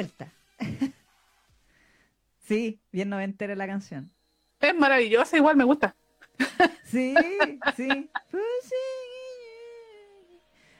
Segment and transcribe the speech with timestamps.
[0.00, 0.32] vuelta.
[2.46, 4.10] sí, bien noventera la canción.
[4.60, 5.94] Es maravillosa, igual me gusta.
[6.84, 7.14] Sí,
[7.76, 7.88] sí.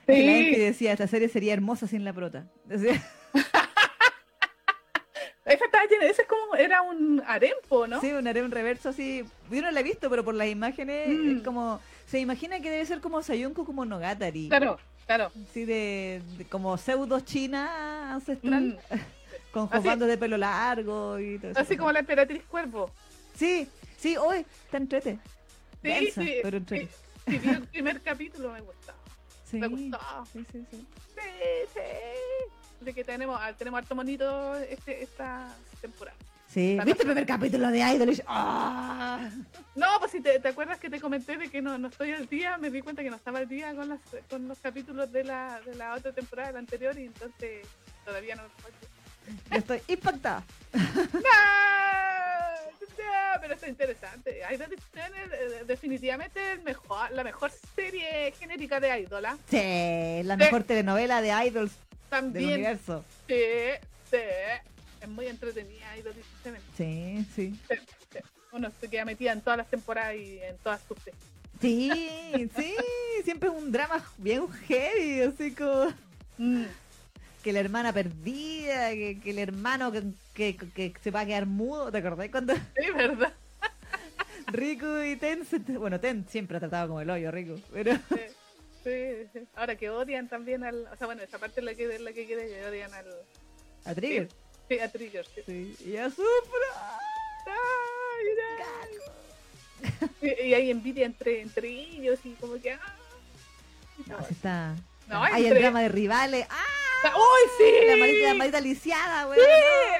[0.07, 0.13] Sí.
[0.25, 2.47] La gente decía, esta serie sería hermosa sin la prota.
[2.65, 3.01] Decía.
[5.45, 8.01] Esa estaba llena, ese es como, era un arempo, ¿no?
[8.01, 9.23] Sí, un harem reverso así.
[9.49, 11.37] Yo no la he visto, pero por las imágenes Mm.
[11.37, 11.79] es como.
[12.07, 14.49] Se imagina que debe ser como Sayunko como Nogatari.
[14.49, 15.31] Claro, claro.
[15.53, 18.79] Sí, de, de como pseudo china ancestral.
[18.89, 18.95] Mm.
[19.51, 21.59] Con bandos de pelo largo y todo eso.
[21.59, 22.89] Así como la emperatriz cuervo.
[23.35, 25.19] Sí, sí, hoy está entrete.
[25.81, 26.89] Sí, Densa, sí, pero entrete.
[27.27, 28.93] sí, el primer capítulo, me gustó.
[29.49, 29.99] Sí, Me gustó.
[30.31, 30.87] sí, sí, sí.
[31.15, 31.21] Sí,
[31.73, 32.85] sí.
[32.85, 36.15] De que tenemos, tenemos harto monito este, esta temporada.
[36.53, 38.09] Sí, Para ¿viste el primer capítulo de Idol?
[38.09, 39.29] Y ¡Ah!
[39.75, 42.27] No, pues si te, te acuerdas que te comenté de que no, no estoy al
[42.27, 45.23] día, me di cuenta que no estaba al día con, las, con los capítulos de
[45.23, 47.65] la, de la otra temporada, de la anterior, y entonces
[48.03, 50.43] todavía no Yo estoy impactada.
[50.73, 50.81] ¡No!
[52.97, 54.41] No, pero está interesante.
[54.53, 59.37] Idol Channel, eh, definitivamente el mejor, la mejor serie genérica de Idol, ¿ah?
[59.49, 62.53] Sí, la mejor telenovela de Idols del También.
[62.55, 63.05] universo.
[63.27, 63.35] Sí,
[64.09, 64.17] sí.
[65.01, 66.61] Es muy entretenida Idol is Channel.
[66.77, 67.55] Sí, sí.
[67.69, 67.75] Sí,
[68.11, 68.19] sí.
[68.51, 71.21] Uno se queda metida en todas las temporadas y en todas sus series.
[71.59, 72.75] Sí, sí,
[73.23, 75.91] siempre es un drama bien heavy, así como
[76.37, 76.63] Mm.
[77.43, 81.45] que la hermana perdida, que, que el hermano que, que, que se va a quedar
[81.45, 82.29] mudo, ¿te acordás?
[82.29, 83.33] Cuando Sí, ¿verdad?
[84.47, 85.45] Riku y Ten,
[85.79, 87.93] bueno, Ten siempre ha tratado como el hoyo, Riku, pero
[88.83, 89.27] sí.
[89.55, 90.87] Ahora que odian también al.
[90.87, 93.05] O sea, bueno, esa parte es la que, la que quiere que odian al.
[93.85, 94.35] a Trigger, Sí,
[94.79, 95.25] a Trigger.
[95.45, 95.75] Sí.
[95.85, 96.13] y a no.
[100.21, 102.73] Y, y hay envidia entre, entre ellos y como que.
[102.73, 102.95] ah.
[104.07, 104.75] No, sí está.
[105.07, 106.45] No, hay el drama de rivales.
[106.49, 107.13] ¡Ah!
[107.15, 107.87] ¡Uy, sí!
[107.87, 109.39] La maldita, la maldita lisiada, güey.
[109.39, 109.45] Sí,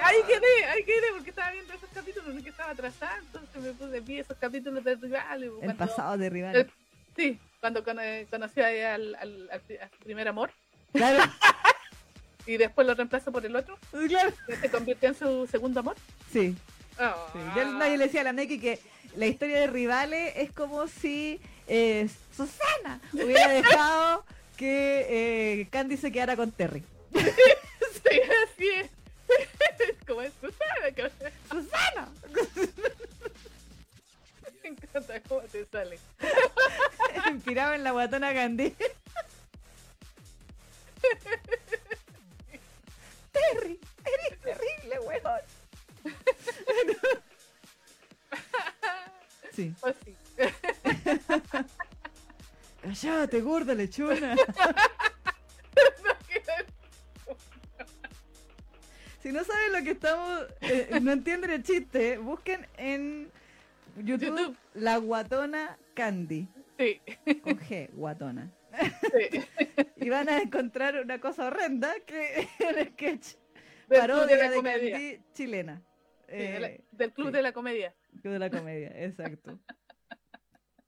[0.03, 3.73] ahí quedé, ahí quedé, porque estaba viendo esos capítulos, no que estaba atrasada, entonces me
[3.73, 5.49] puse, vi esos capítulos de rivales.
[5.49, 6.65] El cuando- pasado de rivales.
[6.67, 6.71] el-
[7.15, 10.51] sí, cuando cono- conocí ahí al, al, al a primer amor
[10.93, 11.23] Claro,
[12.45, 14.33] y después lo reemplazó por el otro, claro.
[14.59, 15.95] se convirtió en su segundo amor.
[16.31, 16.55] Sí,
[16.97, 17.15] Ah.
[17.33, 17.39] sí.
[17.55, 18.79] Yo, no, yo le decía a la Neki que
[19.15, 24.25] la historia de rivales es como si eh, Susana hubiera dejado
[24.57, 25.05] que
[25.61, 26.83] eh, Candy se quedara con Terry.
[28.03, 28.89] Sí, así es.
[30.07, 31.11] Como es Susana,
[31.49, 32.09] ¡Susana!
[34.63, 35.97] me encanta cómo te sale.
[37.31, 38.75] Inspirado en la guatona Candy.
[43.31, 45.41] Terry, eres terrible, weón.
[49.53, 49.73] Sí.
[49.81, 50.15] Pues sí.
[52.81, 54.35] Cállate, gorda lechona.
[59.21, 63.29] Si no saben lo que estamos, eh, no entienden el chiste, busquen en
[63.97, 64.57] YouTube, YouTube.
[64.73, 66.47] la guatona Candy,
[66.79, 66.99] Sí,
[67.43, 68.49] con G, guatona.
[69.01, 69.43] Sí.
[69.97, 73.35] Y van a encontrar una cosa horrenda que un sketch
[73.87, 74.91] Del parodia de de, la comedia.
[74.91, 75.81] Candy chilena.
[76.27, 77.33] Sí, de la- Eh, del club sí.
[77.33, 77.95] de la comedia.
[78.21, 79.59] Club de la comedia, exacto.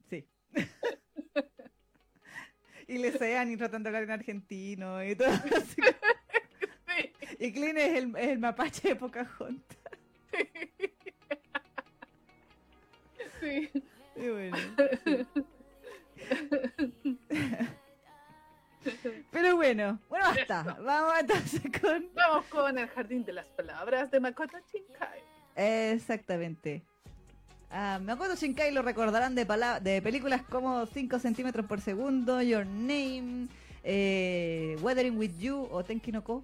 [0.09, 0.27] Sí.
[2.87, 5.81] y le sean y tratando de hablar en argentino y todo así.
[6.95, 7.11] Sí.
[7.39, 9.77] Y es el, es el mapache de Pocahontas.
[13.41, 13.71] Sí.
[14.15, 14.57] Y bueno.
[19.31, 20.77] Pero bueno, bueno, basta.
[20.81, 22.09] Vamos entonces con.
[22.13, 25.21] Vamos con el jardín de las palabras de Makoto Shinkai.
[25.55, 26.83] Exactamente.
[27.69, 29.45] Ah, Makoto Shinkai lo recordarán de,
[29.81, 33.47] de películas como 5 centímetros por segundo, Your Name,
[33.83, 36.43] eh, Weathering with You o Tenki no Ko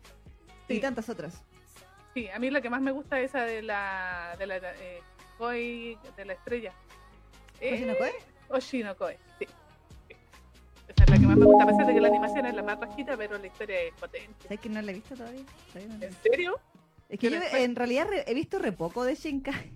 [0.68, 1.44] y tantas otras.
[2.14, 5.02] Sí, a mí la que más me gusta es esa de la de la eh,
[5.38, 6.74] Koi de la estrella.
[7.62, 8.12] ¿Oshi no Koe?
[8.50, 9.46] Oshino Koi, sí.
[9.46, 9.59] sí.
[11.30, 13.46] Más me gusta, a pesar de que la animación es la más bajita, pero la
[13.48, 14.34] historia es potente.
[14.44, 15.44] ¿Sabes que no la he visto todavía?
[15.76, 16.60] No ¿En serio?
[17.08, 19.72] Es que yo después- en realidad re- he visto re poco de Shinkai.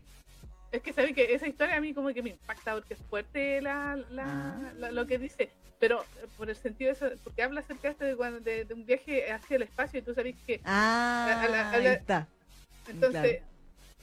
[0.72, 3.62] Es que sabes que esa historia a mí como que me impacta porque es fuerte
[3.62, 4.74] la, la- Ah.
[4.80, 8.16] la- lo que dice, pero eh, por el sentido de eso, porque habla acerca de,
[8.16, 11.70] cuando- de, de un viaje hacia el espacio y tú sabes que Ah, A la-
[11.70, 12.28] a ahí está.
[12.88, 13.42] entonces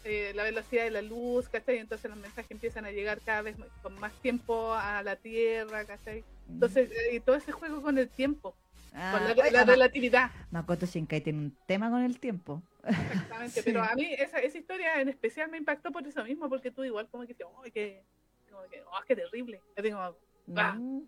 [0.05, 1.79] eh, la velocidad de la luz, ¿cachai?
[1.79, 6.25] Entonces los mensajes empiezan a llegar cada vez con más tiempo a la Tierra, ¿cachai?
[6.49, 8.57] Entonces, eh, y todo ese juego con el tiempo,
[8.93, 10.31] Ah, con la, oye, la ama- relatividad.
[10.51, 12.63] Makoto Shinkai tiene un tema con el tiempo.
[12.85, 13.63] Exactamente, Sí.
[13.65, 16.83] pero a mí esa, esa historia en especial me impactó por eso mismo, porque tú
[16.83, 18.03] igual como que dices, oh, qué,
[18.51, 19.61] como que, oh, qué terrible.
[19.77, 20.17] Yo digo,
[20.57, 20.73] Ah.
[20.77, 21.03] Mm.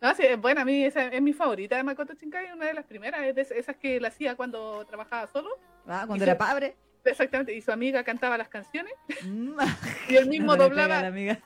[0.00, 2.84] No, sí, bueno, a mí esa es mi favorita de Makoto Shinkai, una de las
[2.86, 5.50] primeras, es de esas que la hacía cuando trabajaba solo.
[5.86, 6.76] Ah, cuando era se- padre.
[7.10, 8.92] Exactamente, y su amiga cantaba las canciones
[9.24, 9.56] Mm,
[10.08, 11.38] y él mismo la doblaba, amiga.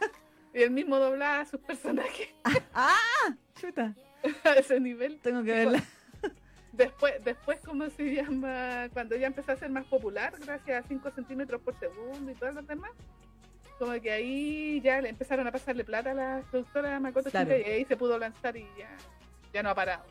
[0.54, 2.28] y él mismo doblaba a sus personajes
[3.60, 3.94] Chuta,
[4.44, 5.18] a ese nivel.
[5.20, 5.82] tengo que verla.
[6.72, 8.88] Después, después, ¿cómo se llama?
[8.94, 12.54] Cuando ya empezó a ser más popular, gracias a 5 centímetros por segundo y todas
[12.54, 12.90] las demás,
[13.78, 17.50] como que ahí ya le empezaron a pasarle plata a la productora Makoto Claro.
[17.58, 18.88] Y ahí se pudo lanzar y ya,
[19.52, 20.02] ya no ha parado.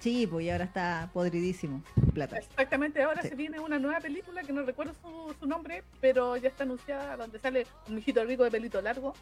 [0.00, 1.82] Sí, pues y ahora está podridísimo.
[2.14, 2.36] Plata.
[2.38, 3.28] Exactamente, ahora Sí.
[3.30, 7.16] se viene una nueva película que no recuerdo su, su nombre, pero ya está anunciada,
[7.16, 9.14] donde sale un mijito rico de pelito largo.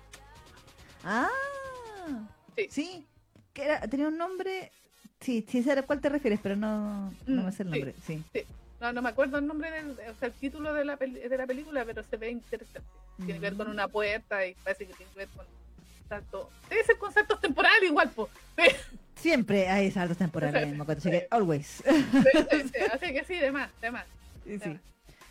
[1.04, 1.28] Ah,
[2.56, 2.66] Sí.
[2.70, 3.06] sí.
[3.52, 4.70] Que era, tenía un nombre.
[5.20, 7.94] Sí, sí sé a cuál te refieres, pero no, no Mm, me sé el nombre.
[8.06, 8.22] Sí.
[8.80, 11.38] No, no me acuerdo el nombre del, o sea, el título de la, peli- de
[11.38, 12.88] la película, pero se ve interesante.
[13.16, 13.70] Tiene que ver con Mm.
[13.70, 15.46] una puerta y parece que tiene que ver con
[16.08, 16.50] salto.
[16.68, 18.30] Debe ser con saltos temporales igual, pues.
[19.16, 21.26] Siempre hay saltos temporales en Makoto Shinkai.
[21.30, 21.82] Always.
[22.92, 24.04] Así que sí, de más, de más.
[24.44, 24.78] Sí.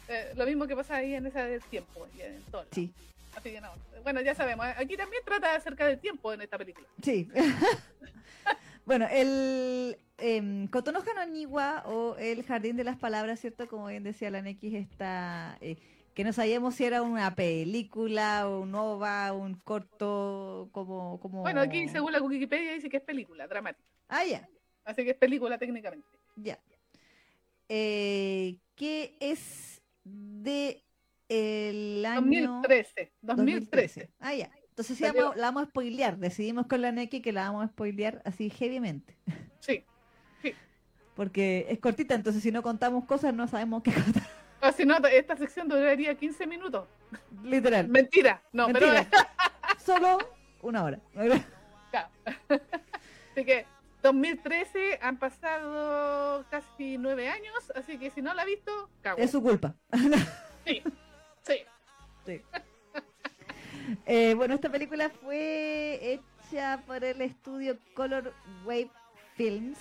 [0.10, 2.66] Eh, lo mismo que pasa ahí en esa del tiempo y en todo.
[2.72, 2.92] Sí.
[3.36, 3.70] Así que no.
[4.04, 4.66] Bueno, ya sabemos.
[4.68, 6.88] eh, Aquí también trata acerca del tiempo en esta película.
[7.02, 7.30] Sí.
[8.86, 13.68] bueno, el eh, Kotonoha no Niwa o el Jardín de las Palabras, ¿cierto?
[13.68, 15.58] Como bien decía la X, está...
[15.62, 15.78] eh,
[16.14, 21.20] que no sabíamos si era una película, un OVA, un corto, como...
[21.20, 21.42] como...
[21.42, 23.88] Bueno, aquí según la Wikipedia dice que es película dramática.
[24.08, 24.48] Ah, ya,
[24.86, 26.08] Así que es película técnicamente.
[26.36, 26.60] ya.
[27.70, 30.84] Eh, ¿Qué es de
[31.30, 32.54] el año...
[32.62, 33.12] 2013.
[33.22, 34.10] 2013.
[34.20, 34.52] Ah, ya.
[34.70, 36.18] Entonces sí, vamos- la vamos a spoilear.
[36.18, 39.18] Decidimos con la Neki que la vamos a spoilear así heavymente.
[39.60, 39.84] Sí.
[41.16, 44.28] Porque es cortita, entonces si no contamos cosas no sabemos qué contar.
[44.64, 46.88] O si no, esta sección duraría 15 minutos.
[47.44, 47.88] Literal.
[47.90, 48.42] Mentira.
[48.54, 49.08] No, Mentira.
[49.86, 50.18] Solo
[50.62, 51.00] una hora.
[51.14, 51.36] pero.
[51.92, 52.08] Claro.
[53.32, 53.66] Así que
[54.02, 57.72] 2013 han pasado casi nueve años.
[57.76, 59.18] Así que si no la ha visto, cago.
[59.18, 59.76] Es su culpa.
[60.66, 60.82] Sí.
[61.46, 61.58] Sí.
[62.26, 62.42] Sí.
[64.06, 66.00] Eh, bueno, esta película fue
[66.50, 68.34] hecha por el estudio Color
[68.64, 68.90] Wave
[69.36, 69.78] Films.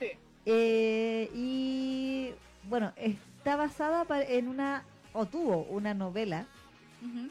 [0.00, 0.10] Sí.
[0.44, 2.92] Eh, y bueno,
[3.48, 4.84] está basada en una,
[5.14, 6.44] o tuvo una novela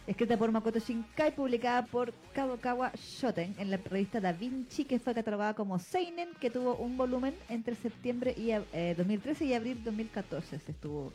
[0.08, 5.14] escrita por Makoto Shinkai, publicada por Kadokawa Shoten en la revista Da Vinci, que fue
[5.14, 9.84] catalogada como Seinen, que tuvo un volumen entre septiembre y ab- eh, 2013 y abril
[9.84, 10.58] 2014.
[10.58, 11.14] Se estuvo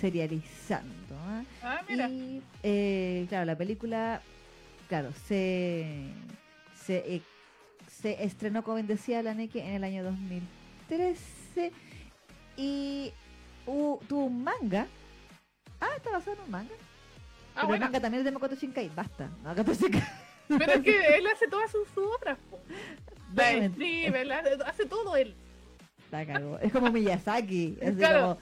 [0.00, 1.14] serializando.
[1.26, 1.42] ¿ah?
[1.62, 2.08] Ah, mira.
[2.08, 4.22] Y eh, claro, la película,
[4.88, 6.06] claro, se,
[6.86, 7.20] se,
[8.00, 11.70] se estrenó, como bien decía la Neke, en el año 2013
[12.56, 13.12] y
[13.68, 14.86] hu- tuvo un manga.
[15.80, 16.74] Ah, está basado en un manga.
[16.74, 16.80] Ah,
[17.54, 17.84] Pero bueno.
[17.84, 18.88] el manga también es de Makoto Shinkai.
[18.94, 19.28] Basta.
[19.44, 20.02] Makoto Shinkai.
[20.48, 22.38] Pero es que él hace todas sus, sus obras.
[22.50, 22.58] po.
[23.34, 23.66] La Obviamente.
[24.00, 25.34] escribe, la- hace todo él.
[26.10, 26.58] La cagó.
[26.60, 27.76] Es como Miyazaki.
[27.82, 28.20] Es Claro.
[28.20, 28.38] como,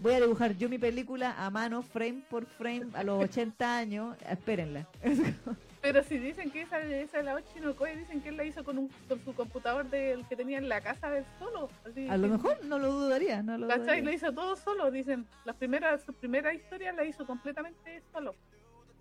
[0.00, 4.16] voy a dibujar yo mi película a mano, frame por frame, a los 80 años.
[4.28, 4.86] Espérenla.
[5.80, 8.88] Pero si dicen que esa, esa la Ochinokoi, dicen que él la hizo con, un,
[9.08, 11.68] con su computador del que tenía en la casa del solo.
[11.88, 13.42] Así A lo mejor no lo dudaría.
[13.42, 14.02] No lo ¿Cachai?
[14.02, 15.26] Lo hizo todo solo, dicen.
[15.44, 18.34] Las primeras, su primera historia la hizo completamente solo.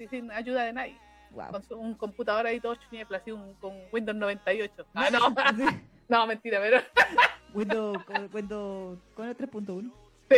[0.09, 0.97] Sin ayuda de nadie.
[1.51, 4.85] Con su- un computador ahí todo chuniepla, así un, con Windows 98.
[4.94, 5.35] Ah, no.
[6.09, 6.79] No, mentira, pero.
[7.53, 9.91] Windows, con- Windows, con el 3.1.
[10.29, 10.38] Sí.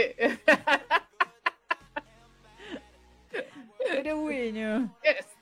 [3.88, 4.96] Pero bueno.
[5.03, 5.38] Esta.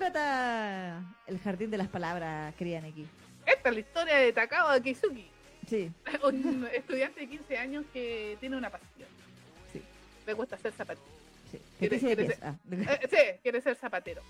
[0.00, 3.06] ¿De trata el jardín de las palabras, querida Neki?
[3.44, 5.28] Esta es la historia de Takao Akizuki.
[5.68, 5.92] Sí,
[6.24, 9.08] Un estudiante de 15 años que tiene una pasión.
[9.70, 9.82] sí,
[10.26, 11.10] Le gusta hacer zapatillas.
[11.50, 11.58] sí.
[11.78, 12.38] ¿Quiere- de quiere.
[12.42, 14.22] Ah, Eh, sí, quiere ser zapatero.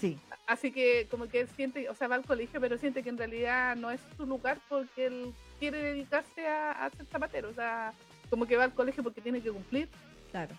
[0.00, 3.08] sí, Así que como que él siente, o sea, va al colegio, pero siente que
[3.08, 7.48] en realidad no es su lugar porque él quiere dedicarse a, a ser zapatero.
[7.50, 7.92] O sea,
[8.30, 9.88] como que va al colegio porque tiene que cumplir
[10.30, 10.54] claro.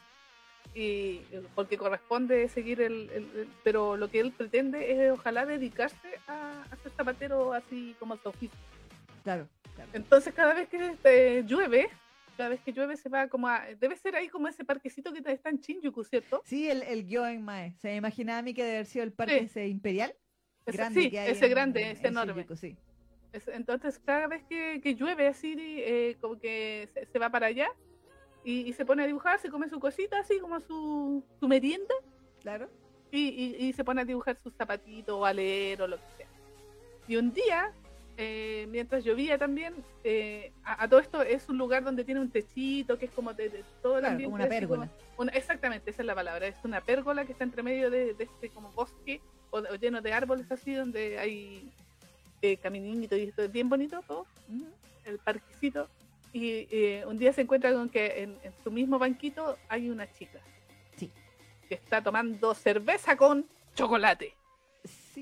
[0.76, 1.22] Y
[1.56, 5.98] porque corresponde seguir el, el- el- pero lo que él pretende es ojalá dedicarse
[6.28, 8.58] a, a ser zapatero así como oficio.
[9.24, 9.90] Claro, claro.
[9.94, 11.90] Entonces cada vez que eh, llueve,
[12.38, 15.22] cada vez que llueve se va como a, debe ser ahí como ese parquecito que
[15.32, 16.42] está en Shinjuku, ¿cierto?
[16.46, 17.74] Sí, el, el Gyoen Mae.
[17.82, 19.46] Se me imaginaba a mí que debe haber sido el parque Sí.
[19.46, 20.14] ese imperial.
[20.66, 22.34] Ese- grande sí, que hay ese en- grande, en- ese en enorme.
[22.34, 22.78] Shinjuku, sí.
[23.34, 27.48] Es- Entonces, cada vez que, que llueve así, eh, como que se, se va para
[27.48, 27.70] allá
[28.44, 31.94] y, y se pone a dibujar, se come su cosita, así como su, su merienda,
[32.42, 32.70] Claro.
[33.12, 36.04] y, y- y se pone a dibujar sus zapatitos o a leer o lo que
[36.18, 36.28] sea.
[37.08, 37.72] Y un día,
[38.18, 42.30] eh, mientras llovía también, eh, a, a todo esto es un lugar donde tiene un
[42.30, 44.32] techito, que es como de, de todo el Claro, ambiente.
[44.32, 44.90] como una pérgola.
[45.18, 46.48] una- exactamente, esa es la palabra.
[46.48, 50.02] Es una pérgola que está entre medio de, de este como bosque o, o lleno
[50.02, 51.72] de árboles así, donde hay
[52.42, 54.66] eh, caminito y esto es bien bonito todo Ujú.
[55.06, 55.90] el parquecito.
[56.34, 60.12] Y eh, un día se encuentra con que en, en su mismo banquito hay una
[60.12, 60.40] chica.
[60.96, 61.12] Sí.
[61.68, 63.46] Que está tomando cerveza con
[63.76, 64.36] chocolate.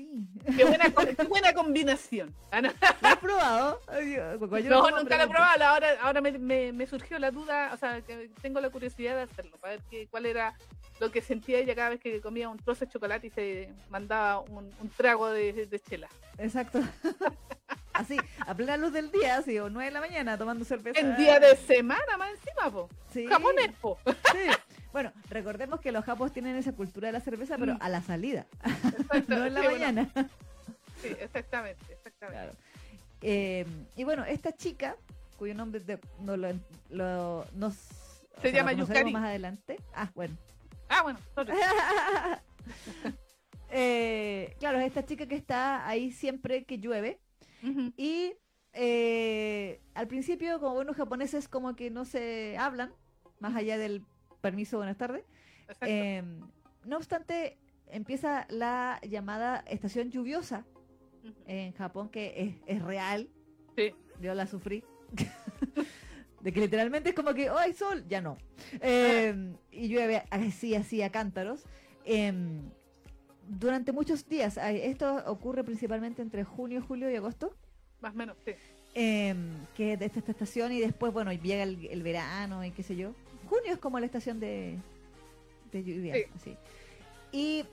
[0.06, 0.54] Sí.
[0.56, 0.84] Qué buena,
[1.16, 2.34] qué buena combinación.
[2.50, 2.68] Ah, no,
[3.00, 3.80] ¿Lo has probado?
[3.90, 5.64] Yo- yo No, nunca lo he probado.
[5.64, 9.22] Ahora, ahora me, me- me surgió la duda, o sea, que tengo la curiosidad de
[9.22, 10.54] hacerlo, para ver qué, cuál era
[11.00, 14.40] lo que sentía ella cada vez que comía un trozo de chocolate y se mandaba
[14.40, 16.08] un, un trago de, de chela.
[16.38, 16.80] Exacto.
[17.92, 21.00] Así, a plena luz del día, así, o 9 de la mañana, tomando cerveza.
[21.00, 22.88] En día de semana más encima, po.
[23.12, 23.26] Sí.
[23.26, 23.98] Japonés, po.
[24.06, 24.50] Sí.
[24.92, 27.78] Bueno, recordemos que los japos tienen esa cultura de la cerveza, pero Mm.
[27.80, 28.46] a la salida,
[29.28, 30.10] no en la sí, bueno, mañana.
[31.02, 32.18] sí, exactamente, exactamente.
[32.40, 32.52] Claro.
[33.20, 33.66] Eh,
[33.96, 34.96] y bueno, esta chica,
[35.36, 36.48] cuyo nombre de- no lo,
[36.90, 37.74] lo- nos
[38.36, 39.12] o Se sea, llama lo conoceremos Yukari.
[39.12, 39.76] más adelante.
[39.94, 40.36] Ah, bueno.
[40.88, 41.18] Ah, bueno.
[43.70, 47.20] Eh, claro, es esta chica que está ahí siempre que llueve.
[47.96, 48.32] Y
[48.72, 52.92] eh, al principio, como buenos japoneses, como que no se hablan,
[53.40, 54.04] más allá del
[54.40, 55.24] permiso, buenas tardes.
[55.82, 56.22] Eh,
[56.84, 57.58] no obstante,
[57.90, 60.64] empieza la llamada estación lluviosa
[61.46, 62.34] en Japón, que
[62.66, 63.28] es, es real.
[63.76, 63.94] Sí.
[64.20, 64.82] Yo la sufrí.
[66.40, 68.04] De que literalmente es como que, ¡oh, hay sol!
[68.08, 68.38] Ya no.
[68.80, 71.64] Eh, y llueve así, así a cántaros.
[72.04, 72.70] Em,
[73.48, 77.56] durante muchos días, ay, esto ocurre principalmente entre junio, julio y agosto.
[78.00, 78.52] Más o menos, sí.
[78.94, 82.84] em, que de esta, esta estación y después, bueno, llega el, el verano y qué
[82.84, 83.14] sé yo.
[83.48, 84.78] Junio es como la estación de,
[85.72, 86.14] de lluvia.
[86.14, 86.24] Sí.
[86.36, 86.56] así.
[87.32, 87.64] Y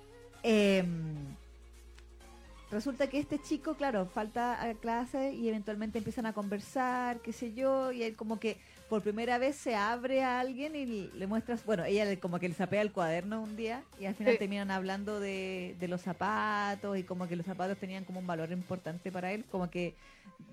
[0.44, 1.36] em,
[2.72, 7.53] resulta que este chico, claro, falta a clase y eventualmente empiezan a conversar, qué sé
[7.53, 8.58] yo, y él como que
[8.89, 12.47] por primera vez se abre a alguien y le muestras, bueno, ella le- como que
[12.47, 14.39] le sapea el cuaderno un día y al final Sí.
[14.39, 18.51] terminan hablando de, de los zapatos y como que los zapatos tenían como un valor
[18.51, 19.95] importante para él, como que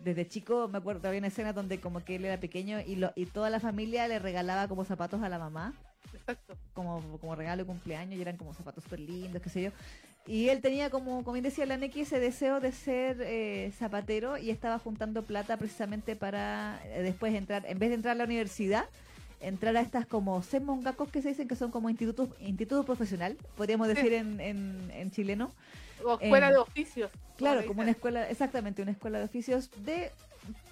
[0.03, 3.13] desde chico me acuerdo había una escena donde como que él era pequeño y, lo,
[3.17, 5.75] y toda la familia le regalaba como zapatos a la mamá
[6.15, 6.57] Exacto.
[6.73, 9.71] como, como regalo de cumpleaños y eran como zapatos súper lindos, qué sé yo.
[10.27, 14.39] Y él tenía como, como bien decía la Neki, ese deseo de ser eh, zapatero
[14.39, 18.25] y estaba juntando plata precisamente para eh, después entrar, en vez de entrar a la
[18.25, 18.85] universidad,
[19.41, 23.89] entrar a estas como semongakos que se dicen que son como institutos instituto profesional, podríamos
[23.89, 23.95] Sí.
[23.95, 25.51] decir en, en, en chileno.
[26.05, 27.11] O escuela de oficios.
[27.37, 30.13] Claro, como una escuela, exactamente, una escuela de oficios de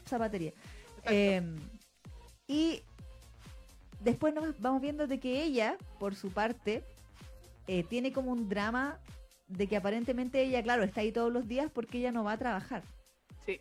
[0.06, 0.52] zapatería.
[1.04, 1.56] Em,
[2.46, 2.82] y
[4.00, 6.84] después nos vamos viendo de que ella, por su parte,
[7.66, 8.98] eh, tiene como un drama
[9.50, 12.38] de que aparentemente ella, claro, está ahí todos los días porque ella no va a
[12.38, 12.82] trabajar.
[13.44, 13.60] Sí.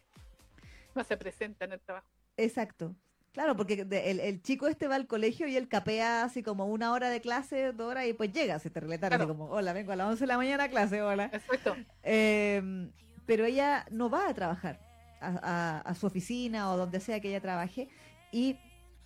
[0.96, 2.08] No se presenta en el trabajo.
[2.38, 2.96] Exacto.
[3.32, 6.92] Claro, porque el, el chico este va al colegio y él capea así como una
[6.94, 9.24] hora de clase, dos horas y pues llega, se te relata Claro.
[9.24, 11.30] así como, hola, vengo a las 11 de la mañana a clase, hola.
[11.32, 11.76] Exacto.
[12.04, 12.90] Eh,
[13.26, 14.80] pero ella no va a trabajar
[15.22, 17.88] a, a- a su oficina o donde sea que ella trabaje
[18.32, 18.58] y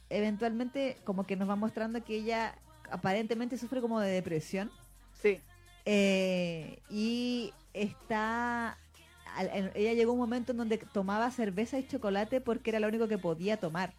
[0.09, 2.55] eventualmente como que nos va mostrando que ella
[2.91, 4.71] aparentemente sufre como de depresión
[5.21, 5.39] Sí.
[5.85, 8.77] Eh, y está
[9.73, 13.17] ella llegó un momento en donde tomaba cerveza y chocolate porque era lo único que
[13.17, 13.93] podía tomar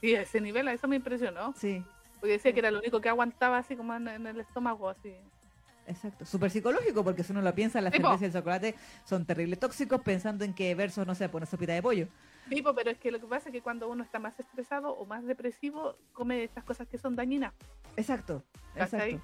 [0.00, 1.52] Sí, a ese nivel, a eso me impresionó.
[1.54, 1.82] sí
[2.20, 5.14] Porque decía que era lo único que aguantaba así como en, en el estómago, así.
[5.86, 9.60] Exacto, súper psicológico porque si uno lo piensa, la cerveza y el chocolate son terribles
[9.60, 12.08] tóxicos pensando en que versus, no sé, por una sopita de pollo.
[12.48, 15.04] Tipo, pero es que lo que pasa es que cuando uno está más estresado o
[15.04, 17.52] más depresivo, come estas cosas que son dañinas.
[17.96, 18.42] Exacto,
[18.74, 19.20] exacto.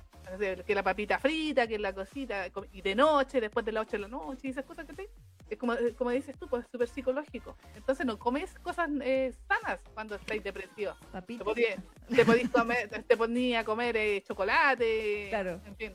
[0.67, 3.99] Que la papita frita, que la cosita, y de noche, después de las 8 de
[3.99, 5.11] la noche, y esas cosas que te...
[5.51, 7.57] Es como, eh, como dices tú, pues es súper psicológico.
[7.77, 10.97] Entonces no comes cosas eh, sanas cuando estáis depresivos.
[11.45, 15.61] Podías, te podías comer, te ponía a comer eh, chocolate, Claro.
[15.67, 15.93] en fin,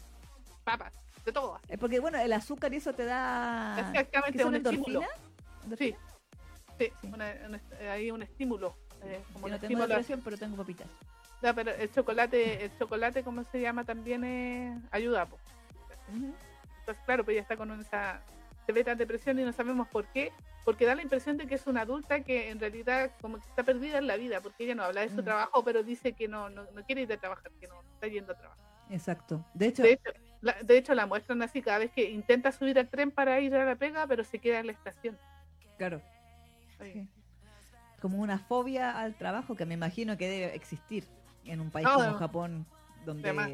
[0.64, 0.94] papas,
[1.26, 1.56] de todo.
[1.56, 1.66] así.
[1.70, 3.78] Eh, Porque bueno, el azúcar y eso te da...
[3.80, 5.08] Exactamente, ¿qué son un endorfina?
[5.78, 5.96] Sí,
[6.78, 8.76] sí, una- una- eh, hay un estímulo.
[9.04, 10.88] eh, como no tengo depresión, pero tengo papitas.
[11.42, 13.84] Ya, pero el chocolate, el chocolate, ¿cómo se llama?
[13.84, 15.28] También eh, ayuda.
[15.28, 15.38] po.
[16.10, 18.22] Entonces, claro, pues ella está con esa
[18.66, 20.32] severa depresión y no sabemos por qué,
[20.66, 23.64] porque da la impresión de que es una adulta que en realidad como que está
[23.64, 25.26] perdida en la vida, porque ella no habla de su Mm.
[25.26, 28.34] trabajo, pero dice que no, no, no quiere ir a trabajar, que no está yendo
[28.34, 28.66] a trabajar.
[28.90, 29.46] Exacto.
[29.54, 30.10] De hecho, De hecho,
[30.42, 33.54] la, de hecho, la muestran así cada vez que intenta subir al tren para ir
[33.56, 35.18] a la pega, pero se queda en la estación.
[35.78, 36.02] claro,
[36.82, 37.08] Sí.
[38.02, 41.06] como una fobia al trabajo que me imagino que debe existir
[41.46, 42.14] en un país como.
[42.18, 42.66] Japón,
[43.06, 43.50] donde Además.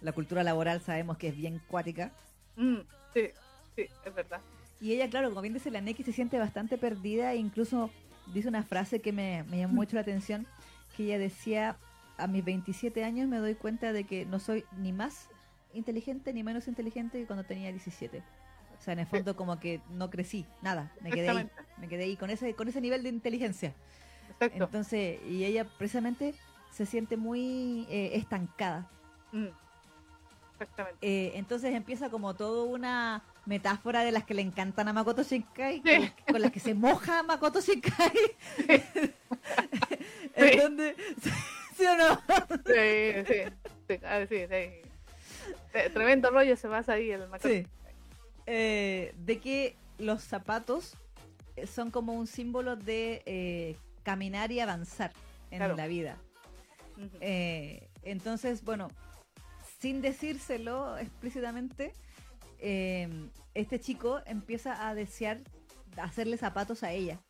[0.00, 2.12] la cultura laboral sabemos que es bien cuática.
[2.56, 2.78] mm,
[3.12, 3.30] sí,
[3.74, 4.40] sí, es verdad.
[4.80, 7.90] Y ella, claro, como bien dice la Neki, se siente bastante perdida e incluso
[8.32, 10.46] dice una frase que me, me llamó mucho la atención,
[10.96, 11.76] que ella decía,
[12.16, 15.28] a mis 27 años me doy cuenta de que no soy ni más
[15.74, 18.22] inteligente ni menos inteligente que cuando tenía 17.
[18.78, 22.04] O sea, en el fondo como que no crecí, nada, me quedé ahí, me quedé
[22.04, 23.74] ahí con ese, con ese nivel de inteligencia.
[24.30, 24.64] Exacto.
[24.64, 26.34] Entonces, y ella precisamente
[26.70, 28.88] se siente muy eh, estancada.
[29.32, 29.46] Mm.
[30.52, 30.98] Exactamente.
[31.06, 35.82] Eh, entonces empieza como toda una metáfora de las que le encantan a Makoto Shinkai,
[35.84, 35.96] Sí.
[36.26, 38.12] con, con las que se moja Makoto Shinkai.
[38.68, 40.56] en Sí.
[40.62, 40.96] donde,
[41.76, 42.20] ¿sí o no?
[42.66, 43.42] Sí, sí,
[43.88, 44.88] sí, ah, sí, sí.
[45.74, 47.48] Eh, Tremendo rollo se pasa ahí el Makoto.
[47.48, 47.66] Sí.
[48.50, 50.94] Eh, de que los zapatos
[51.56, 55.12] eh, son como un símbolo de eh, caminar y avanzar
[55.50, 55.76] en Claro.
[55.76, 56.16] la vida.
[57.20, 58.88] Eh, entonces, bueno,
[59.80, 61.92] sin decírselo explícitamente,
[62.58, 65.40] este chico empieza a desear
[65.98, 67.20] hacerle zapatos a ella.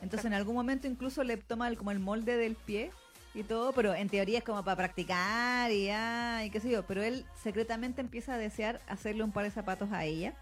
[0.00, 2.92] Entonces en algún momento incluso le toma el- como el molde del pie
[3.34, 6.86] y todo, pero en teoría es como para practicar y, ah, y qué sé yo.
[6.86, 10.34] Pero él secretamente empieza a desear hacerle un par de zapatos a ella.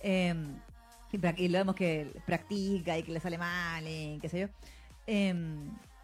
[0.00, 0.34] Eh,
[1.12, 4.48] y, lo vemos que practica y que le sale mal y qué sé yo.
[5.06, 5.34] Eh,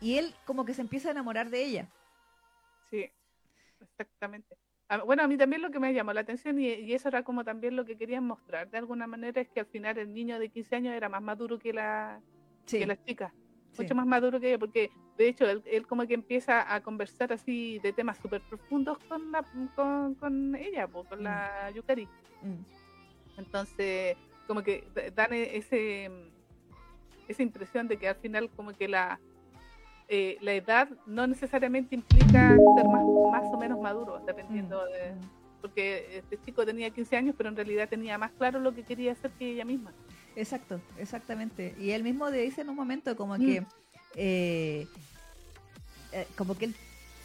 [0.01, 1.89] y él como que se empieza a enamorar de ella.
[2.91, 3.11] Sí,
[3.81, 4.57] exactamente.
[4.89, 7.23] A- Bueno, a mí también lo que me llamó la atención y, y eso era
[7.23, 10.39] como también lo que querían mostrar de alguna manera es que al final el niño
[10.39, 12.21] de 15 años era más maduro que la,
[12.67, 13.33] Sí, que la chica,
[13.73, 13.83] sí.
[13.83, 17.33] mucho más maduro que ella, porque de hecho él, él como que empieza a conversar
[17.33, 19.45] así de temas súper profundos con, la,
[19.77, 22.09] con, con ella, po, con la Yukari.
[22.43, 22.65] Mm,
[23.41, 24.17] Entonces,
[24.47, 26.11] como que dan e- ese
[27.29, 29.21] esa impresión de que al final como que la
[30.09, 35.13] eh, la edad no necesariamente implica ser más, más o menos maduro, dependiendo de...
[35.13, 35.41] mm.
[35.61, 39.13] Porque este chico tenía 15 años, pero en realidad tenía más claro lo que quería
[39.13, 39.93] hacer que ella misma.
[40.35, 41.75] Exacto, exactamente.
[41.79, 43.45] Y él mismo le dice en un momento como Mm.
[43.45, 43.63] que
[44.17, 44.87] eh,
[46.13, 46.75] eh, como que él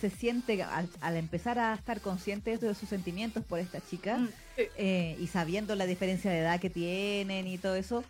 [0.09, 4.27] se siente al, al empezar a estar consciente de sus sentimientos por esta chica Mm,
[4.55, 4.63] sí.
[4.77, 8.03] eh, y sabiendo la diferencia de edad que tienen y todo eso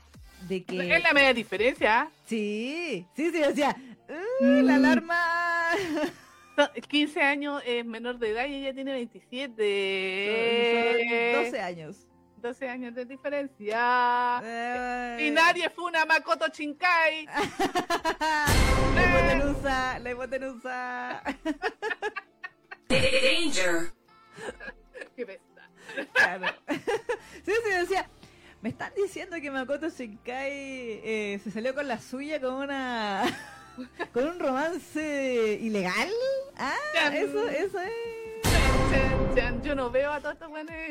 [0.48, 2.10] de que Es la media diferencia.
[2.26, 3.76] sí, sí, sí, decía
[4.10, 4.66] "Uh, Mm.
[4.66, 5.20] la alarma
[6.56, 11.34] Son 15 años es menor de edad y ella tiene 27.
[11.34, 11.98] Son 12 años.
[12.38, 14.42] 12 años de diferencia.
[14.44, 17.26] Eh, Y nadie fue una Makoto Shinkai.
[18.96, 21.24] la hipotenusa, la hipotenusa.
[23.22, 23.92] Danger.
[25.16, 25.42] Qué pesa.
[26.14, 26.48] Claro.
[26.70, 28.10] sí, sí, decía,
[28.62, 33.24] me están diciendo que Makoto Shinkai eh, se salió con la suya con una
[34.14, 36.10] con un romance ilegal.
[36.58, 36.76] Ah,
[37.14, 37.92] eso, eso es.
[39.64, 40.50] Yo no veo a todos estos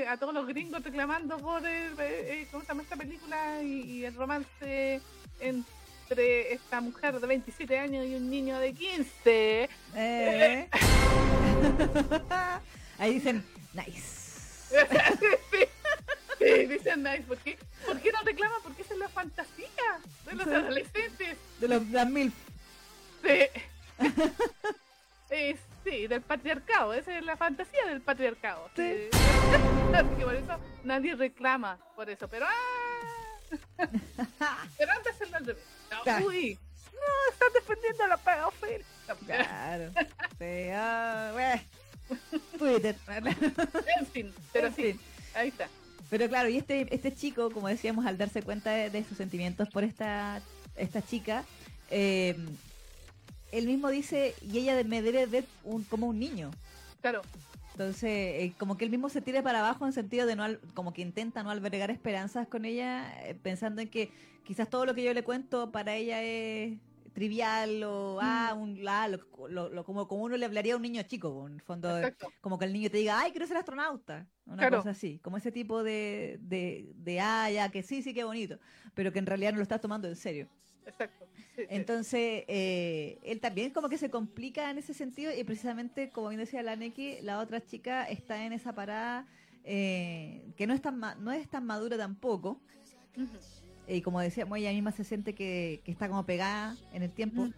[0.09, 3.63] a todos los gringos reclamando por el, eh, eh, ¿cómo se llama esta película?
[3.63, 5.01] Y, y el romance
[5.41, 9.69] entre esta mujer de 27 años y un niño de 15.
[9.95, 10.69] Eh.
[12.99, 14.01] Ahí dicen, nice.
[14.71, 14.77] sí,
[16.39, 17.23] sí, dicen nice.
[17.23, 18.61] ¿Por qué, ¿Por qué no reclaman?
[18.63, 19.69] Porque esa es la fantasía
[20.27, 20.55] de los Sí.
[20.55, 21.37] adolescentes.
[21.61, 22.33] De los las mil.
[23.23, 23.39] Sí.
[25.31, 26.95] Eh, sí, del patriarcado.
[26.95, 28.71] Esa es la fantasía del patriarcado.
[28.77, 29.09] Sí.
[29.11, 29.19] Sí.
[29.93, 32.29] Así que por eso nadie reclama por eso.
[32.29, 33.89] Pero ¡ah!
[34.79, 35.65] Pero antes hacerlo al revés.
[36.25, 36.59] Uy,
[36.95, 38.87] no, están defendiendo a la pedofilia.
[39.27, 39.93] Claro.
[40.39, 41.63] Sí, ah, bueno.
[42.59, 42.97] Twitter.
[43.99, 45.01] En fin, pero En sí, fin.
[45.35, 45.69] ahí está.
[46.11, 49.69] Pero claro, y este, este chico, como decíamos, al darse cuenta de, de sus sentimientos
[49.71, 50.43] por esta,
[50.77, 51.45] esta chica,
[51.91, 52.37] eh,
[53.53, 56.51] él mismo dice, y ella me debe ver un, como un niño.
[57.01, 57.23] Claro,
[57.75, 60.61] Entonces, eh, como que él mismo se tira para abajo en sentido de no, al-
[60.75, 64.13] como que intenta no albergar esperanzas con ella, eh, pensando en que
[64.45, 66.79] quizás todo lo que yo le cuento para ella es
[67.15, 70.83] trivial o ah, un, ah, lo, lo- lo- como, como uno le hablaría a un
[70.83, 72.33] niño chico, en el fondo, exacto.
[72.41, 74.77] como que el niño te diga, ay, quiero ser astronauta, una Claro.
[74.79, 78.61] cosa así, como ese tipo de, de, de, ah, ya, que sí, sí, qué bonito,
[78.95, 80.49] pero que en realidad no lo estás tomando en serio.
[80.87, 81.27] Exacto.
[81.57, 81.63] Sí.
[81.71, 86.41] Entonces, eh, él también como que se complica en ese sentido y precisamente, como bien
[86.41, 89.27] decía la Neki, la otra chica está en esa parada
[89.65, 92.61] eh, que no es, tan ma- no es tan madura tampoco.
[93.87, 97.49] Y como decíamos, ella misma se siente que, que está como pegada en el tiempo.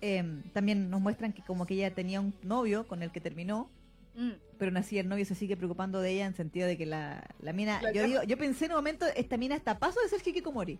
[0.00, 3.70] Eh, también nos muestran que como que ella tenía un novio con el que terminó,
[4.16, 4.30] Mm.
[4.58, 7.28] pero aún así el novio se sigue preocupando de ella en sentido de que la,
[7.40, 7.82] la mina...
[7.82, 10.20] La yo, digo, yo pensé en un momento, esta mina está a paso de ser
[10.24, 10.78] Hikikomori.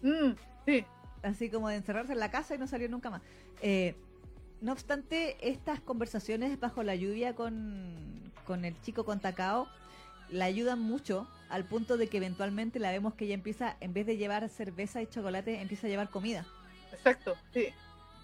[0.00, 0.30] Mm,
[0.64, 0.84] sí,
[1.22, 3.22] así como de encerrarse en la casa y no salir nunca más.
[3.62, 3.94] Eh,
[4.60, 9.68] no obstante, estas conversaciones bajo la lluvia con, con el chico con Takao
[10.30, 14.06] la ayudan mucho al punto de que eventualmente la vemos que ella empieza, en vez
[14.06, 16.44] de llevar cerveza y chocolate, empieza a llevar comida.
[16.92, 17.36] exacto.
[17.52, 17.68] Sí,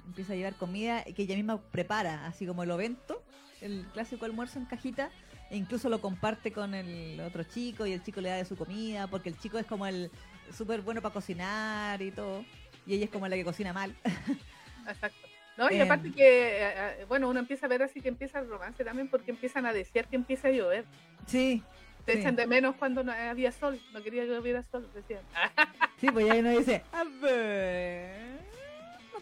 [0.07, 3.23] Empieza a llevar comida que ella misma prepara, así como el ovento,
[3.63, 5.11] el clásico almuerzo en cajita,
[5.51, 8.57] e incluso lo comparte con el otro chico y el chico le da de su
[8.57, 10.11] comida, porque el chico es como el
[10.53, 12.45] súper bueno para cocinar y todo,
[12.87, 13.95] y ella es como la que cocina mal.
[14.89, 15.29] exacto.
[15.57, 15.83] No, y Em.
[15.83, 19.09] aparte que, eh, eh, bueno, uno empieza a ver así que empieza el romance también
[19.09, 20.85] porque empiezan a desear que empiece a llover.
[21.27, 21.63] Sí,
[22.07, 22.13] Sí.
[22.19, 25.23] echan de menos cuando no había sol, no quería que hubiera sol, decían.
[26.01, 28.35] Sí, pues ya uno dice, a ver.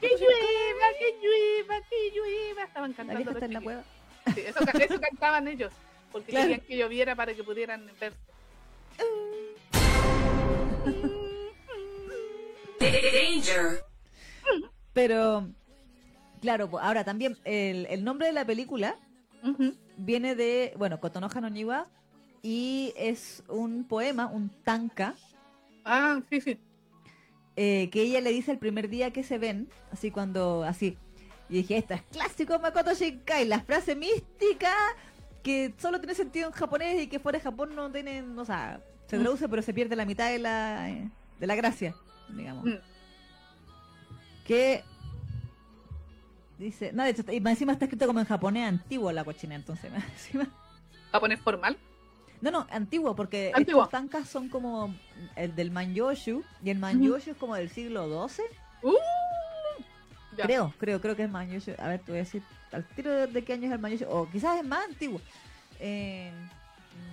[0.01, 2.65] ¡Que llueva, que llueva, que llueva!
[2.65, 3.85] Estaban La cantando está en la cueva.
[4.35, 5.73] Sí, eso, ca- eso cantaban ellos,
[6.11, 6.49] porque Claro.
[6.49, 8.15] querían que lloviera para que pudieran ver.
[12.91, 13.85] Danger.
[14.93, 15.49] Pero,
[16.41, 18.97] claro, ahora también el, el nombre de la película
[19.97, 21.87] viene de, bueno, Kotonoha no Niwa,
[22.43, 25.15] y es un poema, un tanka,
[25.85, 26.59] Ah, sí, sí.
[27.57, 30.97] eh, que ella le dice el primer día que se ven, así cuando, así.
[31.49, 34.73] Y dije, esto es clásico Makoto Shinkai, la frase mística
[35.43, 38.81] que solo tiene sentido en japonés y que fuera de Japón no tiene, o sea,
[39.07, 39.23] se Mm.
[39.23, 41.95] traduce pero se pierde la mitad de la, eh, de la gracia,
[42.29, 42.65] digamos.
[42.65, 42.79] Mm.
[44.45, 44.85] Que
[46.59, 49.55] dice, no, de hecho, y más encima está escrito como en japonés antiguo la cochina,
[49.55, 50.49] entonces, más encima.
[51.11, 51.77] ¿Japonés formal?
[52.41, 54.93] No, no, antiguo, porque estos tankas son como
[55.37, 58.45] el del Manyoshu, y el Manyoshu es como del siglo XII.
[58.83, 58.97] ¡Uh!
[60.37, 61.73] Creo, creo, creo que es Manyoshu.
[61.79, 64.07] A ver, te voy a decir al tiro de, de qué año es el Manyoshu.
[64.09, 65.21] O quizás es más antiguo.
[65.79, 66.33] Eh,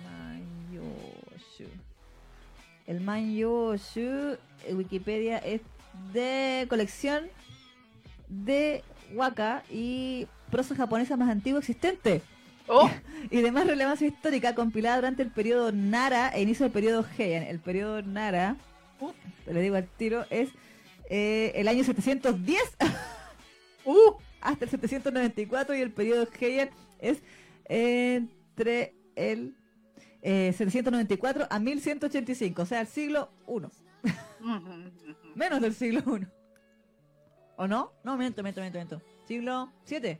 [0.04, 1.70] Manyoshu.
[2.90, 5.60] El Manyoshu, eh, Wikipedia, es
[6.12, 7.28] de colección
[8.26, 8.82] de
[9.14, 12.20] waka y prosa japonesa más antigua existente
[12.66, 12.90] ¡Oh!
[13.30, 17.44] y de más relevancia histórica compilada durante el periodo Nara e inicio del periodo Heian.
[17.44, 18.56] El periodo Nara,
[18.98, 19.12] Uh.
[19.44, 20.48] te lo digo al tiro, es
[21.08, 22.60] eh, el año 710
[23.84, 24.14] ¡Uh!
[24.40, 27.22] hasta el 794 y el periodo Heian es
[27.68, 29.54] entre el
[30.22, 33.62] eh, 794 a 1185, o sea, el siglo I,
[35.34, 36.26] menos del siglo I.
[37.56, 37.92] ¿O no?
[38.04, 39.02] No, miento, miento, miento, miento.
[39.26, 40.18] Siglo 7.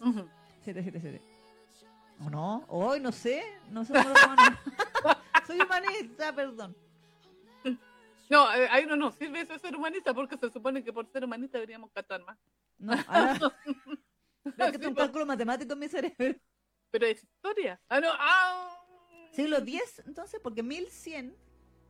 [0.00, 0.28] Ujú.
[0.64, 1.22] 777.
[2.26, 2.64] ¿O no?
[2.68, 3.44] Hoy no sé.
[3.70, 4.16] No sé cómo lo.
[5.46, 6.74] Soy humanista, perdón.
[8.28, 11.24] No, eh, ahí no nos sirve eso ser humanista porque se supone que por ser
[11.24, 12.38] humanista deberíamos catar más.
[12.78, 13.38] No, ahora.
[13.38, 15.06] Creo que es un pues.
[15.06, 16.40] cálculo matemático en mi cerebro.
[16.90, 17.80] Pero es historia.
[17.88, 18.81] Ah, no, ah.
[19.32, 21.34] Siglo X, entonces, porque 1100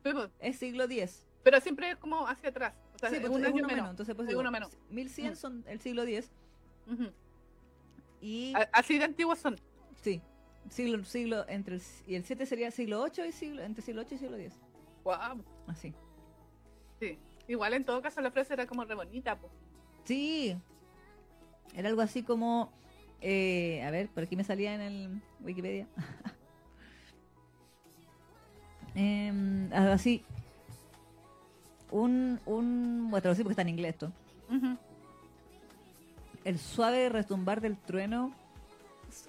[0.02, 1.26] Pero, es siglo X.
[1.42, 2.74] pero siempre es como hacia atrás.
[2.94, 3.76] O sea, Sí, es pues, un es año uno menos.
[3.76, 3.90] menos.
[3.90, 4.78] Entonces, pues, Es digo, uno menos.
[4.90, 5.37] 1100 Mm.
[5.37, 6.31] son el siglo X.
[6.90, 7.11] Ujú.
[8.20, 8.55] Y.
[8.55, 9.57] A- Así de antiguos son.
[10.02, 10.20] Sí.
[10.70, 14.14] Siglo, siglo entre el, y el 7 sería siglo 8 y siglo entre siglo 8
[14.14, 14.55] y siglo X.
[15.02, 15.44] Guau.
[15.66, 15.92] Así.
[17.00, 17.18] Sí.
[17.48, 19.37] Igual en todo caso la frase era como re bonita.
[19.37, 19.50] po.
[20.05, 20.57] Sí.
[21.74, 22.72] Era algo así como.
[23.20, 25.88] eh, a ver, por aquí me salía en el Wikipedia.
[28.94, 30.24] Algo así.
[31.90, 32.40] Un.
[32.46, 34.12] un voy a traducir porque está en inglés esto.
[36.44, 38.35] El suave retumbar del trueno,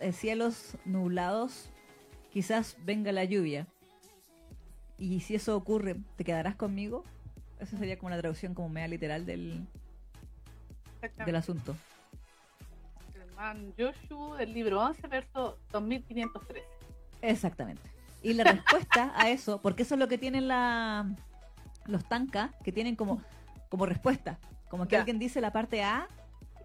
[0.01, 1.69] eh, cielos nublados,
[2.31, 3.67] quizás venga la lluvia.
[4.97, 7.03] Y si eso ocurre, ¿te quedarás conmigo?
[7.59, 9.65] Esa sería como la traducción como media literal del,
[11.25, 11.75] del asunto.
[13.13, 16.63] El man Yoshu, el libro 11, verso 2513.
[17.21, 17.92] Exactamente.
[18.23, 21.13] Y la respuesta a eso, porque eso es lo que tienen la,
[21.85, 23.21] los tankas, que tienen como,
[23.69, 24.39] como respuesta.
[24.69, 24.99] Como que Ya.
[24.99, 26.07] alguien dice la parte A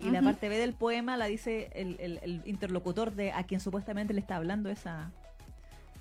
[0.00, 3.60] y la parte B del poema la dice el, el- el interlocutor de a quien
[3.60, 5.10] supuestamente le está hablando esa,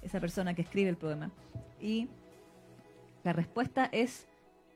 [0.03, 1.31] esa persona que escribe el poema.
[1.81, 2.07] Y
[3.23, 4.27] la respuesta es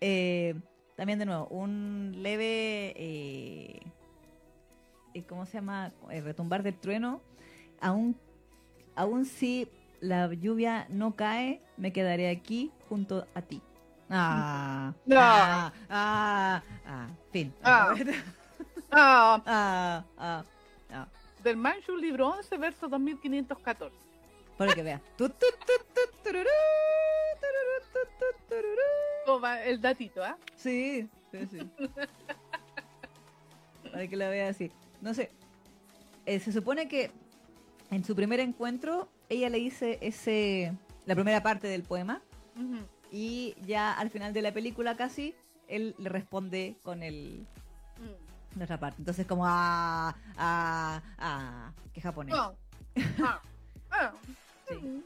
[0.02, 0.56] eh,
[0.96, 3.80] también de nuevo un leve eh,
[5.14, 5.94] eh, ¿cómo se llama?
[6.10, 7.22] Eh, retumbar del trueno
[7.80, 8.16] aún
[8.96, 9.68] aún si
[10.02, 13.62] la lluvia no cae me quedaré aquí junto a ti
[14.10, 15.20] ah No.
[15.20, 17.96] ah ah, ah, fin Ah.
[18.92, 20.44] Ah, ah, ah,
[20.92, 21.08] ah.
[21.44, 23.96] del Manchu, libro 11, verso 2514.
[24.58, 26.50] para que vea Tu, tu, tu, tu, tururú,
[27.40, 28.90] tururú, tu, tu, tururú.
[29.26, 30.36] ¿Cómo va el datito, ah?
[30.56, 31.60] Sí, sí, sí.
[33.92, 34.72] Para que la vea así.
[35.02, 35.32] No sé.
[36.26, 37.12] Eh, se supone que
[37.92, 40.74] en su primer encuentro ella le dice ese
[41.06, 42.22] la primera parte del poema
[42.56, 42.78] Ujú.
[43.12, 45.34] y ya al final de la película casi
[45.68, 47.46] él le responde con el
[48.56, 48.62] Mm.
[48.64, 48.98] otra parte.
[49.00, 52.36] Entonces como ah ah ah qué japonés.
[52.38, 52.52] Ah.
[53.22, 53.42] Ah.
[53.92, 54.12] Ah.
[54.70, 55.04] Sí.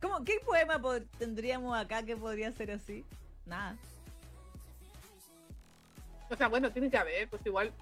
[0.00, 3.04] ¿Cómo, ¿Qué poema po- tendríamos acá que podría ser así?
[3.46, 3.76] Nada.
[6.30, 7.72] O sea, bueno, tiene que haber, pues igual.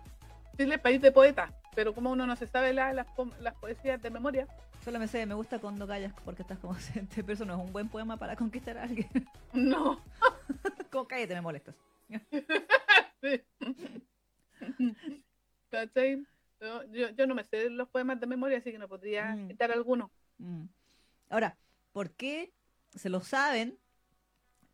[0.56, 3.06] Chile es país de poetas, pero como uno no se sabe la- las,
[3.40, 4.48] las poesías de memoria,
[4.84, 7.60] Solo me sé, me gusta cuando callas porque estás como ausente, pero eso no es
[7.66, 9.08] un buen poema para conquistar a alguien.
[9.52, 10.00] no.
[10.90, 11.74] como cállate, me molestas.
[13.22, 13.42] Sí.
[15.70, 16.24] ¿Cachai?
[16.60, 19.48] Yo, yo, yo no me sé los poemas de memoria, así que no podría Mm.
[19.48, 20.10] citar alguno.
[20.38, 20.64] Mm.
[21.30, 21.56] Ahora,
[21.92, 22.52] ¿por qué
[22.94, 23.78] se lo saben?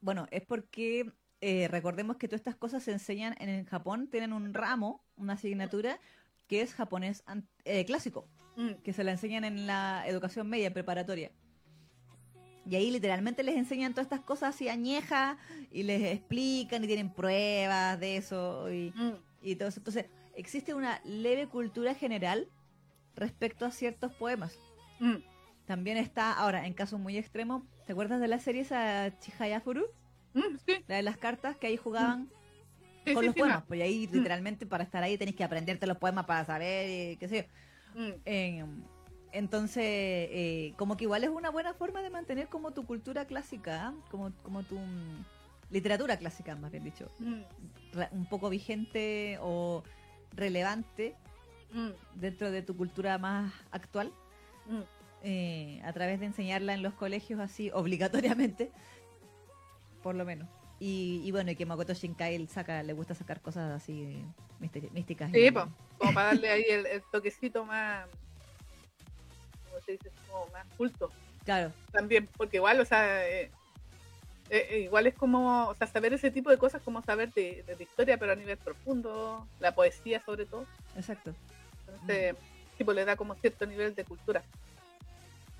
[0.01, 1.11] Bueno, es porque
[1.41, 5.33] eh, recordemos que todas estas cosas se enseñan en el Japón, tienen un ramo, una
[5.35, 5.99] asignatura
[6.46, 7.24] que es japonés
[7.64, 11.33] eh, clásico, Mm, que se la enseñan en la educación media preparatoria.
[12.66, 15.37] Y ahí literalmente les enseñan todas estas cosas así añejas
[15.70, 19.81] y les explican y tienen pruebas de eso y, mm, y todo eso.
[19.81, 22.48] Entonces, existe una leve cultura general
[23.16, 24.59] respecto a ciertos poemas.
[25.00, 25.16] mm.
[25.64, 29.87] También está, ahora, en casos muy extremos, ¿te acuerdas de la serie esa Chihayafuru?
[30.35, 32.31] Mm, sí, La de las cartas que ahí jugaban
[33.05, 33.61] sí, con sí, los sí, poemas.
[33.61, 33.65] no.
[33.67, 37.29] Pues ahí literalmente para estar ahí tenés que aprenderte los poemas para saber, eh, qué
[37.29, 37.37] sé
[37.95, 38.01] yo.
[38.01, 38.65] Mm, Eh,
[39.33, 43.88] entonces, eh, como que igual es una buena forma de mantener como tu cultura clásica,
[43.88, 43.95] ¿ah?
[44.11, 45.25] como, como tu mm,
[45.71, 47.43] literatura clásica, más bien dicho, mm,
[48.12, 49.85] un poco vigente o
[50.33, 51.17] relevante
[51.73, 54.12] mm, dentro de tu cultura más actual.
[54.67, 54.83] mm.
[55.23, 58.71] eh, a través de enseñarla en los colegios así obligatoriamente,
[60.03, 60.49] por lo menos.
[60.85, 64.21] Y, y bueno, y que Makoto Shinkai saca, le gusta sacar cosas así
[64.61, 65.31] místi- místicas.
[65.31, 68.05] Sí, y- po, como para darle ahí el, el toquecito más,
[69.68, 70.11] ¿cómo se dice?
[70.27, 71.09] Como más culto
[71.45, 73.49] Claro, también, porque igual, o sea, eh,
[74.51, 77.62] eh, eh, igual es como, o sea, saber ese tipo de cosas como saber de,
[77.64, 80.66] de historia, pero a nivel profundo, la poesía sobre todo,
[80.97, 81.33] exacto.
[81.87, 82.35] entonces,
[82.77, 84.42] tipo, le da como cierto nivel de cultura.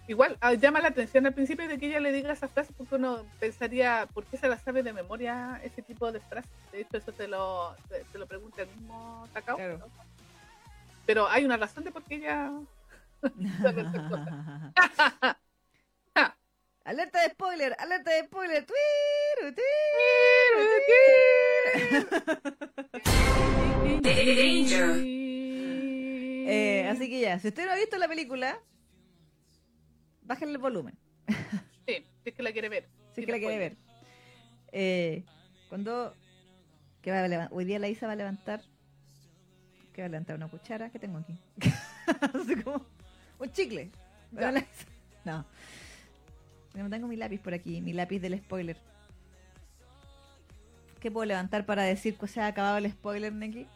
[0.09, 2.97] Igual, ah, llama la atención al principio de que ella le diga esas frases porque
[2.97, 6.51] uno pensaría, ¿por qué se las sabe de memoria ese tipo de frases?
[6.73, 9.57] De hecho, eso te lo, te, te lo pregunta el mismo Takao.
[9.57, 9.79] Claro.
[9.79, 9.87] ¿no?
[11.07, 12.51] Pero hay una razón de por qué ella...
[13.62, 14.29] sabe esas cosas.
[16.85, 18.67] alerta de spoiler, alerta de spoiler.
[24.03, 24.97] Danger.
[26.45, 28.59] Eh, así que ya, si usted no ha visto la película,
[30.33, 30.95] bájenle el volumen.
[31.87, 32.88] Sí, si es que la quiere ver.
[33.12, 33.77] Si es que la quiere ver.
[34.71, 35.25] Eh,
[35.68, 36.14] cuando.
[37.03, 38.62] ¿qué va a Hoy día la Isa va a levantar.
[39.92, 40.37] ¿Qué va a levantar?
[40.37, 40.90] ¿Una cuchara?
[40.90, 41.37] ¿Qué tengo aquí?
[42.40, 42.87] Así como.
[43.40, 43.90] Un chicle.
[44.33, 44.64] Isa-
[45.25, 45.45] No.
[46.75, 48.77] No tengo mi lápiz por aquí, mi lápiz del spoiler.
[51.01, 53.66] ¿Qué puedo levantar para decir que se ha acabado el spoiler, Neki?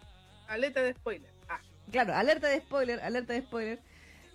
[0.47, 1.31] Aleta de spoiler.
[1.49, 3.81] Ah, Claro, alerta de spoiler, alerta de spoiler.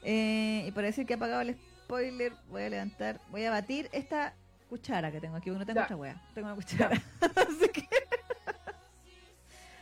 [0.03, 3.89] Eh, y para decir que ha apagado el spoiler, voy a levantar, voy a batir
[3.91, 4.33] esta
[4.69, 5.83] cuchara que tengo aquí, porque no tengo Ya.
[5.85, 6.95] otra wea, tengo una cuchara.
[7.21, 7.87] Así que,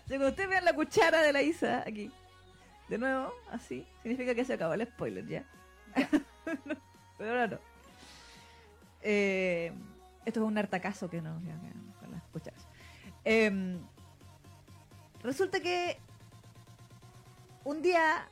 [0.08, 2.12] si ustedes vean la cuchara de la Isa aquí,
[2.88, 5.45] de nuevo, así, significa que se acabó el spoiler ya.
[7.19, 7.60] Pero ahora no.
[9.04, 9.72] Eh,
[10.26, 12.65] esto es un hartacazo que no, ya, ya, con las cucharas.
[13.24, 13.80] Em,
[15.22, 16.00] resulta que
[17.63, 18.28] un día,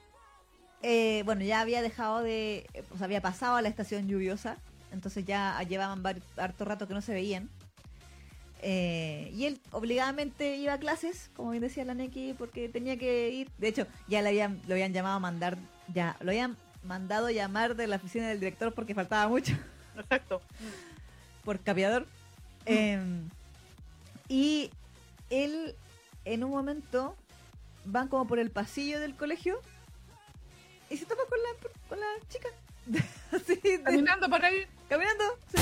[0.90, 4.56] eh, bueno, ya había dejado de, pues había pasado a la estación lluviosa,
[4.94, 6.02] entonces ya llevaban
[6.38, 7.50] harto rato que no se veían.
[8.62, 13.32] Eh, y él obligadamente iba a clases, como bien decía la Neki, porque tenía que
[13.32, 13.52] ir.
[13.58, 15.58] De hecho, ya le habían, lo habían llamado a mandar,
[15.94, 19.58] ya, lo habían mandado llamar de la oficina del director porque faltaba mucho
[19.98, 20.42] exacto.
[21.44, 22.08] por capeador.
[22.66, 22.98] Eh,
[24.30, 24.72] y
[25.30, 25.76] él,
[26.24, 27.18] en un momento,
[27.84, 29.60] van como por el pasillo del colegio
[30.90, 31.50] y se topa con la,
[31.90, 32.50] con la chica.
[33.32, 34.66] Así, de- Caminando por ahí.
[34.90, 35.24] caminando.
[35.54, 35.62] sí.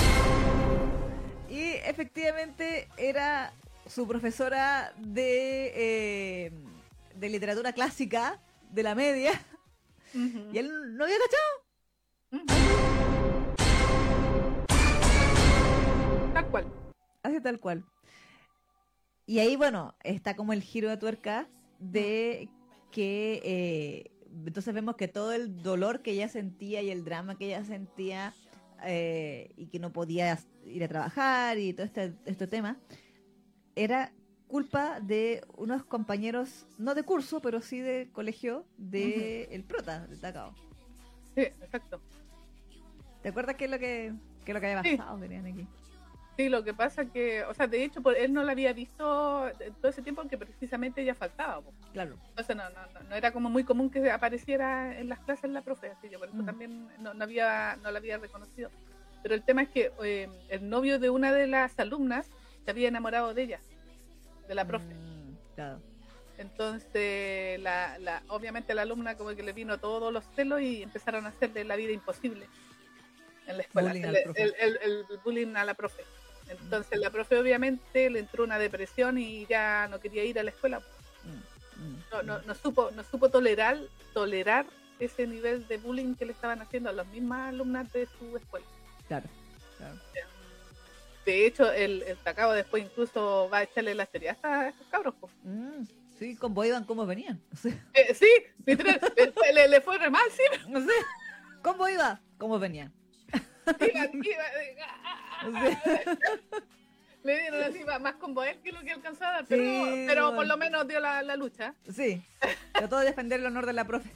[1.49, 3.53] Y efectivamente era
[3.87, 6.51] su profesora de, eh,
[7.15, 8.39] de literatura clásica
[8.71, 9.31] de la media.
[10.13, 12.45] Y él no había cachado.
[16.33, 16.65] Tal cual.
[17.23, 17.83] Así tal cual.
[19.25, 21.47] Y ahí, bueno, está como el giro de tuerca
[21.79, 22.49] de
[22.91, 24.11] que eh,
[24.45, 28.33] entonces vemos que todo el dolor que ella sentía y el drama que ella sentía
[28.83, 32.77] eh, y que no podía ir a trabajar y todo este, este tema
[33.75, 34.11] era
[34.47, 40.17] culpa de unos compañeros, no de curso, pero sí de colegio de el prota de
[40.17, 40.53] Takao.
[41.35, 41.99] Sí, exacto.
[43.21, 44.13] ¿Te acuerdas qué es lo que,
[44.45, 44.97] qué es lo que había Sí.
[44.97, 45.17] pasado?
[45.19, 45.67] Tenían aquí?
[46.37, 49.49] Sí, lo que pasa que, o sea, de hecho, por- él no la había visto
[49.81, 51.61] todo ese tiempo porque precisamente ella faltaba.
[51.61, 51.73] po.
[51.93, 52.17] Claro.
[52.29, 55.61] Entonces no, no, no, no era como muy común que apareciera en las clases la
[55.61, 56.45] profe, así que por eso Mm.
[56.45, 58.69] también no, no había, no la había reconocido.
[59.23, 62.27] Pero el tema es que eh, el novio de una de las alumnas
[62.65, 63.59] se había enamorado de ella,
[64.47, 64.93] de la profe.
[64.93, 65.79] Mm, claro.
[66.37, 71.25] Entonces, la, la, obviamente la alumna como que le vino todos los celos y empezaron
[71.25, 72.47] a hacerle la vida imposible
[73.47, 74.43] en la escuela, Bullying profe.
[74.43, 76.03] el, el- el bullying a la profe.
[76.49, 80.51] Entonces la profe obviamente le entró una depresión y ya no quería ir a la
[80.51, 80.81] escuela.
[82.11, 83.77] No, no, no supo, no supo tolerar,
[84.13, 84.65] tolerar
[84.99, 88.65] ese nivel de bullying que le estaban haciendo a las mismas alumnas de su escuela.
[89.07, 89.27] Claro,
[89.77, 89.95] claro.
[91.25, 95.15] De hecho, el, el Takao después incluso va a echarle la serie a estos cabros.
[95.15, 95.29] po.
[95.43, 95.83] Mm,
[96.19, 97.41] sí, con Boyban cómo venían.
[97.53, 98.29] O sea, Eh, sí,
[98.65, 100.43] literal, le, fue- le- le fue re mal, sí.
[100.69, 100.93] no sé,
[101.63, 102.21] ¿cómo iba?
[102.37, 102.93] ¿Cómo venían?
[103.33, 106.17] Iba- iba- O sea,
[107.23, 110.57] le dieron así más combo él que lo que alcanzaba, pero, Sí, pero por lo
[110.57, 111.73] menos dio la, la lucha.
[111.91, 112.23] sí,
[112.73, 114.11] trató de defender el honor de la profe.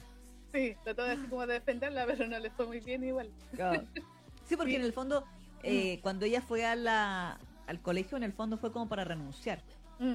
[0.52, 3.30] Sí, trató de así como de defenderla, pero no le fue muy bien igual.
[3.54, 3.84] Claro.
[4.48, 4.76] Sí, porque Sí.
[4.76, 5.24] en el fondo,
[5.62, 9.60] eh, cuando ella fue a la, al colegio, en el fondo fue como para renunciar.
[9.98, 10.14] Mm,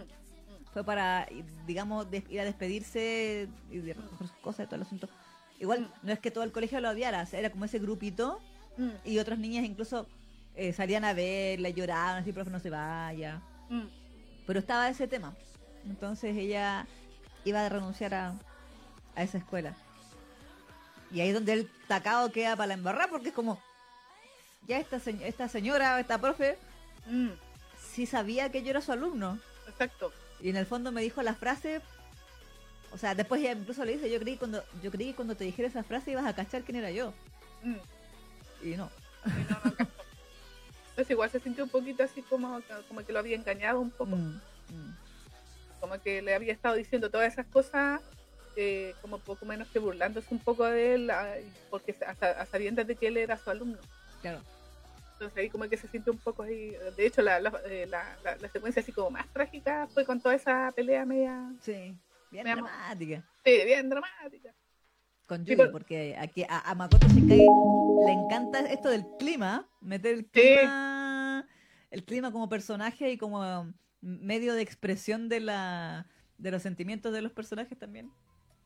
[0.73, 1.25] Fue para,
[1.65, 5.07] digamos, ir a despedirse y de recoger sus cosas todo el asunto.
[5.57, 6.07] Igual, Mm.
[6.07, 8.41] no es que todo el colegio lo odiara, era como ese grupito
[8.77, 10.05] mm, y otras niñas incluso
[10.55, 13.41] eh, salían a verla, lloraban, así, profe, no se vaya.
[13.69, 13.85] mm.
[14.47, 15.35] Pero estaba ese tema.
[15.85, 16.85] Entonces ella
[17.45, 18.33] iba a renunciar a,
[19.15, 19.75] a esa escuela.
[21.11, 23.59] Y ahí es donde el tacado queda para la embarrar, porque es como,
[24.67, 26.57] ya esta, se- esta señora, esta profe,
[27.07, 27.29] Mm,
[27.93, 29.39] sí sabía que yo era su alumno.
[29.67, 30.11] exacto.
[30.41, 31.81] Y en el fondo me dijo la frase,
[32.91, 35.43] o sea, después ella incluso le dice, yo creí cuando, yo creí que cuando te
[35.43, 37.13] dijera esa frase ibas a cachar quién era yo.
[37.63, 37.75] Mm,
[38.63, 38.89] Y no.
[39.25, 39.87] y no, no.
[40.95, 44.15] Entonces igual se sintió un poquito así como, como que lo había engañado un poco.
[44.15, 44.95] Mm, mm.
[45.81, 48.01] como que le había estado diciendo todas esas cosas,
[48.55, 51.35] eh, como poco menos que burlándose un poco de él, ah,
[51.69, 53.77] porque hasta a sabiendas de que él era su alumno.
[54.21, 54.39] Claro.
[55.13, 56.75] Entonces ahí como que se sintió un poco ahí.
[56.95, 60.21] De hecho, la, la, eh, la- la- la secuencia así como más trágica fue con
[60.21, 61.93] toda esa pelea media, Sí.
[62.31, 63.21] Bien dramática.
[63.43, 64.53] sí, bien dramática.
[65.25, 67.39] Con Sí, pero- porque aquí a, a Makoto Shinkai
[68.05, 71.47] le encanta esto del clima, meter el clima,
[71.89, 76.07] el clima como personaje y como um, medio de expresión de la
[76.37, 78.11] de los sentimientos de los personajes también.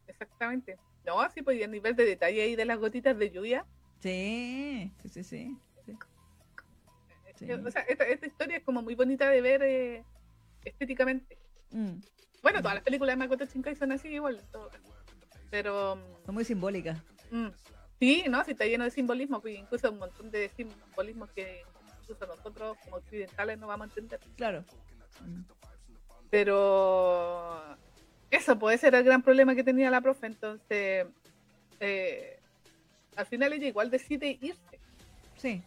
[0.07, 0.77] Exactamente.
[1.05, 3.65] No, así pues a nivel de detalle ahí de las gotitas de lluvia.
[3.99, 5.57] Sí, sí, sí, sí.
[5.85, 5.97] sí.
[7.35, 7.51] Sí.
[7.53, 10.03] O sea, esta, esta historia es como muy bonita de ver eh,
[10.65, 11.37] estéticamente.
[11.71, 12.01] Mm,
[12.43, 14.41] Bueno, todas las películas de Makoto Shinkai son así igual.
[14.51, 14.69] todo.
[15.49, 15.97] Pero...
[16.25, 16.97] son muy simbólicas.
[17.31, 17.47] Mm.
[17.99, 18.43] Sí, ¿no?
[18.45, 21.63] Sí, está lleno de simbolismo, incluso un montón de simbolismos que
[22.01, 24.19] incluso nosotros como occidentales no vamos a entender.
[24.37, 24.63] Claro.
[25.25, 25.41] Mm,
[26.29, 27.61] Pero
[28.31, 31.07] eso puede ser el gran problema que tenía la profe, entonces
[31.79, 32.39] eh,
[33.15, 34.79] al final ella igual decide irse,
[35.37, 35.61] Sí.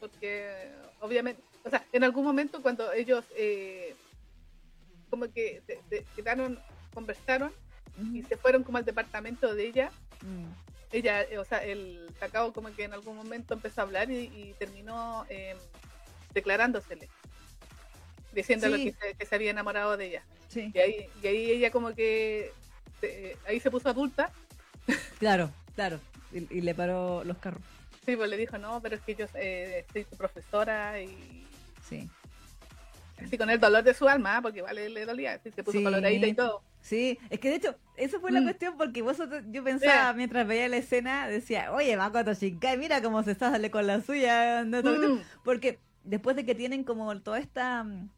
[0.00, 3.94] porque obviamente, o sea, en algún momento cuando ellos eh,
[5.08, 6.58] como que se quedaron,
[6.92, 7.52] conversaron
[8.14, 9.90] y se fueron como al departamento de ella,
[10.22, 10.46] Mm,
[10.90, 14.24] ella, eh, o sea, el Takao como que en algún momento empezó a hablar y,
[14.34, 15.54] y terminó eh,
[16.34, 17.08] declarándosele,
[18.32, 18.84] diciéndole Sí.
[18.84, 20.22] que, se, que se había enamorado de ella.
[20.48, 20.70] Sí.
[20.74, 22.52] Y ahí, y ahí ella como que,
[23.02, 24.32] eh, ahí se puso adulta,
[25.18, 26.00] Claro, claro.
[26.32, 27.62] Y, y le paró los carros.
[28.06, 31.46] sí, pues le dijo, no, pero es que yo eh, soy tu profesora y
[31.88, 32.08] Sí.
[33.24, 35.84] así con el dolor de su alma, porque vale, le dolía, así se puso Sí.
[35.84, 36.62] coloradita y todo.
[36.88, 38.44] Sí, es que de hecho, eso fue la Mm.
[38.44, 39.18] cuestión porque vos,
[39.50, 40.16] yo pensaba Sí.
[40.16, 44.00] mientras veía la escena, decía, oye, Makoto Shinkai, mira cómo se está sale con la
[44.00, 44.64] suya.
[44.64, 45.08] no, no, no".
[45.16, 48.08] Mm, Porque después de que tienen como toda esta mm,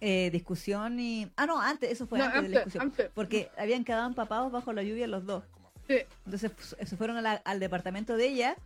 [0.00, 1.30] eh, discusión y...
[1.36, 2.82] Ah, no, antes, eso fue no, antes, de la discusión.
[2.84, 3.10] antes.
[3.12, 5.42] Porque habían quedado empapados bajo la lluvia los dos.
[5.88, 8.56] Sí, Entonces fu- se fueron a la- al departamento de ella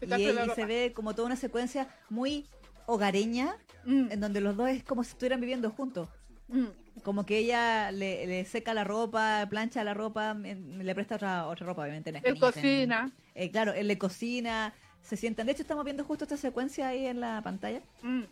[0.00, 2.46] y, la y se ve como toda una secuencia muy
[2.86, 6.08] hogareña Mm, en donde los dos es como si estuvieran viviendo juntos.
[6.48, 6.66] mm,
[7.02, 11.66] Como que ella le, le seca la ropa, plancha la ropa, le presta otra, otra
[11.66, 12.12] ropa, obviamente.
[12.12, 13.10] que Él cocina.
[13.34, 15.46] Eh, claro, él le cocina, se sientan.
[15.46, 17.80] De hecho, estamos viendo justo esta secuencia ahí en la pantalla.
[18.02, 18.22] Mm,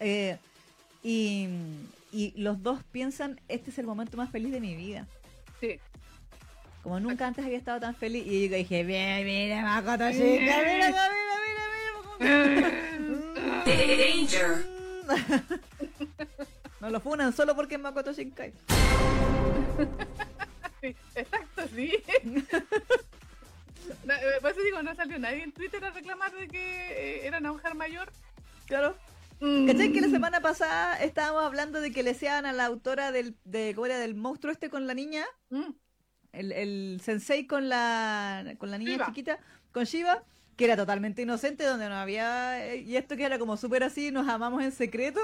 [0.00, 0.38] Eh,
[1.02, 1.48] y,
[2.12, 5.06] y los dos piensan, este es el momento más feliz de mi vida.
[5.60, 5.78] sí.
[6.82, 8.24] Como nunca antes había estado tan feliz.
[8.26, 10.94] Y yo dije, mira, mira, Makoto mira, mira,
[12.20, 14.64] mira, mira, Danger.
[15.08, 15.42] mira.
[16.86, 18.52] No lo funan solo porque es Makoto Shinkai.
[20.80, 21.92] Sí, exacto, sí.
[24.04, 27.26] No, eh, Por eso digo, no salió nadie en Twitter a reclamar de que eh,
[27.26, 28.12] era una mujer mayor.
[28.66, 28.96] Claro.
[29.40, 29.66] Mm.
[29.66, 33.34] ¿Cachai que la semana pasada estábamos hablando de que le sean a la autora del,
[33.44, 33.98] de, ¿cómo era?
[33.98, 35.24] del monstruo este con la niña?
[35.50, 35.70] Mm,
[36.32, 39.40] El, el sensei con la, con la niña chiquita,
[39.72, 40.22] con Shiva,
[40.56, 42.64] que era totalmente inocente, donde no había...
[42.64, 45.20] eh, Y esto que era como súper así, nos amamos en secreto,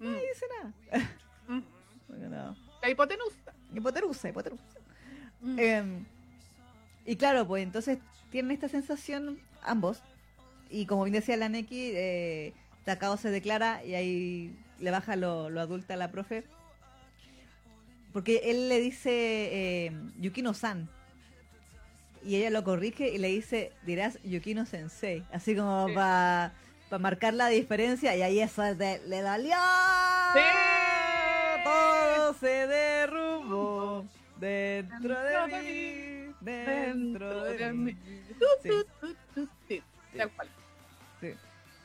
[0.00, 1.08] mm, no dice nada.
[1.48, 1.62] mm.
[2.30, 2.56] No.
[2.82, 3.52] La hipotenusa.
[3.74, 4.64] Hipotenusa, hipotenusa.
[5.40, 5.58] Mm.
[5.58, 6.04] Em,
[7.06, 7.98] y claro, pues entonces
[8.30, 10.02] tienen esta sensación ambos.
[10.70, 12.52] Y como bien decía la Neki, eh,
[12.84, 16.44] Takao se declara y ahí le baja lo, lo adulta a la profe.
[18.12, 20.88] porque él le dice eh, Yukino-san.
[22.24, 25.24] Y ella lo corrige y le dice, dirás Yukino Sensei.
[25.32, 25.94] Así como Sí.
[25.94, 26.52] para
[26.98, 28.14] marcar la diferencia.
[28.16, 29.56] Y ahí eso de- le dolió.
[30.34, 30.40] Sí.
[31.64, 34.04] Todo se derrumbó
[34.38, 36.34] dentro de mí.
[36.40, 37.96] Dentro de mí.
[39.68, 39.82] Sí.
[40.16, 40.48] tal cual.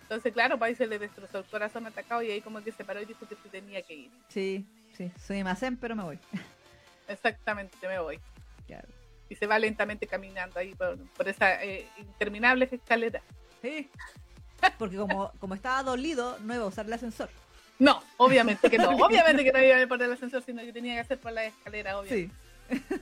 [0.04, 2.84] Entonces, claro, para ahí se le destrozó el corazón atacado y ahí como que se
[2.84, 4.12] paró y dijo que se tenía que ir.
[4.28, 4.66] Sí,
[4.98, 5.12] sí.
[5.24, 6.20] Soy Masen, pero me voy.
[7.08, 8.20] Exactamente, me voy.
[8.66, 8.88] Claro.
[9.30, 13.22] Y se va lentamente caminando ahí por, por esa eh, interminable escalera.
[13.62, 13.88] Sí.
[14.78, 17.30] Porque como, como estaba dolido, no iba a usar el ascensor.
[17.80, 18.90] No, obviamente que no.
[19.06, 21.32] Obviamente que no iba a ir por el ascensor, sino que tenía que hacer por
[21.32, 22.10] la escalera, obvio.
[22.14, 22.30] Sí.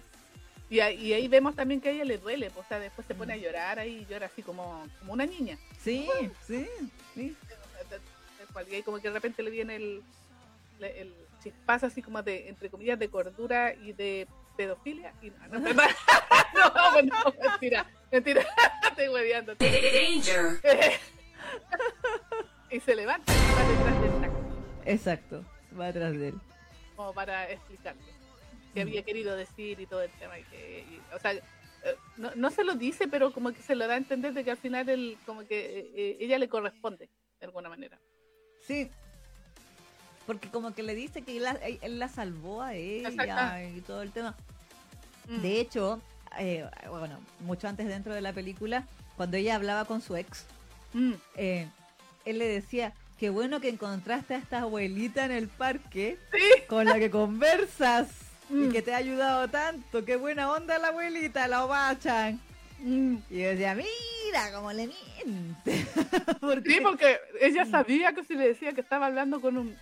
[0.70, 3.08] Y, ahí- y ahí vemos también que a ella le duele, pues, o sea, después
[3.08, 5.58] se pone a llorar ahí y llora así como, como una niña.
[5.82, 6.10] Sí,
[6.46, 6.68] sí,
[7.16, 7.34] sí.
[8.70, 10.04] Y ahí como que de repente le viene el,
[10.82, 14.28] el chispazo así como de, entre comillas, de cordura y de
[14.58, 15.14] pedofilia.
[15.22, 18.46] Y no, no, no, no, no, mentira, mentira,
[18.90, 19.56] estoy hueveando.
[22.70, 24.38] Y se levanta y va detrás del taxi,
[24.86, 25.46] Exacto.
[25.80, 26.36] Va atrás de él.
[26.96, 28.02] como para explicarle
[28.74, 30.38] qué había querido decir y todo el tema.
[30.38, 31.42] Y que, y- o sea, eh,
[32.18, 34.52] no, no se lo dice, pero como que se lo da a entender de que
[34.52, 37.98] al final él, como que eh, eh, ella le corresponde, de alguna manera.
[38.68, 38.90] Sí.
[40.26, 43.78] Porque como que le dice que él la, él la salvó a ella Exacto.
[43.78, 44.36] y todo el tema.
[45.30, 45.42] Mm.
[45.42, 46.02] De hecho,
[46.38, 48.86] eh, bueno, mucho antes dentro de la película,
[49.16, 50.46] cuando ella hablaba con su ex,
[50.94, 51.14] Mm.
[51.36, 51.68] eh,
[52.26, 56.62] él le decía, qué bueno que encontraste a esta abuelita en el parque Sí.
[56.68, 58.08] con la que conversas
[58.50, 58.72] y Mm.
[58.72, 60.06] que te ha ayudado tanto.
[60.06, 62.40] Qué buena onda la abuelita, la Obachan.
[62.80, 63.16] Mm.
[63.30, 65.86] Y yo decía, mira cómo le miente.
[66.42, 69.76] Porque- Sí, porque ella sabía que si le decía que estaba hablando con un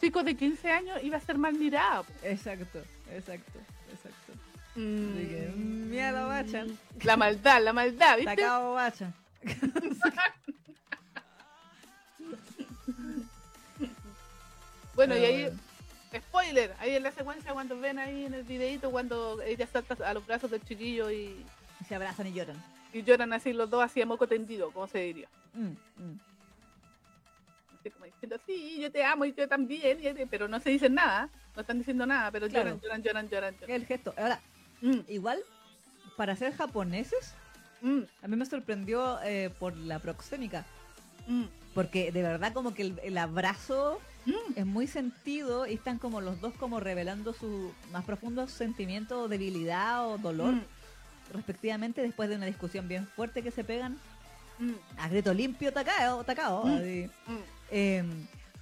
[0.00, 2.04] chico de 15 años iba a ser mal mirado.
[2.22, 2.78] Exacto,
[3.12, 3.58] exacto,
[3.92, 4.32] exacto.
[4.74, 5.12] Mm.
[5.16, 6.78] Así que, mira, Obachan.
[7.02, 8.30] La maldad, la maldad, ¿viste?
[8.34, 9.14] Sacado Obachan.
[14.94, 15.48] Bueno, y ahí,
[16.16, 20.12] spoiler, ahí en la secuencia cuando ven ahí en el videito cuando ella salta a
[20.14, 21.44] los brazos del chiquillo y,
[21.80, 22.56] Y se abrazan y lloran.
[22.92, 25.28] y lloran así los dos así a moco tendido, como se diría.
[25.54, 26.18] Mm, mm.
[27.78, 30.94] Así como diciendo, sí, yo te amo y yo también, y- pero no se dicen
[30.94, 32.70] nada, no están diciendo nada, pero Claro.
[32.70, 33.54] lloran, lloran, lloran, lloran.
[33.60, 33.70] lloran.
[33.70, 34.14] El gesto.
[34.16, 34.40] Ahora,
[34.80, 35.40] Mm, igual,
[36.16, 37.34] para ser japoneses,
[37.82, 40.64] mm, a mí me sorprendió eh, por la proxémica.
[41.26, 44.52] mm, Porque de verdad como que el, el abrazo mm.
[44.56, 50.08] es muy sentido y están como los dos como revelando su más profundo sentimiento debilidad
[50.08, 50.54] o dolor
[51.32, 53.98] respectivamente después de una discusión bien fuerte que se pegan.
[54.96, 56.64] A grito limpio tacao, tacao
[57.70, 58.02] Eh,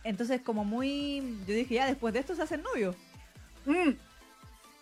[0.03, 2.97] entonces como muy yo dije ya después de esto se hacen novios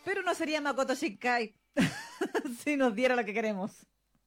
[0.04, 1.54] pero no sería Makoto Shinkai
[2.64, 3.86] si nos diera lo que queremos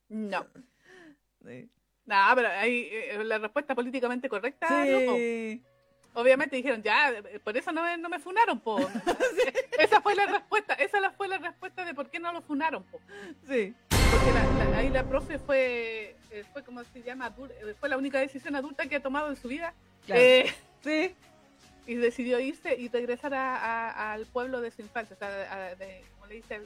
[0.09, 0.45] No.
[1.45, 1.69] sí,
[2.05, 4.67] No, pero ahí eh, la respuesta políticamente correcta,
[5.15, 5.61] Sí.
[6.13, 8.77] Obviamente dijeron, ya, eh, por eso no me, no me funaron, po.
[9.79, 12.99] Esa fue la respuesta, esa fue la respuesta de por qué no lo funaron, po.
[13.47, 17.31] sí, Porque la- la- ahí la profe fue, eh, fue como se llama,
[17.79, 19.75] fue la única decisión adulta que ha tomado en su vida.
[20.07, 20.19] Claro.
[20.21, 20.51] Eh,
[20.83, 21.13] sí,
[21.85, 25.75] y decidió irse y regresar a- a- al pueblo de su infancia, o sea, a-
[25.75, 26.59] de- como le dice,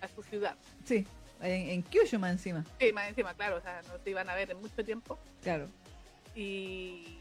[0.00, 0.56] a su ciudad.
[0.84, 1.06] sí,
[1.42, 4.34] en, en Kyushu más encima, Sí, más encima, claro, o sea, no se iban a
[4.34, 5.18] ver en mucho tiempo.
[5.42, 5.66] claro,
[6.34, 7.16] y,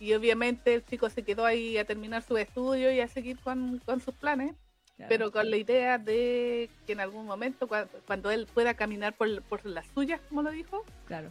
[0.00, 3.78] y obviamente el chico se quedó ahí a terminar su estudio y a seguir con,
[3.84, 4.54] con sus planes,
[4.96, 5.08] claro.
[5.08, 9.42] pero con la idea de que en algún momento, cua- cuando, él pueda caminar por,
[9.42, 11.30] por las suyas, como lo dijo, claro,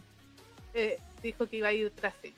[0.74, 2.32] eh, dijo que iba a ir tras él.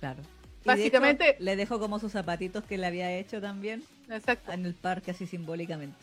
[0.00, 0.22] claro.
[0.60, 4.52] Y de Básicamente- hecho, le dejó como sus zapatitos que le había hecho también Exacto.
[4.52, 5.96] en el parque así simbólicamente.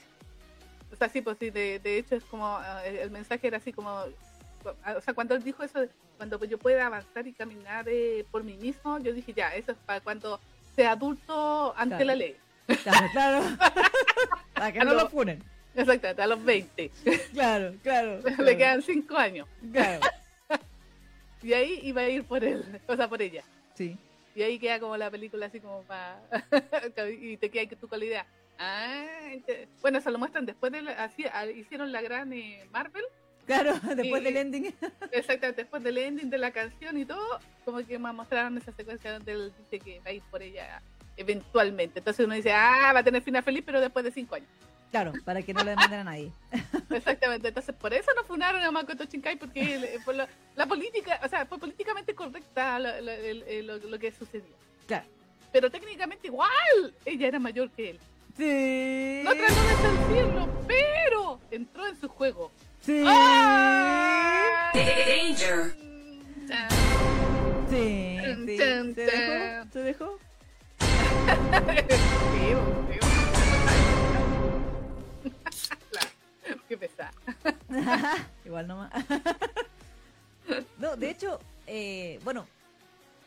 [0.91, 3.73] O sea, sí, pues sí, de, de hecho es como, eh, el mensaje era así
[3.73, 3.91] como,
[4.63, 5.85] o sea, cuando él dijo eso,
[6.17, 9.77] cuando yo pueda avanzar y caminar eh, por mí mismo, yo dije, ya, eso es
[9.85, 10.39] para cuando
[10.75, 12.05] sea adulto ante Claro.
[12.05, 12.35] la ley.
[12.83, 13.43] Claro, claro.
[14.55, 15.43] Para que no Algo- lo funen.
[15.75, 16.91] Exactamente, a los 20.
[17.33, 18.17] Claro, claro.
[18.23, 19.47] Le claro, quedan 5 años.
[19.73, 19.99] Claro,
[21.43, 23.43] Y ahí iba a ir por él, o sea, por ella.
[23.75, 23.97] sí.
[24.33, 26.19] Y ahí queda como la película así como para...
[27.21, 28.25] y te queda que tú con la idea.
[28.57, 29.05] Ah,
[29.81, 30.81] bueno, se lo muestran después de...
[30.81, 33.03] la- así, ah, hicieron la gran eh, Marvel.
[33.45, 34.73] Claro, después Y- del ending.
[35.11, 39.11] Exactamente, después del ending de la canción y todo, como que me mostraron esa secuencia
[39.13, 40.81] donde él dice que va a ir por ella
[41.17, 41.99] eventualmente.
[41.99, 44.49] Entonces uno dice, ah, va a tener final feliz, pero después de cinco años.
[44.91, 46.31] Claro, para que no le demanden a nadie.
[46.89, 51.19] Exactamente, entonces por eso no funaron a Makoto Shinkai, porque el- por la, la política,
[51.23, 54.55] o sea, fue políticamente correcta lo, lo- el- el- lo- lo que sucedió.
[54.87, 55.05] Claro,
[55.51, 57.99] Pero técnicamente igual, ella era mayor que él.
[58.37, 59.21] Sí.
[59.23, 62.51] No trató de seducirlo, pero entró en su juego.
[62.81, 63.03] Sí.
[63.07, 64.71] ¡Ah!
[64.73, 65.73] Danger.
[67.69, 68.17] Sí.
[68.19, 68.57] Tan, sí.
[68.57, 69.15] tan, ¿Se tan.
[69.15, 69.71] dejó?
[69.71, 70.19] ¿Se dejó?
[76.69, 77.11] Qué pesada.
[78.45, 78.91] Igual nomás.
[80.77, 82.47] no, de hecho, eh, bueno,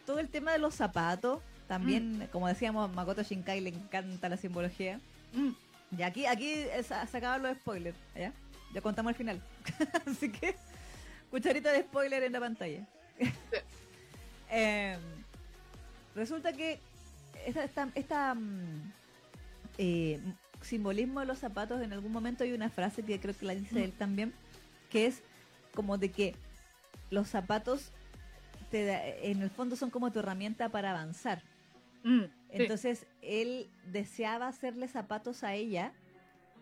[0.07, 4.99] todo el tema de los zapatos, también, como decíamos, Makoto Shinkai le encanta la simbología.
[5.33, 5.51] Mm.
[5.99, 8.33] Y aquí, aquí se acaban los spoilers, ¿ya?
[8.75, 9.41] Ya contamos el final.
[10.07, 10.57] Así que,
[11.31, 12.87] cucharita de spoiler en la pantalla.
[14.51, 14.97] Eh,
[16.15, 16.81] resulta que
[17.47, 18.93] esta, esta, esta, mm,
[19.77, 20.19] eh,
[20.63, 23.85] simbolismo de los zapatos, en algún momento hay una frase que creo que la dice
[23.85, 24.33] él también,
[24.91, 25.21] que es
[25.75, 26.35] como de que
[27.11, 27.91] los zapatos
[28.71, 31.43] te da- en el fondo son como tu herramienta para avanzar.
[32.03, 32.31] Mm, sí.
[32.51, 35.93] Entonces él deseaba hacerle zapatos a ella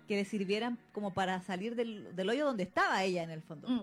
[0.08, 3.68] que le sirvieran como para salir del, del hoyo donde estaba ella en el fondo.
[3.68, 3.82] Mm,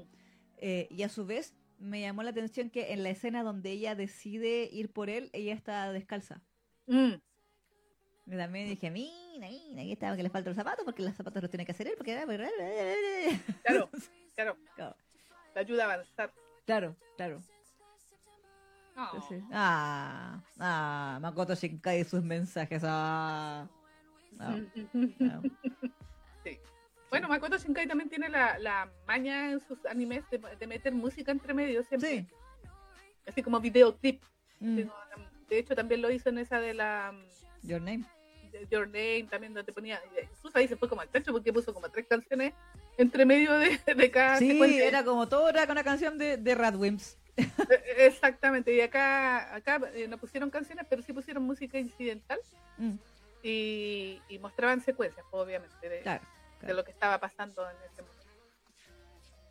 [0.65, 3.95] Eh, y a su vez me llamó la atención que en la escena donde ella
[3.95, 6.41] decide ir por él, ella está descalza.
[6.87, 7.13] mm.
[8.25, 11.41] Y también dije, mira, mira, aquí estaba que le faltan los zapatos porque los zapatos
[11.41, 12.13] los tiene que hacer él porque...
[13.63, 13.89] Claro,
[14.35, 14.57] claro.
[14.75, 14.95] Claro,
[15.53, 16.33] Te ayuda a avanzar.
[16.65, 16.95] claro.
[17.17, 17.41] claro.
[18.95, 19.05] No.
[19.13, 22.83] Entonces, ah, ah, Makoto Shinkai y sus mensajes.
[22.85, 23.67] Ah,
[24.39, 24.57] ah,
[25.21, 25.41] ah.
[26.43, 26.59] Sí.
[27.09, 31.31] Bueno, Makoto Shinkai también tiene la, la maña en sus animes de, de meter música
[31.31, 32.09] entre medio siempre.
[32.09, 32.27] Sí.
[33.27, 34.21] Así como videoclip.
[34.59, 34.81] Mm,
[35.49, 37.13] De hecho, también lo hizo en esa de la
[37.63, 38.03] Your name.
[38.51, 39.99] de Your Name, también donde ponía.
[40.21, 42.53] Incluso ahí se fue como al techo porque puso como tres canciones
[42.97, 44.85] entre medio de, de cada Sí, secuencia.
[44.87, 47.17] era como todo era con una canción de, de Radwimps.
[47.69, 48.73] Eh, Exactamente.
[48.73, 52.39] Y acá, acá eh, no pusieron canciones, pero sí pusieron música incidental
[52.77, 52.93] Mm,
[53.43, 56.23] y, y mostraban secuencias, obviamente, de, claro.
[56.61, 58.23] de lo que estaba pasando en ese momento.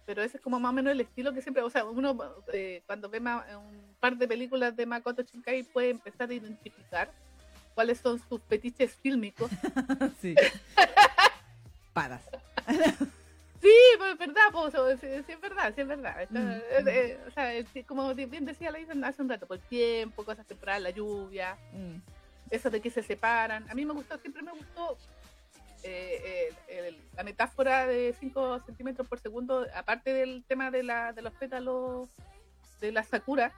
[0.06, 2.18] Pero ese es como más o menos el estilo que siempre, o sea, uno
[2.52, 7.08] eh, cuando ve ma- un par de películas de Makoto Shinkai puede empezar a identificar
[7.74, 9.50] cuáles son sus fetiches fílmicos.
[10.20, 10.34] sí.
[11.92, 12.22] Padas.
[13.62, 16.28] Sí, pues es verdad, pues, sí, sí es verdad, sí es verdad.
[16.30, 17.52] Mm, eh, eh, o sea,
[17.86, 21.56] como bien decía la Isa hace un rato, por el tiempo, cosas temporales, la lluvia,
[21.72, 21.96] Mm,
[22.50, 23.64] eso de que se separan.
[23.70, 24.98] A mí me gustó, siempre me gustó
[25.84, 31.22] eh, el- la metáfora de 5 centímetros por segundo, aparte del tema de, la, de
[31.22, 32.08] los pétalos
[32.80, 33.52] de la sakura,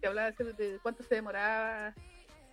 [0.00, 1.94] que hablaba de, de cuánto se demoraba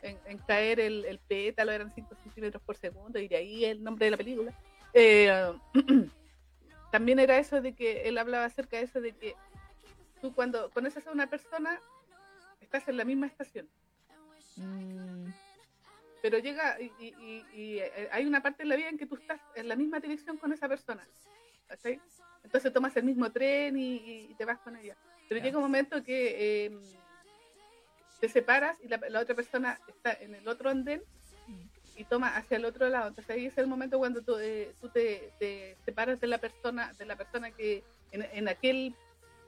[0.04, 3.84] en, en caer el, el pétalo, eran 5 centímetros por segundo, y de ahí el
[3.84, 4.54] nombre de la película.
[4.94, 5.32] Eh,
[6.92, 9.36] también era eso de que él hablaba acerca de eso de que
[10.22, 11.80] tú cuando conoces a una persona,
[12.62, 13.68] estás en la misma estación
[14.56, 15.30] mm,
[16.22, 19.06] pero llega y, y- y- y, eh, hay una parte en la vida en que
[19.06, 21.08] tú estás en la misma dirección con esa persona.
[22.44, 24.96] Entonces tomas el mismo tren y, te vas con ella.
[25.30, 26.78] Pero llega un momento que eh,
[28.20, 31.04] te separas y la, la otra persona está en el otro andén
[31.98, 33.08] y toma hacia el otro lado.
[33.10, 36.94] Entonces ahí es el momento cuando tú, eh, tú te, te separas de la persona,
[36.94, 38.96] de la persona que en, en aquel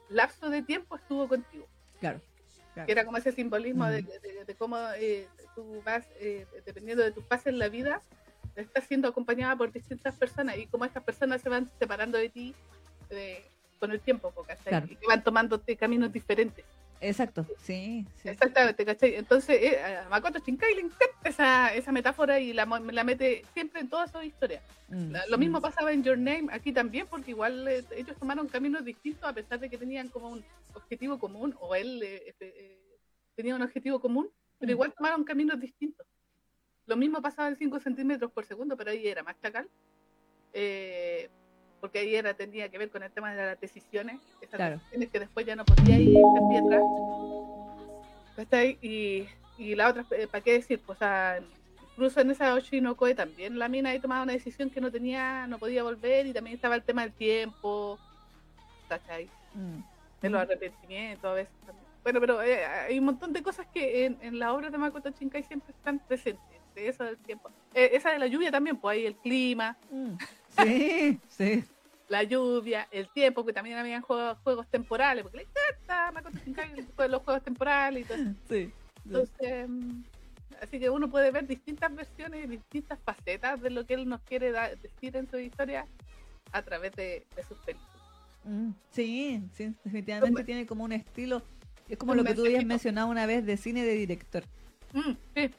[0.09, 1.67] lapso de tiempo estuvo contigo
[1.99, 2.19] claro.
[2.73, 2.85] claro.
[2.87, 7.11] que era como ese simbolismo de, de- de cómo eh, tú vas, eh, dependiendo de
[7.11, 8.01] tu fase en la vida,
[8.55, 12.55] estás siendo acompañada por distintas personas y cómo estas personas se van separando de ti
[13.11, 13.45] eh,
[13.79, 14.33] con el tiempo.
[14.65, 14.87] Claro.
[14.89, 16.65] Y que van tomando caminos diferentes.
[17.01, 17.45] Exacto.
[17.61, 18.29] Sí, sí.
[18.29, 19.15] Exactamente, ¿cachai?
[19.15, 23.81] Entonces, eh, a Makoto Shinkai le encanta esa, esa metáfora y la, la mete siempre
[23.81, 24.61] en todas sus historias.
[24.89, 28.83] Mm, Lo mismo pasaba en Your Name aquí también, porque igual eh, ellos tomaron caminos
[28.83, 30.43] distintos a pesar de que tenían como un
[30.73, 32.79] objetivo común, o él eh, este, eh,
[33.35, 34.29] tenía un objetivo común,
[34.59, 34.75] pero Mm.
[34.75, 36.05] igual tomaron caminos distintos.
[36.85, 39.69] Lo mismo pasaba en 5 centímetros por segundo, pero ahí era más chacal,
[40.53, 41.29] eh,
[41.79, 44.75] porque ahí era tenía que ver con el tema de las decisiones, esas Claro.
[44.77, 46.17] decisiones que después ya no podía ir
[46.63, 46.83] atrás.
[48.35, 48.77] ¿Cachai?
[48.81, 49.27] Y,
[49.57, 50.79] y la otra, eh, ¿para qué decir?
[50.85, 51.39] Pues, o sea,
[51.91, 55.57] incluso en esa Oshinokoe también la mina ahí tomaba una decisión que no tenía, no
[55.59, 57.99] podía volver y también estaba el tema del tiempo,
[58.87, 59.29] ¿cachai?
[59.53, 59.79] Mm.
[60.21, 61.85] De los arrepentimientos a veces también.
[62.03, 65.09] Bueno, pero eh, hay un montón de cosas que en, en la obra de Makoto
[65.11, 66.41] Shinkai siempre están presentes,
[66.73, 67.51] de eso del tiempo.
[67.73, 70.13] Eh, esa de la lluvia también, pues ahí el clima, Mm.
[70.65, 71.63] Sí, sí.
[72.07, 77.43] la lluvia, el tiempo, que también habían juegos, juegos temporales, porque le encanta los juegos
[77.43, 78.33] temporales y todo eso.
[78.49, 78.71] Sí.
[79.05, 80.03] Entonces, mm,
[80.61, 84.51] así que uno puede ver distintas versiones, distintas facetas de lo que él nos quiere
[84.51, 85.85] decir en su historia
[86.51, 87.89] a través de, de sus películas.
[88.43, 91.41] Mm, Sí, sí, definitivamente tiene como un estilo.
[91.87, 94.43] Es como lo que tú habías mencionado una vez de cine de director.
[94.93, 95.49] Mm, sí,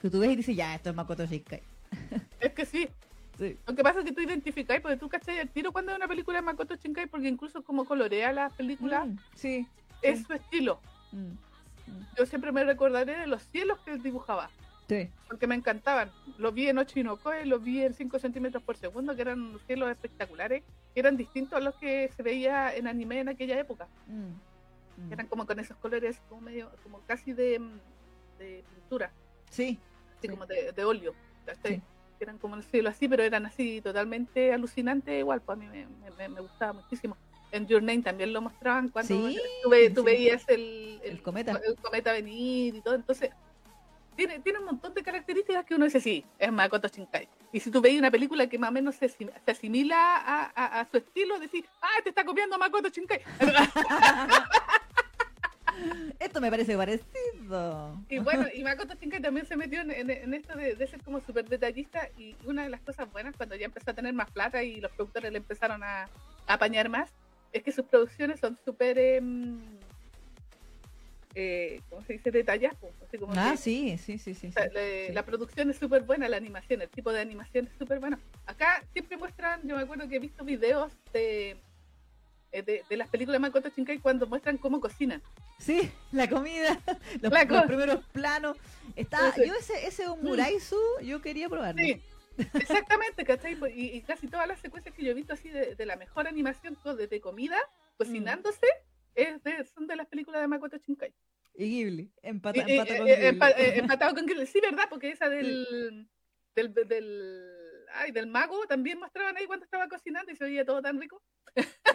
[0.00, 1.62] Que tú ves y dices, ya, esto es Makoto Shinkai.
[2.40, 2.88] Es que sí.
[3.38, 3.58] Sí.
[3.66, 6.06] Lo que pasa es que tú identificáis, porque tú cachai el tiro cuando es una
[6.08, 9.66] película de Makoto Shinkai, porque incluso como colorea las películas, Mm, sí.
[10.02, 10.24] es sí.
[10.24, 10.80] su estilo.
[11.12, 14.50] Mm, mm, Yo siempre me recordaré de los cielos que él dibujaba,
[14.88, 15.10] Sí.
[15.26, 16.12] porque me encantaban.
[16.38, 19.90] Los vi en 8 Inokoe, los vi en 5 centímetros por segundo, que eran cielos
[19.90, 20.62] espectaculares,
[20.94, 23.88] que eran distintos a los que se veía en anime en aquella época.
[24.06, 25.12] Mm.
[25.12, 27.60] Eran como con esos colores como medio, como casi de,
[28.38, 29.10] de pintura,
[29.50, 29.80] Sí.
[30.18, 30.28] así Sí.
[30.28, 31.14] como de, de óleo.
[31.44, 31.82] ¿cachai?
[32.24, 35.66] Que eran como el cielo así, pero eran así totalmente alucinantes igual, pues a mí
[35.68, 37.18] me, me- me- gustaba muchísimo.
[37.52, 40.06] En Your Name también lo mostraban cuando Sí, tú, ve- tú sí.
[40.06, 41.60] veías el, El cometa.
[41.62, 43.28] el cometa venir y todo, entonces
[44.16, 47.28] tiene, tiene un montón de características que uno dice, sí, es Makoto Shinkai.
[47.52, 50.80] Y si tú veis una película que más o menos se, se asimila a, a-
[50.80, 53.20] a su estilo, decís, ah, te está copiando Makoto Shinkai.
[56.18, 58.00] Esto me parece parecido.
[58.08, 61.02] Y bueno, y Makoto Shinkai también se metió en, en- en esto de, de ser
[61.02, 64.30] como súper detallista y una de las cosas buenas cuando ya empezó a tener más
[64.30, 66.04] plata y los productores le empezaron a,
[66.46, 67.10] a apañar más,
[67.52, 69.58] es que sus producciones son súper, em,
[71.34, 72.30] eh, ¿cómo se dice?
[72.30, 72.76] Detalladas.
[72.80, 74.48] pues, Así como Ah, que, sí, sí, sí, sí.
[74.48, 74.70] o sea, sí.
[74.74, 75.12] le- sí.
[75.12, 78.18] La producción es súper buena, la animación, el tipo de animación es súper bueno.
[78.46, 81.56] Acá siempre muestran, yo me acuerdo que he visto videos de,
[82.62, 85.22] de, de las películas de Makoto Shinkai cuando muestran cómo cocinan.
[85.58, 86.78] Sí, la comida,
[87.22, 88.56] los, La los co- primeros planos.
[88.96, 89.42] Está, Sí.
[89.46, 91.80] yo ese, ese Omuraisu, yo quería probarlo.
[91.82, 92.00] Sí,
[92.54, 93.56] exactamente, ¿cachai?
[93.56, 95.96] Pues, Y, y casi todas las secuencias que yo he visto así de, de la
[95.96, 97.56] mejor animación de, de comida,
[97.96, 98.66] cocinándose,
[99.14, 101.14] es de- son de las películas de Makoto Shinkai.
[101.56, 103.38] Y Ghibli, empata, empata con eh, Ghibli.
[103.38, 104.46] empa- eh, empatado con Ghibli.
[104.46, 104.86] Sí, ¿verdad?
[104.90, 106.08] Porque esa del,
[106.56, 106.88] del, del,
[107.94, 111.22] ay, del mago también mostraban ahí cuando estaba cocinando y se veía todo tan rico.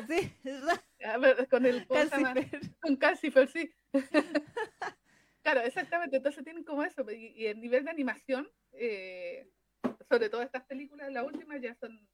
[0.07, 0.81] Sí, ¿verdad?
[1.05, 1.85] A ver, con el.
[1.87, 2.61] Calcifer.
[2.79, 3.69] con Calcifer, sí.
[5.43, 6.17] claro, exactamente.
[6.17, 7.05] Entonces tienen como eso.
[7.11, 9.49] Y, y el nivel de animación, eh,
[10.09, 12.07] sobre todo estas películas, las últimas ya son.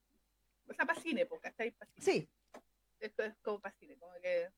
[0.68, 2.04] O sea, para cine, porque está ahí para cine.
[2.04, 2.28] Sí,
[2.98, 4.48] Esto es como para cine, como que.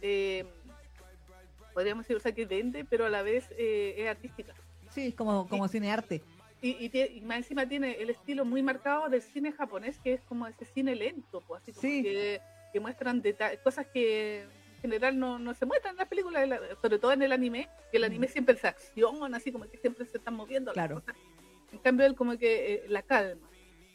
[0.00, 0.46] eh,
[1.74, 4.54] podríamos decir, o sea, que vende, pero a la vez eh, es artística.
[4.90, 6.22] Sí, como, como cinearte.
[6.62, 10.22] Y, y, y más encima tiene el estilo muy marcado del cine japonés, que es
[10.22, 12.02] como ese cine lento, pues, así como Sí.
[12.02, 12.40] que,
[12.72, 13.22] que muestran
[13.62, 14.46] cosas que
[14.78, 17.96] general no, no se muestran en las películas, la- sobre todo en el anime, que
[17.98, 18.30] el anime Mm.
[18.30, 20.70] siempre es acción, así como que siempre se están moviendo.
[20.70, 20.96] las Claro.
[21.00, 21.14] cosas.
[21.72, 23.46] En cambio, él como que eh, la calma.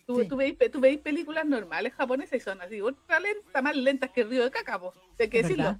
[0.05, 0.27] Tú, Sí.
[0.27, 4.21] tú, veis, tú veis películas normales japonesas y son así, ultra lentas, más lentas que
[4.21, 5.77] el río de Cacapo, hay que decirlo.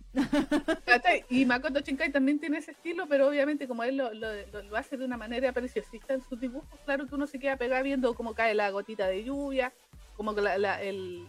[1.30, 4.28] Y Makoto Shinkai también tiene ese estilo, pero obviamente como él lo, lo,
[4.64, 7.84] lo- hace de una manera preciosista en sus dibujos, claro que uno se queda pegado
[7.84, 9.74] viendo cómo cae la gotita de lluvia,
[10.16, 11.26] como la, la- el,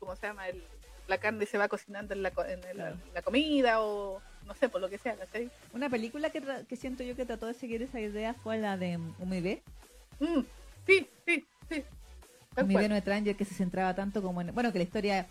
[0.00, 0.48] ¿cómo se llama?
[0.48, 0.64] El,
[1.08, 2.96] la carne se va cocinando en la, en el- Claro.
[3.14, 5.50] la comida o no sé, por lo que sea, ¿cachai?
[5.72, 8.76] Una película que, tra- que siento yo que trató de seguir esa idea fue la
[8.76, 9.62] de Umibé.
[10.20, 10.40] Mm,
[10.86, 11.84] sí, sí, sí.
[12.54, 12.66] Cual.
[12.66, 14.52] Venus Stranger que se centraba tanto como en...
[14.54, 15.26] Bueno, que la historia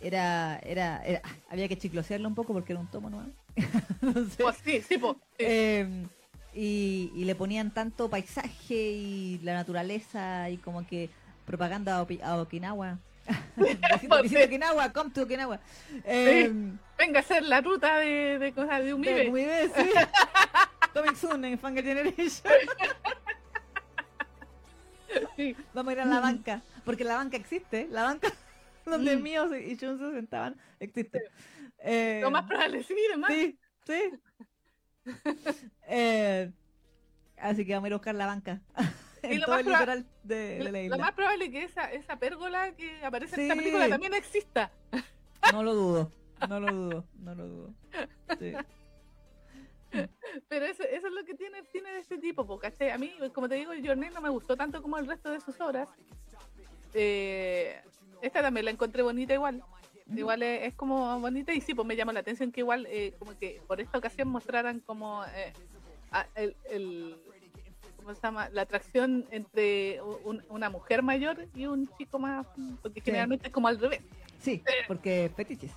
[0.00, 0.58] era...
[0.64, 3.28] era, era- había que chiclosearlo un poco porque era un tomo nomás.
[4.02, 5.16] Entonces, Pues sí, sí, pues.
[5.38, 5.44] sí.
[5.46, 6.06] eh,
[6.54, 11.10] y, y le ponían tanto paisaje y la naturaleza y como que
[11.46, 12.98] propaganda a Okinawa.
[13.56, 13.98] Visita
[14.28, 14.36] Sí.
[14.36, 15.60] Okinawa, come to Okinawa.
[16.04, 16.50] Eh,
[16.98, 19.90] Venga a hacer la ruta de, de cosas de un de- bien, sí.
[20.94, 22.52] Coming soon en Fangirl Generation.
[25.36, 25.56] Sí.
[25.72, 28.32] Vamos a ir a la banca, porque la banca existe, la banca
[28.84, 29.22] donde Mm.
[29.22, 31.22] Mío y Jun se sentaban existe.
[31.78, 33.30] Eh, Lo más probable, sí, además.
[33.32, 35.12] sí, sí.
[35.86, 36.50] Eh,
[37.38, 38.60] así que vamos a ir a buscar la banca.
[39.34, 41.62] En lo todo más el proba- litoral de, de la Lo más probable es que
[41.64, 44.70] esa, esa pérgola que aparece en esta película también exista.
[45.52, 46.10] No lo dudo,
[46.48, 47.74] no lo dudo, no lo dudo.
[48.38, 48.52] Sí.
[50.48, 52.90] Pero eso, eso es lo que tiene el cine de este tipo, po, ¿cachai?
[52.90, 55.40] A mí, como te digo, Your Name no me gustó tanto como el resto de
[55.40, 55.88] sus obras.
[56.94, 57.80] Eh,
[58.20, 59.62] esta también la encontré bonita igual.
[60.14, 63.14] Igual es, es como bonita y sí, pues me llamó la atención que igual, eh,
[63.18, 65.52] como que por esta ocasión mostraran como eh,
[66.10, 67.16] a- el, el-
[68.04, 68.48] ¿cómo se llama?
[68.50, 72.46] La atracción entre un- una mujer mayor y un chico más,
[72.82, 74.00] porque generalmente es como al revés.
[74.38, 75.72] Sí, porque fetiches.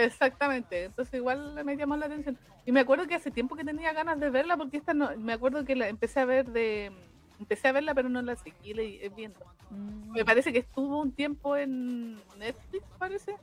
[0.00, 2.38] Exactamente, entonces igual me llamó la atención.
[2.64, 5.32] Y me acuerdo que hace tiempo que tenía ganas de verla porque esta no, me
[5.32, 6.90] acuerdo que la empecé a ver de
[7.38, 9.38] empecé a verla pero no la seguí le- viendo.
[9.70, 13.34] Mm, Me parece que estuvo un tiempo en Netflix, parece.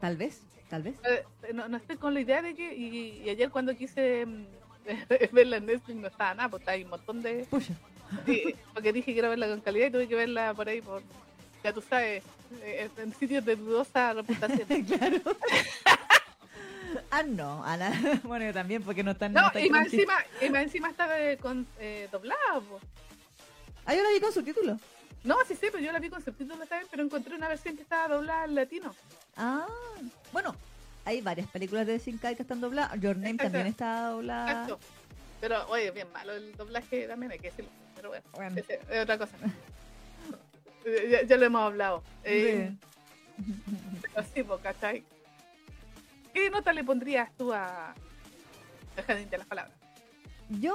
[0.00, 0.94] Tal vez, tal vez.
[1.04, 4.46] Eh, No, no estoy con la idea de que y, y ayer cuando quise mm,
[5.32, 7.74] verla en Netflix no estaba nada, pues ahí un montón de Pucha.
[8.26, 11.02] sí, porque dije que quiero verla con calidad y tuve que verla por ahí por
[11.62, 12.22] ya tú sabes,
[12.62, 14.66] eh, en sitios de dudosa reputación.
[14.84, 15.20] claro.
[17.10, 17.92] ah, no, Ana.
[18.24, 19.32] Bueno, yo también, porque no están.
[19.32, 22.60] No, está y más encima, y más encima estaba eh, con, eh, doblada.
[22.60, 22.80] po.
[23.84, 24.80] Ah, yo la vi con subtítulos.
[25.22, 27.82] No, sí sé, pero yo la vi con subtítulos también, pero encontré una versión que
[27.82, 28.94] estaba doblada en latino.
[29.36, 29.66] Ah,
[30.32, 30.54] bueno,
[31.10, 32.98] hay varias películas de Shinkai que están dobladas.
[33.00, 33.44] Your Name Exacto.
[33.44, 34.50] también está doblada.
[34.50, 34.78] Exacto.
[35.40, 37.70] Pero, oye, bien malo el doblaje también, hay que decirlo.
[37.96, 39.36] Pero bueno, Bueno, es otra cosa.
[41.10, 42.02] Ya, ya lo hemos hablado.
[42.24, 42.74] Eh.
[44.00, 45.04] Pero sí, ¿cachai?
[46.32, 47.94] ¿Qué nota le pondrías tú a
[48.96, 49.76] el jardín de las palabras?
[50.48, 50.74] Yo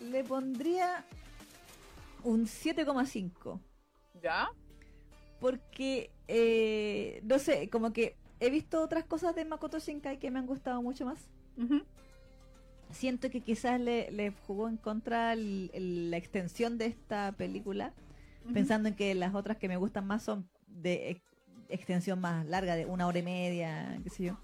[0.00, 1.04] le pondría
[2.24, 3.60] un 7,5.
[4.20, 4.48] ¿Ya?
[5.38, 10.38] Porque, eh, no sé, como que he visto otras cosas de Makoto Shinkai que me
[10.38, 11.18] han gustado mucho más.
[11.56, 11.82] Ujú.
[12.90, 17.92] Siento que quizás le, le jugó en contra el- el- la extensión de esta película,
[18.44, 18.54] Ujú.
[18.54, 21.22] pensando en que las otras que me gustan más son de ex-
[21.68, 24.38] extensión más larga, de una hora y media, qué sé yo.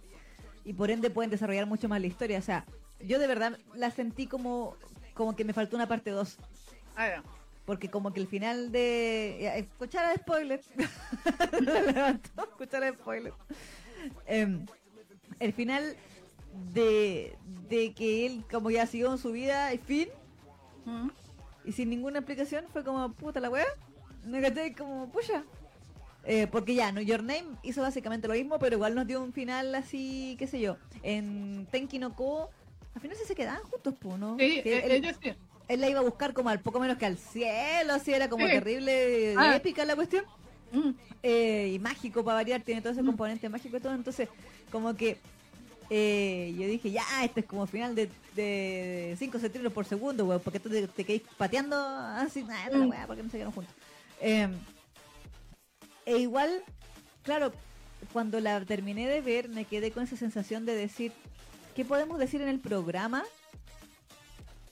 [0.64, 2.38] Y por ende pueden desarrollar mucho más la historia.
[2.38, 2.66] O sea,
[3.00, 4.76] yo de verdad la sentí como,
[5.14, 6.36] como que me faltó una parte 2.
[6.96, 7.22] Ah.
[7.64, 9.58] Porque como que el final de...
[9.58, 10.60] Escuchar de spoiler.
[11.62, 13.32] Levantó, escuchar de spoiler.
[14.26, 14.66] Em,
[15.40, 15.96] el final
[16.72, 17.36] de,
[17.68, 20.08] de que él como ya siguió en su vida y fin,
[20.86, 21.10] Ujú.
[21.64, 23.66] y sin ninguna explicación, fue como, puta la wea.
[24.24, 25.44] Me caché como, puya.
[26.26, 29.32] Eh, porque ya, no Your Name hizo básicamente lo mismo, pero igual nos dio un
[29.34, 30.76] final así, qué sé yo.
[31.02, 32.48] En Tenki no Ko,
[32.94, 34.36] al final sí se quedaban juntos, pues, ¿no?
[34.38, 35.34] Sí, eh, él, ellos sí.
[35.68, 38.46] él la iba a buscar como al poco menos que al cielo, así era como
[38.46, 38.52] Sí.
[38.52, 39.56] terrible, Ah.
[39.56, 40.24] épica la cuestión.
[40.74, 40.90] Mm.
[41.22, 43.06] Eh, y mágico para variar, tiene todo ese Mm.
[43.06, 44.28] componente mágico y todo, entonces
[44.70, 45.18] como que
[45.90, 50.40] eh, yo dije, ya, este es como final de, de 5 centímetros por segundo, weón,
[50.42, 52.88] porque tú te, te pateando así, nada, Mm.
[52.90, 53.74] weá, porque no se quedaron juntos.
[54.20, 54.48] Eh,
[56.06, 56.62] e igual,
[57.22, 57.52] claro,
[58.12, 61.12] cuando la terminé de ver, me quedé con esa sensación de decir,
[61.76, 63.22] ¿qué podemos decir en el programa?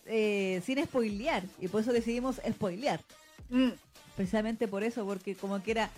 [0.07, 3.01] Eh, sin spoilear, y por eso decidimos spoilear
[3.51, 3.71] Mm.
[4.23, 5.91] Precisamente por eso, porque como que era,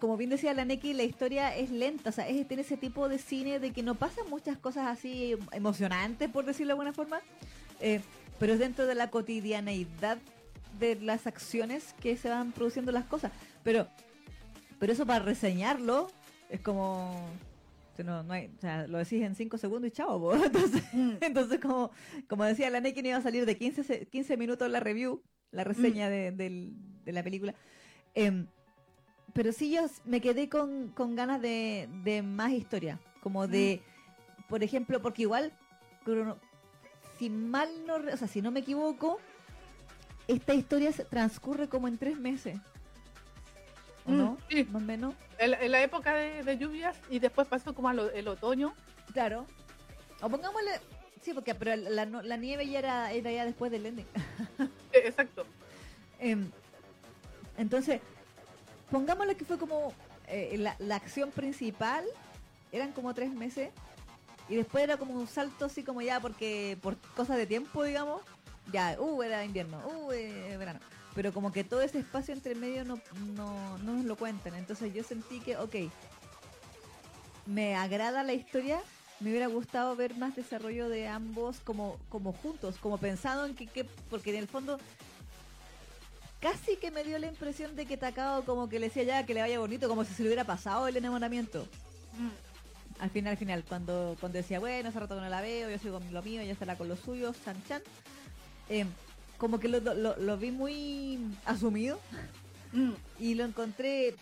[0.00, 3.08] como bien decía la Neki, la historia es lenta, o sea, es, tiene ese tipo
[3.08, 7.20] de cine de que no pasan muchas cosas así emocionantes, por decirlo de alguna forma,
[7.80, 8.00] eh,
[8.40, 10.18] pero es dentro de la cotidianeidad
[10.80, 13.30] de las acciones que se van produciendo las cosas.
[13.62, 13.86] Pero,
[14.80, 16.10] pero eso para reseñarlo
[16.50, 17.14] es como...
[17.98, 21.12] No, no hay, o sea, lo decís en 5 segundos y chao, entonces Mm.
[21.20, 21.92] entonces, como,
[22.26, 25.22] como decía la Neki, no iba a salir de 15, se- 15 minutos la review,
[25.52, 26.72] la reseña de, del-
[27.04, 27.54] de la película.
[28.14, 28.46] Em,
[29.32, 32.98] pero sí, yo me quedé con, con ganas de, de más historia.
[33.22, 33.80] Como de,
[34.48, 35.52] por ejemplo, porque igual,
[37.18, 39.18] si mal no, o sea, si no me equivoco,
[40.28, 42.58] esta historia transcurre como en tres meses.
[44.04, 44.38] ¿O Mm, no?
[44.50, 44.64] sí.
[44.64, 45.14] Más o menos.
[45.38, 48.74] En, en la época de, de lluvias y después pasó como el otoño.
[49.12, 49.46] Claro.
[50.20, 50.70] O pongámosle.
[51.20, 54.06] Sí, porque pero la, no- la nieve ya era, era ya después del ending.
[55.04, 55.46] Exacto.
[56.18, 56.50] Em,
[57.58, 58.00] entonces,
[58.90, 59.92] pongámosle que fue como
[60.26, 62.04] eh, la, la acción principal,
[62.70, 63.70] eran como tres meses,
[64.48, 68.22] y después era como un salto así como ya porque por cosas de tiempo, digamos,
[68.72, 70.80] ya, uh, era invierno, uh, eh, verano.
[71.14, 73.00] Pero como que todo ese espacio entre medio no,
[73.34, 74.54] no, no nos lo cuentan.
[74.54, 75.74] Entonces yo sentí que, ok,
[77.46, 78.80] me agrada la historia,
[79.22, 83.66] me hubiera gustado ver más desarrollo de ambos como, como juntos, como pensado en que,
[83.66, 84.78] que- porque en el fondo
[86.40, 89.34] casi que me dio la impresión de que Takao como que le decía ya que
[89.34, 91.66] le vaya bonito, como si se le hubiera pasado el enamoramiento.
[92.18, 93.00] Mm.
[93.00, 95.78] Al final, al final, cuando, cuando decía, bueno, hace rato que no la veo, yo
[95.78, 97.82] sigo con lo mío, ella estará con lo suyo, chan chan.
[98.68, 98.86] Eh,
[99.38, 101.98] como que lo, lo- lo vi muy asumido
[102.72, 102.92] Mm.
[103.18, 104.14] y lo encontré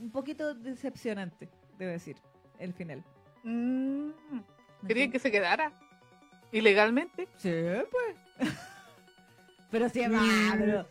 [0.00, 2.16] un poquito decepcionante, debo decir,
[2.60, 3.02] el final.
[3.42, 4.08] Mm.
[4.08, 5.12] ¿Me Quería entiendes?
[5.12, 5.72] que se quedara.
[6.52, 7.28] ¿Ilegalmente?
[7.36, 7.52] Sí,
[7.90, 8.50] pues.
[9.70, 10.86] pero sí, va, pero...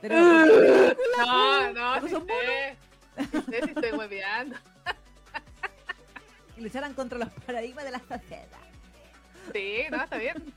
[0.00, 0.14] pero
[1.18, 2.76] No, no, ¿No son sé.
[3.16, 4.56] Sí estoy hueveando.
[6.56, 8.46] y lucharan contra los paradigmas de la sociedad.
[9.52, 10.52] Sí, no, está bien.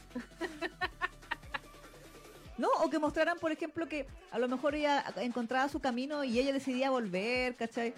[2.58, 2.68] ¿No?
[2.84, 6.52] O que mostraran, por ejemplo, que a lo mejor ella encontraba su camino y ella
[6.52, 7.94] decidía volver, ¿cachai?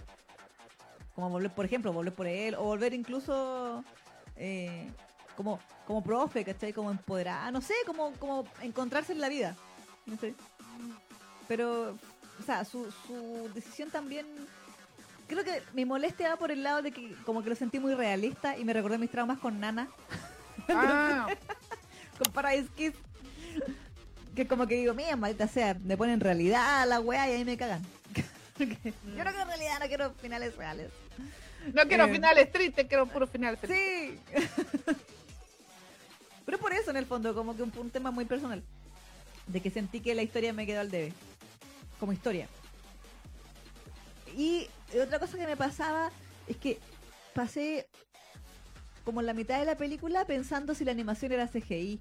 [1.22, 3.84] Como volver, por ejemplo, volver por él, o volver incluso
[4.36, 4.90] eh,
[5.38, 6.74] como, como profe, ¿cachai?
[6.74, 9.56] Como empoderada, no sé, como, como encontrarse en la vida.
[10.08, 10.34] No sé.
[11.48, 11.96] Pero,
[12.40, 14.26] o sea, su, su decisión también...
[15.28, 17.94] Creo que mi molestia va por el lado de que como que lo sentí muy
[17.94, 19.90] realista y me recordé mis traumas con Nana.
[20.70, 21.28] Ah,
[22.18, 22.94] con Paradise Kiss.
[24.36, 27.46] Que como que digo, mía, maldita sea, me ponen realidad a la weá y ahí
[27.46, 27.84] me cagan.
[28.60, 28.66] Yo
[29.24, 30.90] no quiero realidad, no quiero finales reales.
[31.74, 32.12] no quiero Eh.
[32.12, 33.78] finales tristes, quiero puro final feliz.
[33.78, 34.20] Sí.
[36.46, 38.64] Pero por eso en el fondo, como que un, un tema muy personal.
[39.48, 41.14] De que sentí que la historia me quedó al debe.
[42.00, 42.48] Como historia.
[44.38, 44.68] Y
[45.02, 46.12] otra cosa que me pasaba
[46.48, 46.80] es que
[47.34, 47.88] pasé
[49.04, 52.00] como la mitad de la película pensando si la animación era CGI.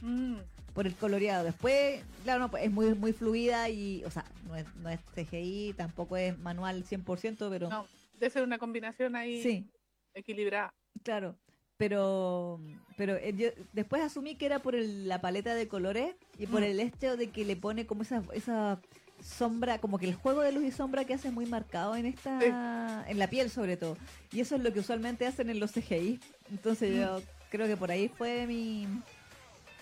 [0.00, 0.36] Mm.
[0.74, 1.44] Por el coloreado.
[1.44, 5.00] Después, claro, no, pues, es muy muy fluida y, o sea, no es, no es
[5.14, 9.66] CGI, tampoco es manual 100%, pero No, debe ser una combinación ahí sí,
[10.14, 10.74] equilibrada.
[11.02, 11.36] claro.
[11.76, 12.60] Pero
[12.96, 16.60] pero eh, yo después asumí que era por el- la paleta de colores y por
[16.60, 16.64] Mm.
[16.64, 18.80] el hecho de que le pone como esa esa
[19.20, 22.06] sombra, como que el juego de luz y sombra que hace es muy marcado en
[22.06, 23.10] esta Sí.
[23.10, 23.96] en la piel sobre todo.
[24.32, 26.20] Y eso es lo que usualmente hacen en los CGI.
[26.50, 27.00] Entonces Mm.
[27.00, 28.86] yo creo que por ahí fue mi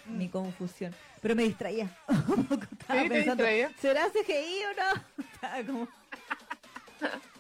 [0.07, 0.19] Mm.
[0.19, 0.95] mi confusión.
[1.21, 1.91] Pero me distraía.
[2.09, 3.45] Un poco estaba Sí, pensando.
[3.81, 5.25] ¿será CGI o no?
[5.35, 5.89] Estaba como...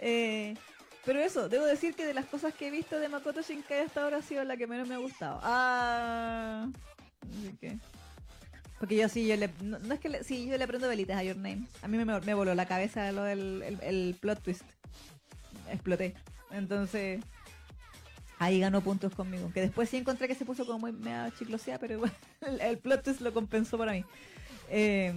[0.00, 0.54] Eh,
[1.04, 4.02] pero eso, debo decir que de las cosas que he visto de Makoto Shinkai hasta
[4.02, 5.40] ahora ha sido la que menos me ha gustado.
[5.42, 6.68] Ah,
[7.22, 7.78] así que-
[8.78, 11.16] Porque yo sí, yo le, no, no es que le, sí, yo le prendo velitas
[11.16, 11.66] a Your Name.
[11.80, 14.62] A mí me, me voló la cabeza lo del el, el plot twist.
[15.70, 16.14] Exploté.
[16.50, 17.20] Entonces,
[18.38, 19.50] ahí ganó puntos conmigo.
[19.52, 22.12] Que después sí encontré que se puso como muy medio chiclosea, pero igual
[22.60, 24.04] el, plot twist lo compensó para mí.
[24.68, 25.14] Eh,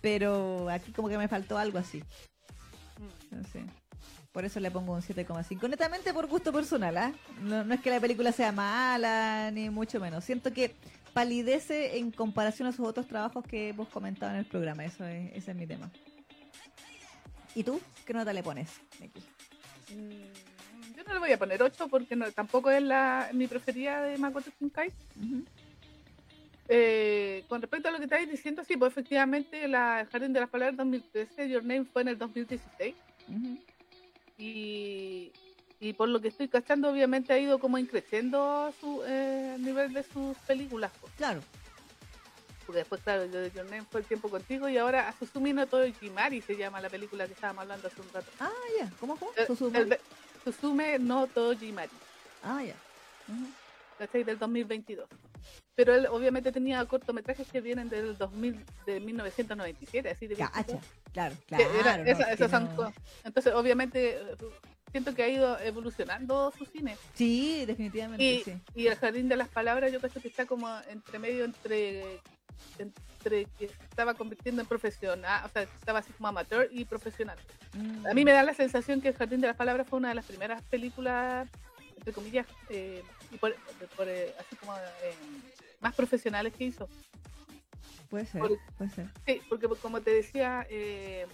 [0.00, 1.98] pero aquí como que me faltó algo así.
[2.98, 3.36] Mm.
[3.36, 3.64] No sé.
[4.32, 5.68] Por eso le pongo un 7,5.
[5.68, 7.12] Netamente por gusto personal, ¿ah?
[7.42, 10.24] No, no es que la película sea mala, ni mucho menos.
[10.24, 10.74] Siento que
[11.12, 14.84] palidece en comparación a sus otros trabajos que hemos comentado en el programa.
[14.84, 15.90] Eso es, ese es mi tema.
[17.54, 17.80] ¿Y tú?
[18.06, 18.70] ¿Qué nota le pones?
[19.92, 20.49] Mm, Yo
[21.10, 24.50] no le voy a poner 8 porque no, tampoco es la, mi preferida de Makoto
[24.58, 24.88] Shinkai.
[25.16, 25.44] Ujú.
[26.68, 30.40] Eh, con respecto a lo que estáis diciendo, sí, pues efectivamente la, el Jardín de
[30.40, 32.94] las Palabras 2013, Your Name fue en el 2016.
[33.28, 33.58] Ujú.
[34.38, 35.32] Y,
[35.80, 40.04] y por lo que estoy cachando, obviamente ha ido como increciendo su eh, nivel de
[40.04, 40.92] sus películas.
[41.00, 41.12] pues.
[41.14, 41.40] Claro.
[42.66, 45.52] Porque después, claro, yo de Your Name fue el tiempo contigo y ahora a Susumi
[45.52, 48.30] no Tojimari se llama la película que estábamos hablando hace un rato.
[48.38, 48.48] Ah,
[48.78, 48.88] ya.
[49.00, 49.28] ¿Cómo fue?
[49.36, 49.76] El- Susumu.
[49.76, 50.00] el de-
[50.44, 51.90] Susume no Tojimari.
[52.42, 52.74] Ah, ya.
[53.28, 53.46] Ujú.
[53.98, 54.24] ¿cachai?
[54.24, 55.06] Del 2022.
[55.74, 60.78] Pero él obviamente tenía cortometrajes que vienen del 2000, de 1997, así de Cacha.
[61.12, 61.64] Claro, claro.
[61.80, 62.92] era- no, esa- es esas son no-
[63.24, 64.18] Entonces, obviamente,
[64.90, 66.96] siento que ha ido evolucionando su cine.
[67.14, 68.52] Sí, definitivamente, Y, sí.
[68.74, 72.20] y el Jardín de las Palabras, yo creo que está como entre medio entre
[72.78, 77.38] entre que estaba convirtiendo en profesional, o sea, estaba así como amateur y profesional.
[77.74, 78.06] Mm.
[78.06, 80.14] A mí me da la sensación que El Jardín de las Palabras fue una de
[80.14, 81.48] las primeras películas,
[81.96, 83.54] entre comillas, eh, y por-
[83.96, 85.14] por, eh, así como eh,
[85.80, 86.88] más profesionales que hizo.
[88.08, 88.42] Puede ser,
[88.76, 89.06] puede ser.
[89.26, 91.26] Sí, porque como te decía, eh,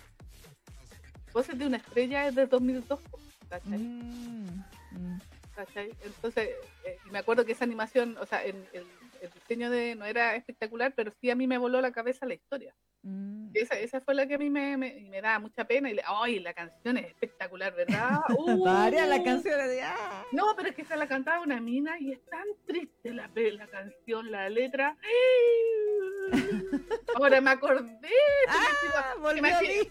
[1.32, 2.98] Voces de una estrella es de 2002,
[3.50, 3.78] ¿cachai?
[3.78, 5.20] Mm, mm.
[5.54, 5.90] ¿cachai?
[6.02, 6.48] Entonces,
[6.84, 8.86] eh, me acuerdo que esa animación, o sea, el, el-
[9.26, 12.34] el diseño de no era espectacular, pero sí a mí me voló la cabeza la
[12.34, 12.74] historia.
[13.02, 13.50] Mm.
[13.54, 15.88] esa, esa fue la que a mí me, me, me daba mucha pena.
[15.90, 16.40] Y ¡ay!
[16.40, 18.20] La canción es espectacular, ¿verdad?
[18.64, 19.24] Varias las Uh.
[19.24, 20.24] canciones de ah.
[20.32, 23.66] No, pero es que esa la cantaba una mina y es tan triste la, la
[23.68, 24.96] canción, la letra.
[27.14, 27.86] Ahora me acordé.
[27.86, 29.90] Se me activó, Ah, me a acti- mí.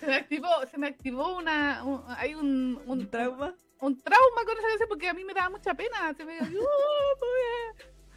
[0.00, 3.54] se me activó, se me activó una, un- hay un, un, Un trauma.
[3.80, 6.12] un trauma con esa canción porque a mí me daba mucha pena.
[6.16, 6.64] Se me, ¡Uh,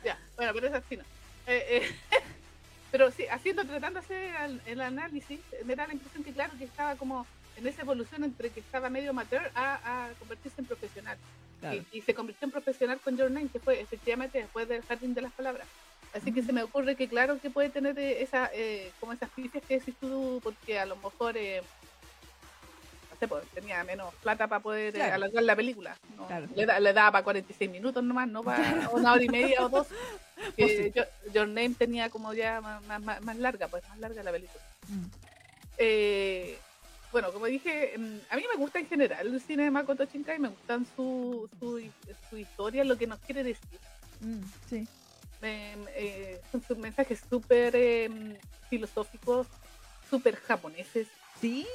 [0.04, 1.04] ya, bueno, pero es así no.
[1.48, 1.96] Eh, eh,
[2.92, 6.54] pero sí, haciendo, tratando de hacer el, el análisis, me da la impresión que claro
[6.58, 7.26] que estaba como
[7.58, 11.18] en esa evolución entre que estaba medio amateur a, a convertirse en profesional.
[11.60, 11.84] Claro.
[11.92, 15.14] Y, y se convirtió en profesional con Your Name, que fue efectivamente después del Jardín
[15.14, 15.68] de las Palabras.
[16.14, 19.30] Así que se me ocurre que claro que puede tener eh, esa, eh, como esas
[19.30, 21.62] pifias que decís tú, porque a lo mejor, eh,
[23.22, 25.14] sé, pues, tenía menos plata para poder eh, Claro.
[25.16, 25.96] alargar la película.
[26.18, 26.26] ¿no?
[26.28, 26.48] Claro.
[26.56, 29.70] Le, da, le daba para 46 minutos nomás, no para una hora y media o
[29.70, 29.88] dos.
[30.58, 31.08] Que Pues.
[31.36, 34.64] Your, Name tenía como ya más, más- más- larga, pues más larga la película.
[34.88, 35.06] Mm.
[35.78, 36.58] Eh,
[37.12, 40.40] bueno, como dije, mm, a mí me gusta en general el cine de Makoto Shinkai,
[40.40, 41.80] me gustan su, su,
[42.30, 43.80] su historia, lo que nos quiere decir.
[44.22, 44.88] Mm, sí.
[45.44, 48.10] Eh, son sus mensajes súper eh,
[48.70, 49.46] filosóficos,
[50.10, 51.08] súper japoneses.
[51.42, 51.68] Sí,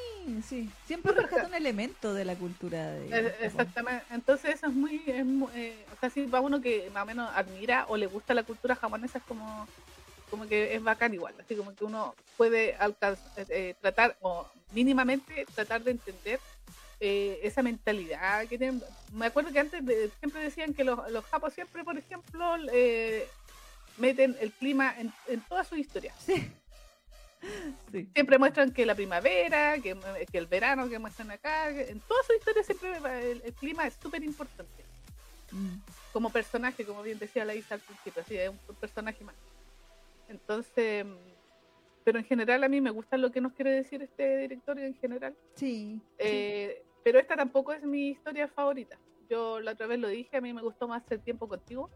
[0.48, 0.70] sí.
[0.86, 4.04] Siempre rescata un elemento de la cultura de Eh, exactamente.
[4.10, 7.06] Entonces eso es muy, es mu- eh, o sea, si va uno que más o
[7.06, 9.66] menos admira o le gusta la cultura japonesa, es como,
[10.30, 11.34] como que es bacán igual.
[11.40, 16.40] Así como que uno puede alcanzar, eh, tratar o mínimamente tratar de entender
[17.00, 18.82] eh, esa mentalidad que tienen.
[19.12, 23.26] Me acuerdo que antes de- siempre decían que los, los japos siempre, por ejemplo, eh,
[23.98, 26.12] meten el clima en, en toda su historia.
[26.24, 26.50] Sí.
[27.92, 28.08] Sí.
[28.14, 29.96] Siempre muestran que la primavera, que,
[30.30, 32.96] que el verano que muestran acá, en toda su historia siempre
[33.30, 34.84] el, el clima es súper importante.
[35.52, 35.76] Mm.
[36.12, 39.34] Como personaje, como bien decía la Isa al principio, así es un personaje más.
[40.28, 41.06] Entonces,
[42.04, 44.94] pero en general a mí me gusta lo que nos quiere decir este director en
[44.96, 45.34] general.
[45.54, 46.00] Sí.
[46.00, 46.12] sí.
[46.18, 48.98] Eh, pero esta tampoco es mi historia favorita.
[49.30, 51.88] Yo la otra vez lo dije, a mí me gustó más el tiempo contigo,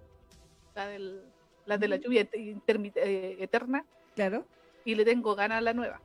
[0.74, 1.22] la, del,
[1.66, 2.00] la de la Mm.
[2.00, 3.84] lluvia et- intermit- eh, eterna,
[4.14, 4.44] Claro.
[4.84, 6.00] Y le tengo ganas a la nueva.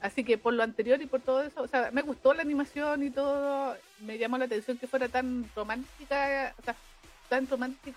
[0.00, 3.02] Así que por lo anterior y por todo eso, o sea, me gustó la animación
[3.04, 6.74] y todo, me llamó la atención que fuera tan romántica, o sea,
[7.28, 7.96] tan romántica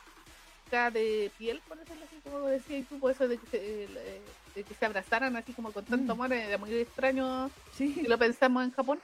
[0.92, 4.22] de piel, por decirlo así, como decías tú, por eso de que se, eh,
[4.54, 6.22] de que se abrazaran así como con tanto Mm.
[6.22, 7.94] amor, era muy extraño Sí.
[7.96, 9.00] si lo pensamos en Japón.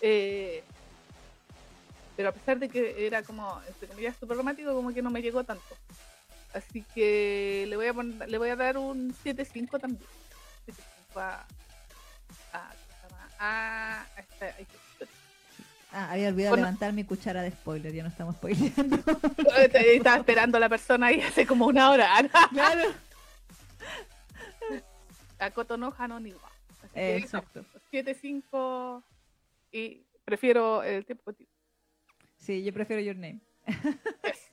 [0.00, 0.62] Eh,
[2.16, 5.22] pero a pesar de que era como, entre comillas, súper romántico, como que no me
[5.22, 5.76] llegó tanto.
[6.54, 10.02] Así que le voy a poner- le voy a dar un 7.5 también.
[11.18, 11.46] 7.5 a,
[12.52, 12.72] a,
[13.38, 15.14] a, a esta- a esta historia.
[15.90, 16.66] Ah, había olvidado Bueno.
[16.66, 18.98] levantar mi cuchara de spoiler, ya no estamos spoileando.
[19.56, 22.10] Eh, Estaba esperando a la persona ahí hace como una hora.
[22.52, 22.92] claro.
[25.38, 26.50] A Kotono Hanoniwa.
[26.94, 27.64] Eso, Exacto.
[27.92, 29.02] 7.5
[29.72, 31.32] y prefiero el tiempo.
[32.36, 33.40] Sí, yo prefiero Your Name.
[34.22, 34.48] Eso.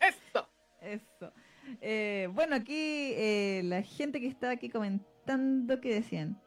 [0.00, 0.48] Esto.
[0.80, 1.32] Eso.
[1.80, 6.40] Eh, bueno, aquí eh, la gente que estaba aquí comentando, ¿qué decían?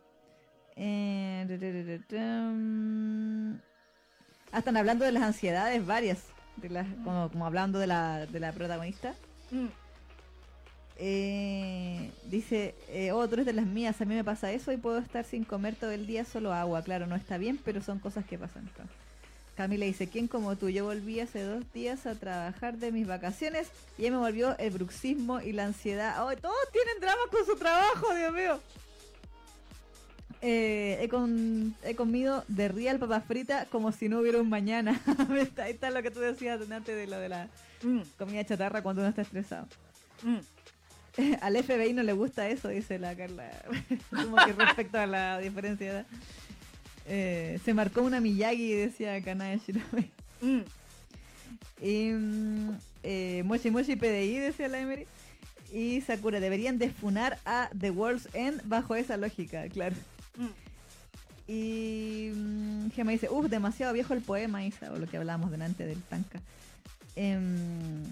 [0.76, 1.46] Eh.
[4.52, 6.26] Ah, están hablando de las ansiedades varias,
[6.58, 9.14] de las, como, como hablando de la, de la protagonista.
[9.52, 9.68] Mm.
[10.98, 14.78] Eh, dice, eh, oh, tú eres de las mías, a mí me pasa eso y
[14.78, 16.84] puedo estar sin comer todo el día solo agua.
[16.84, 18.70] Claro, no está bien, pero son cosas que pasan.
[19.56, 20.70] Camila dice, ¿quién como tú?
[20.70, 24.72] Yo volví hace dos días a trabajar de mis vacaciones y ya me volvió el
[24.72, 26.24] bruxismo y la ansiedad.
[26.26, 28.60] ¡Oh, todos tienen dramas con su trabajo, Dios mío!
[30.44, 35.00] Eh, he, con- he comido de real papa frita como si no hubiera un mañana.
[35.58, 37.48] Ahí está, lo que tú decías antes de lo de la
[37.84, 38.02] Mm.
[38.18, 39.68] comida chatarra cuando uno está estresado.
[40.24, 40.38] Mm.
[41.42, 43.52] Al FBI no le gusta eso, dice la Carla.
[44.10, 46.06] Como que respecto a la diferencia de edad.
[47.08, 50.10] Eh, se marcó una Miyagi, decía Kanaya Shirame.
[50.42, 50.62] Mm.
[51.82, 55.08] Y mm, eh, Moshi Moshi PDI, decía la Emery.
[55.72, 59.96] Y Sakura, deberían desfunar a The World's End bajo esa lógica, claro.
[60.38, 61.52] Mm.
[61.52, 65.86] Y mm, Gema dice, uff, demasiado viejo el poema, Isa, o lo que hablábamos delante
[65.86, 66.40] del tanca.
[67.16, 68.04] Em,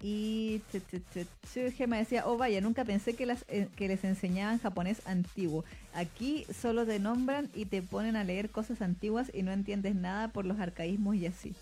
[0.00, 4.04] y t- t- t- t- Gema decía, oh vaya, nunca pensé que, eh, que les
[4.04, 5.64] enseñaban japonés antiguo.
[5.94, 10.28] Aquí solo te nombran y te ponen a leer cosas antiguas y no entiendes nada
[10.28, 11.54] por los arcaísmos y así.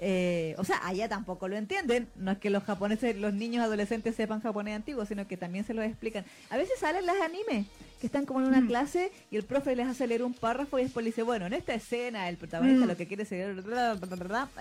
[0.00, 2.08] Eh, o sea, allá tampoco lo entienden.
[2.16, 5.74] No es que los japoneses, los niños adolescentes sepan japonés antiguo, sino que también se
[5.74, 6.24] lo explican.
[6.50, 7.66] A veces salen las animes,
[8.00, 8.66] que están como en una Mm.
[8.68, 11.52] clase y el profe les hace leer un párrafo y después le dice, bueno, en
[11.52, 12.88] esta escena el protagonista Mm.
[12.88, 13.58] lo que quiere es leer,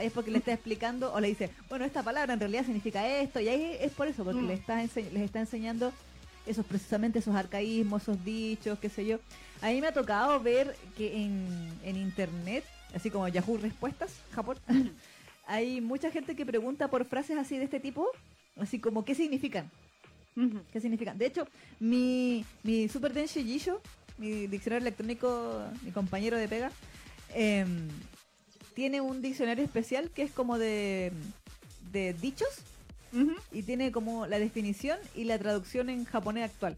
[0.01, 3.39] es porque le está explicando o le dice, bueno, esta palabra en realidad significa esto
[3.39, 4.47] y ahí es por eso, porque Mm.
[4.47, 5.93] le está les está enseñando
[6.47, 9.19] esos precisamente esos arcaísmos, esos dichos, qué sé yo.
[9.61, 11.47] A mí me ha tocado ver que en,
[11.83, 12.63] en internet,
[12.95, 14.57] así como Yahoo Respuestas, Japón,
[15.47, 18.07] hay mucha gente que pregunta por frases así de este tipo,
[18.57, 19.71] así como qué significan.
[20.71, 21.17] ¿Qué significan?
[21.17, 21.47] De hecho,
[21.79, 23.81] mi, mi Super Denshi Jisho,
[24.19, 26.71] mi diccionario electrónico, mi compañero de pega,
[27.33, 27.87] em,
[28.75, 31.11] tiene un diccionario especial que es como de,
[31.91, 32.49] de dichos
[33.51, 36.77] y tiene como la definición y la traducción en japonés actual.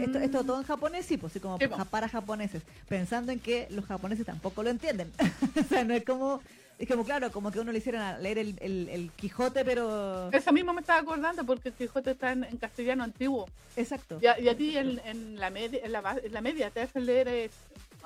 [0.00, 3.84] Esto, esto todo en japonés, sí, pues sí, como para japoneses, pensando en que los
[3.84, 5.10] japoneses tampoco lo entienden.
[5.60, 6.40] o sea, no es como,
[6.80, 10.30] es como, claro, como que uno le hicieran leer el, el, el Quijote, pero...
[10.32, 13.46] Eso mismo me estaba acordando porque el Quijote está en, en castellano antiguo.
[13.76, 14.18] Exacto.
[14.22, 16.80] Y a, y a ti en, en la media, en, la, en la media te
[16.80, 17.28] hacen leer.
[17.28, 17.50] eh,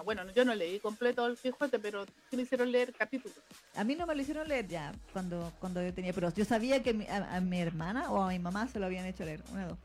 [0.04, 3.38] bueno, yo no leí completo el Quijote, pero sí me hicieron leer capítulos.
[3.76, 6.82] A mí no me lo hicieron leer ya cuando, cuando yo tenía, pero yo sabía
[6.82, 9.40] que mi- a, a mi hermana o a mi mamá se lo habían hecho leer,
[9.52, 9.78] una dos.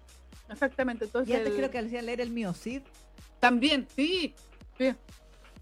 [0.50, 1.06] Exactamente.
[1.06, 2.82] Entonces, Y antes el- creo que le hacían leer el mío, Cid.
[3.40, 4.34] También, sí.
[4.80, 4.96] sí.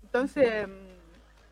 [0.04, 0.87] Entonces, mm,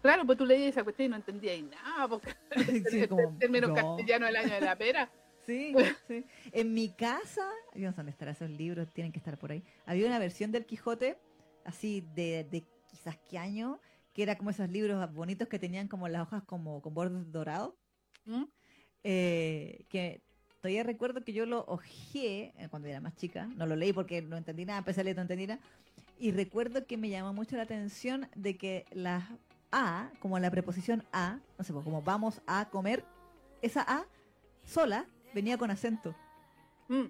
[0.06, 2.30] claro, pues tú leías esa cuestión y no entendías nada, porque
[2.90, 3.76] Sí, como, en términos no.
[3.76, 5.10] castellano el año de la pera.
[5.46, 5.76] Sí,
[6.08, 6.26] sí.
[6.54, 9.62] En mi casa, yo no sé dónde estarán esos libros, tienen que estar por ahí.
[9.86, 11.20] Había una versión del Quijote,
[11.66, 13.80] así de, de quizás qué año,
[14.12, 17.76] que era como esos libros bonitos que tenían como las hojas como con bordes dorados.
[18.26, 18.46] ¿Mm?
[19.08, 20.24] eh, que
[20.62, 24.24] todavía recuerdo que yo lo ojeé eh, cuando era más chica, no lo leí porque
[24.24, 25.62] no entendí nada, a leer no entendí nada,
[26.18, 29.30] y recuerdo que me llamó mucho la atención de que la
[29.72, 33.04] A, como la preposición a, no sé, pues como vamos a comer,
[33.62, 34.06] esa A
[34.66, 36.16] sola venía con acento.
[36.88, 37.06] Mm.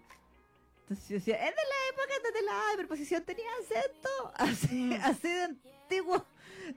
[0.82, 4.84] Entonces yo decía, es de la época donde la A de preposición tenía acento, así,
[4.86, 5.00] Mm.
[5.04, 6.26] así de antiguo,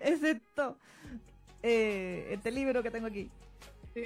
[0.00, 0.76] excepto
[1.62, 3.30] eh, este libro que tengo aquí.
[3.94, 4.04] Sí,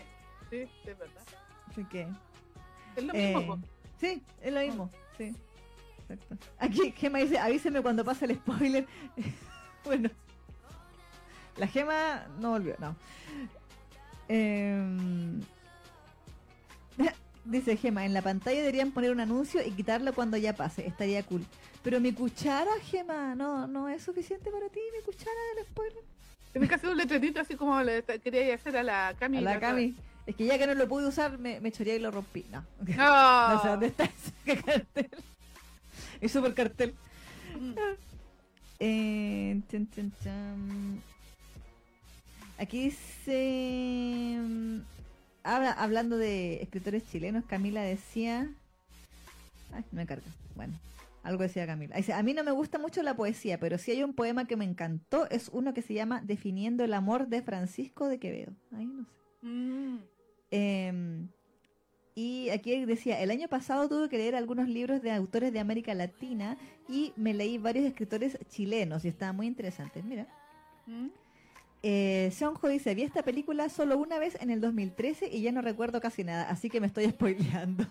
[0.51, 1.23] sí, es verdad.
[1.69, 2.07] Así que...
[2.97, 3.57] Es lo Eh, mismo.
[3.57, 3.63] po.
[4.01, 4.91] sí, es lo mismo.
[5.17, 5.35] Sí.
[6.09, 6.37] Exacto.
[6.59, 8.87] Aquí Gema dice, avíseme cuando pase el spoiler.
[9.85, 10.11] bueno.
[11.57, 12.97] La Gema no volvió, no.
[14.29, 15.41] Em,
[17.45, 20.87] dice Gema, en la pantalla deberían poner un anuncio y quitarlo cuando ya pase.
[20.87, 21.45] Estaría cool.
[21.83, 26.03] Pero mi cuchara, Gema, no, no es suficiente para ti, mi cuchara del spoiler.
[26.53, 29.39] Tienes que hacer un letrerito así como le quería hacer a la Cami.
[29.39, 29.95] A la Cami.
[30.27, 32.45] Es que ya que no lo pude usar, me, me choré y lo rompí.
[32.51, 32.65] No.
[32.97, 33.55] No.
[33.55, 35.11] No sé dónde está ese cartel.
[36.21, 36.95] Es super cartel.
[37.59, 37.75] Mm.
[38.79, 41.03] Eh, chan, chan, chan.
[42.59, 44.37] Aquí dice.
[44.41, 44.79] mm,
[45.43, 48.49] habla- hablando de escritores chilenos, Camila decía.
[49.73, 50.27] Ay, no me carga.
[50.55, 50.75] Bueno,
[51.23, 51.97] algo decía Camila.
[51.97, 54.57] Dice: A mí no me gusta mucho la poesía, pero sí hay un poema que
[54.57, 55.29] me encantó.
[55.31, 58.53] Es uno que se llama Definiendo el amor de Francisco de Quevedo.
[58.77, 59.47] Ay, no sé.
[59.47, 59.99] Mm.
[60.51, 61.27] Eh,
[62.15, 65.95] y aquí decía, el año pasado tuve que leer algunos libros de autores de América
[65.95, 70.05] Latina y me leí varios escritores chilenos y estaban muy interesantes.
[70.05, 70.27] Mira,
[70.87, 71.09] Mm.
[71.83, 75.63] Eh, Seonjo dice, vi esta película solo una vez en el 2013 y ya no
[75.63, 77.85] recuerdo casi nada, así que me estoy spoileando.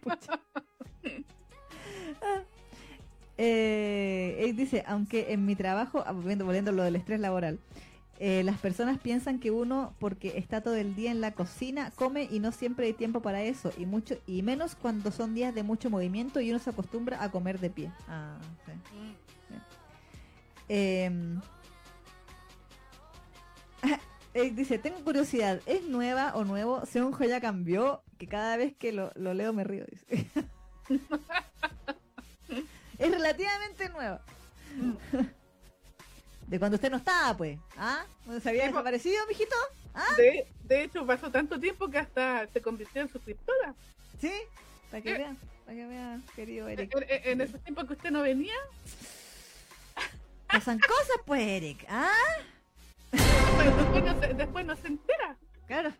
[0.00, 0.40] Pucha.
[2.22, 2.42] Ah.
[3.38, 7.58] Eh, él dice, aunque en mi trabajo, ah, volviendo, volviendo a lo del estrés laboral,
[8.18, 12.28] eh, las personas piensan que uno, porque está todo el día en la cocina, come
[12.30, 15.62] y no siempre hay tiempo para eso, y mucho y menos cuando son días de
[15.62, 17.90] mucho movimiento y uno se acostumbra a comer de pie.
[18.06, 18.36] Ah,
[18.66, 18.72] sí.
[20.68, 21.40] Em,
[24.34, 26.84] él dice, tengo curiosidad, ¿es nueva o nuevo?
[26.86, 30.26] Seunjo ya cambió, que cada vez que lo, lo leo me río, dice.
[32.98, 34.20] es relativamente nueva.
[36.46, 37.58] De cuando usted no estaba, pues.
[37.76, 38.04] ¿Ah?
[38.24, 39.54] ¿Cuando se había Sí, desaparecido, mijito?
[39.94, 40.04] ¿Ah?
[40.16, 43.74] De, de hecho, pasó tanto tiempo que hasta se convirtió en suscriptora.
[44.20, 44.32] ¿Sí?
[44.90, 45.18] Para que Eh.
[45.18, 46.92] vean, para que vean, querido Eric.
[47.08, 48.54] En ese tiempo que usted no venía,
[50.48, 51.86] Pasan cosas, pues, Eric.
[51.88, 52.10] ¿Ah?
[53.58, 55.36] Después, no se, después no se entera.
[55.66, 55.92] Claro.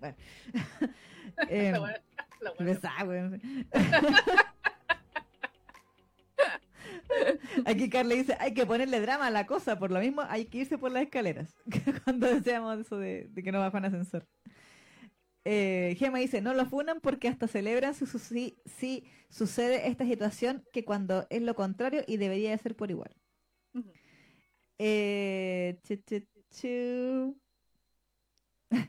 [0.00, 0.16] Bueno.
[1.48, 2.02] Em, La buena-
[2.40, 2.80] la Qué buena.
[2.80, 3.40] pesada, weón.
[7.66, 10.58] Aquí Carla dice, hay que ponerle drama a la cosa, por lo mismo hay que
[10.58, 11.54] irse por las escaleras.
[12.04, 14.26] Cuando decíamos eso de, de que no bajan ascensor.
[15.44, 20.64] Eh, Gema dice, no lo funan porque hasta celebran si, si, si sucede esta situación
[20.72, 23.14] que cuando es lo contrario y debería de ser por igual.
[23.74, 23.92] Ujú.
[24.84, 27.40] Eh, chu, chu, chu.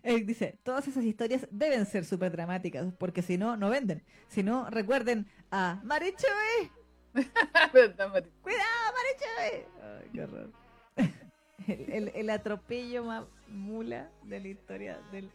[0.02, 4.04] Él dice, todas esas historias deben ser súper dramáticas, porque si no, no venden.
[4.28, 6.72] Si no, recuerden a Marichuy.
[7.14, 9.66] ¡Cuidado, Marichuy!
[9.84, 10.52] Ay, qué horror.
[11.68, 15.30] El, el- el atropello más mula de la historia de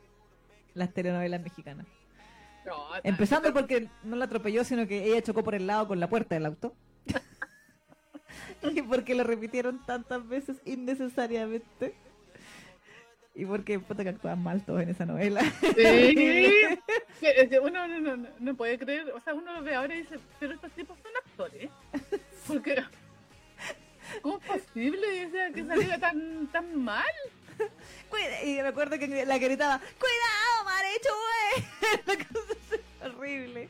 [0.74, 1.86] las telenovelas mexicanas.
[2.66, 2.74] No,
[3.04, 6.34] Empezando porque no la atropelló, sino que ella chocó por el lado con la puerta
[6.34, 6.74] del auto.
[8.62, 11.94] y porque lo repitieron tantas veces innecesariamente.
[13.34, 15.40] Y porque puta que actúan mal todos en esa novela.
[15.76, 16.44] Sí.
[17.62, 20.18] Uno no, no, no- no puede creer, o sea, uno lo ve ahora y dice,
[20.40, 21.70] pero estos tipos son actores.
[22.46, 22.82] Porque,
[24.22, 27.04] ¿cómo es posible o sea, que saliera tan, tan mal?
[28.08, 32.02] Cuida- Y me acuerdo que la que gritaba, ¡Cuidado, Marichue!
[32.06, 33.68] La cosa es horrible.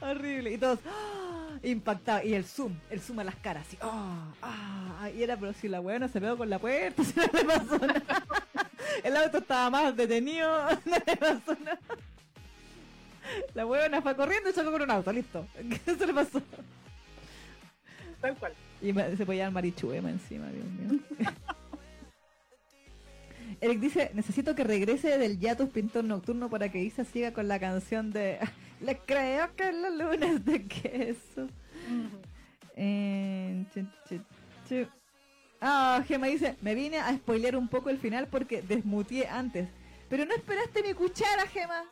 [0.00, 0.52] Horrible.
[0.52, 1.58] Y todos ¡ah!
[1.62, 2.24] impactados.
[2.24, 3.66] Y el zoom, el zoom a las caras.
[3.66, 4.32] Así, ¡ah!
[4.42, 5.10] ¡ah!
[5.14, 7.78] Y era, pero si la weona se pegó con la puerta, si no le pasó
[7.78, 8.26] nada.
[9.02, 11.80] El auto estaba más detenido, no le pasó nada.
[13.54, 15.46] La weona fue corriendo y chocó con un auto, listo.
[15.54, 16.42] ¿Qué se le pasó?
[18.20, 18.52] Tal cual.
[18.82, 21.00] Y se podía dar marichue más encima, Dios mío.
[23.60, 27.58] Eric dice, necesito que regrese del Yatus Pintor Nocturno para que Isa siga con la
[27.58, 28.38] canción de
[28.80, 31.48] Le creo que la luna es de queso.
[32.76, 34.20] Eh, chu, chu,
[34.68, 34.86] chu.
[35.60, 39.68] Ah, Gema dice, me vine a spoilear un poco el final porque desmutié antes.
[40.08, 41.84] Pero no esperaste mi cuchara, Gema.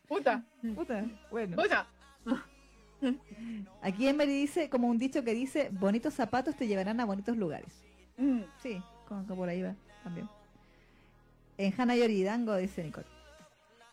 [0.08, 0.44] Puta,
[0.76, 1.56] Puta, bueno.
[1.56, 1.88] puta.
[3.82, 7.72] Aquí Emery dice, como un dicho que dice, bonitos zapatos te llevarán a bonitos lugares.
[8.18, 8.42] Mm.
[8.62, 9.74] Sí, como que por ahí va
[10.04, 10.28] también.
[11.58, 13.08] En Hannah Yoridango, dice Nicole.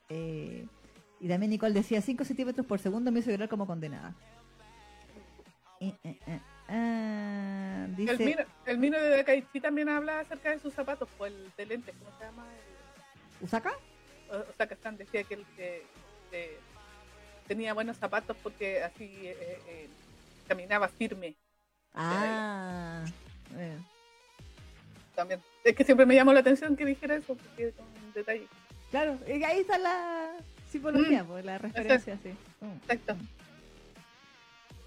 [0.08, 0.66] Eh,
[1.20, 4.14] y también Nicole decía 5 centímetros por segundo me hizo llorar como condenada.
[5.80, 10.58] Eh, eh, eh, ah, dice, El, mino, el mino de Dakaichi también habla acerca de
[10.58, 12.44] sus zapatos, pues el de lentes, ¿cómo se llama?
[12.52, 13.72] El- ¿Usaka?
[14.30, 15.82] o, o sea, que están decía que él que,
[16.30, 16.58] que
[17.46, 19.30] tenía buenos zapatos porque así
[20.48, 21.34] caminaba firme
[21.94, 23.04] Ah,
[23.56, 23.76] eh,
[25.14, 25.40] también.
[25.64, 28.46] Es que siempre me llamó la atención que dijera eso, porque es un detalle.
[28.90, 30.32] Claro, y ahí está la
[30.70, 32.30] psicología, pues, la referencia, sí.
[32.60, 32.72] Mm.
[32.90, 33.16] Exacto.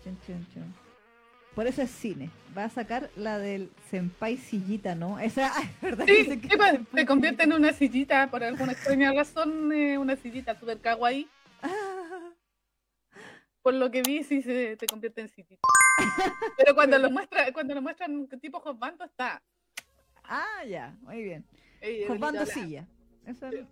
[0.03, 0.73] Chun, chun, chun.
[1.55, 2.29] Por eso es cine.
[2.57, 5.19] Va a sacar la del Senpai Sillita, ¿no?
[5.19, 6.05] Esa, ay, ¿verdad?
[6.07, 10.15] Sí, que sí, pues, se convierte en una sillita, por alguna extraña razón, eh, una
[10.15, 11.27] sillita super kawaii.
[11.61, 12.31] Ah,
[13.61, 15.61] Por lo que vi, sí se te convierte en sillita.
[16.57, 19.41] Pero cuando lo muestra, cuando lo muestran tipo josbando está.
[20.23, 21.45] ah, ya, muy bien.
[21.81, 22.87] eh, Josbando silla.
[23.25, 23.67] Eso es-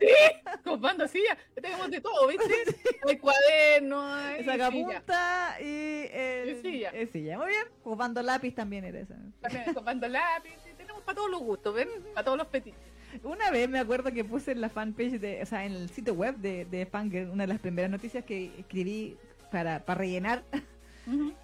[0.64, 1.36] Josbando silla.
[1.54, 2.44] Tenemos de todo, ¿viste?
[3.08, 4.52] Hay cuadernos, hay silla.
[4.52, 6.90] sacapunta y el, Y silla.
[6.90, 7.38] es silla.
[7.38, 7.64] Muy bien.
[7.82, 9.16] Jugando lápiz también era esa.
[9.40, 10.52] También josbando lápiz.
[10.64, 11.88] sí, Tenemos para todos los gustos, ¿ven?
[12.14, 12.80] Para todos los petitos.
[13.24, 16.14] Una vez me acuerdo que puse en la fanpage de, o sea, en el sitio
[16.14, 19.16] web de, de Fangirl, una de las primeras noticias que escribí
[19.50, 20.44] para, para rellenar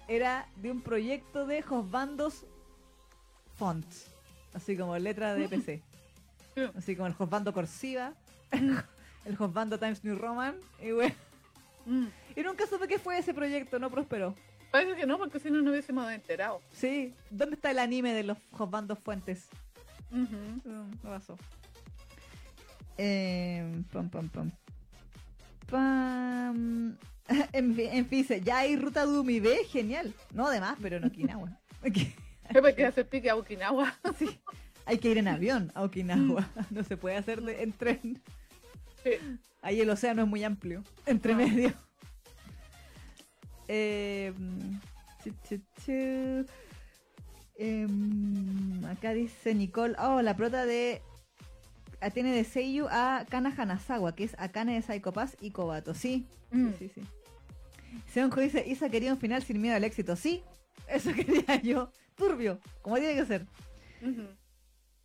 [0.07, 2.45] era de un proyecto de Josbandos
[3.55, 4.13] fonts.
[4.53, 5.83] Así como letra de PC.
[6.55, 6.61] Sí.
[6.75, 8.13] Así como el Josbando Corsiva,
[9.25, 10.55] el Josbando Times New Roman.
[10.81, 11.13] Y, bueno,
[11.85, 12.07] Mm.
[12.35, 14.35] y nunca supe qué fue ese proyecto, no prosperó.
[14.71, 16.59] Parece que no, porque si no, no hubiésemos enterado.
[16.73, 19.47] Sí, ¿dónde está el anime de los Josbandos Fuentes?
[20.11, 20.27] No,
[20.65, 21.37] no pasó.
[22.97, 24.51] Eh, pam, pam, pam.
[25.69, 26.97] Pam.
[27.51, 30.13] En fin, en fin, ya hay ruta de Umibé, genial.
[30.33, 31.57] No, además, pero no Okinawa.
[31.83, 33.93] Es porque hacer pique a Okinawa.
[34.17, 34.39] Sí,
[34.85, 36.47] hay que ir en avión a Okinawa.
[36.69, 38.21] No se puede hacer en tren.
[39.11, 39.37] Sí.
[39.61, 40.83] Ahí el océano es muy amplio.
[41.05, 41.35] Entre Ah.
[41.37, 41.73] medio.
[43.67, 44.33] Eh,
[45.23, 46.45] chu, chu, chu.
[47.59, 49.95] Em, acá dice Nicole.
[49.99, 51.01] Oh, la prota de.
[52.13, 55.93] Tiene de Seiyu a Kana Hanazawa, que es Akane de Psycho Pass y Kobato.
[55.95, 56.69] Sí, Mm.
[56.77, 57.01] sí, sí.
[57.01, 57.01] sí.
[58.13, 60.15] Seonjo dice: Isa quería un final sin miedo al éxito.
[60.15, 60.43] Sí,
[60.87, 61.11] eso
[61.45, 61.91] quería yo.
[62.15, 63.45] Turbio, como tiene que ser.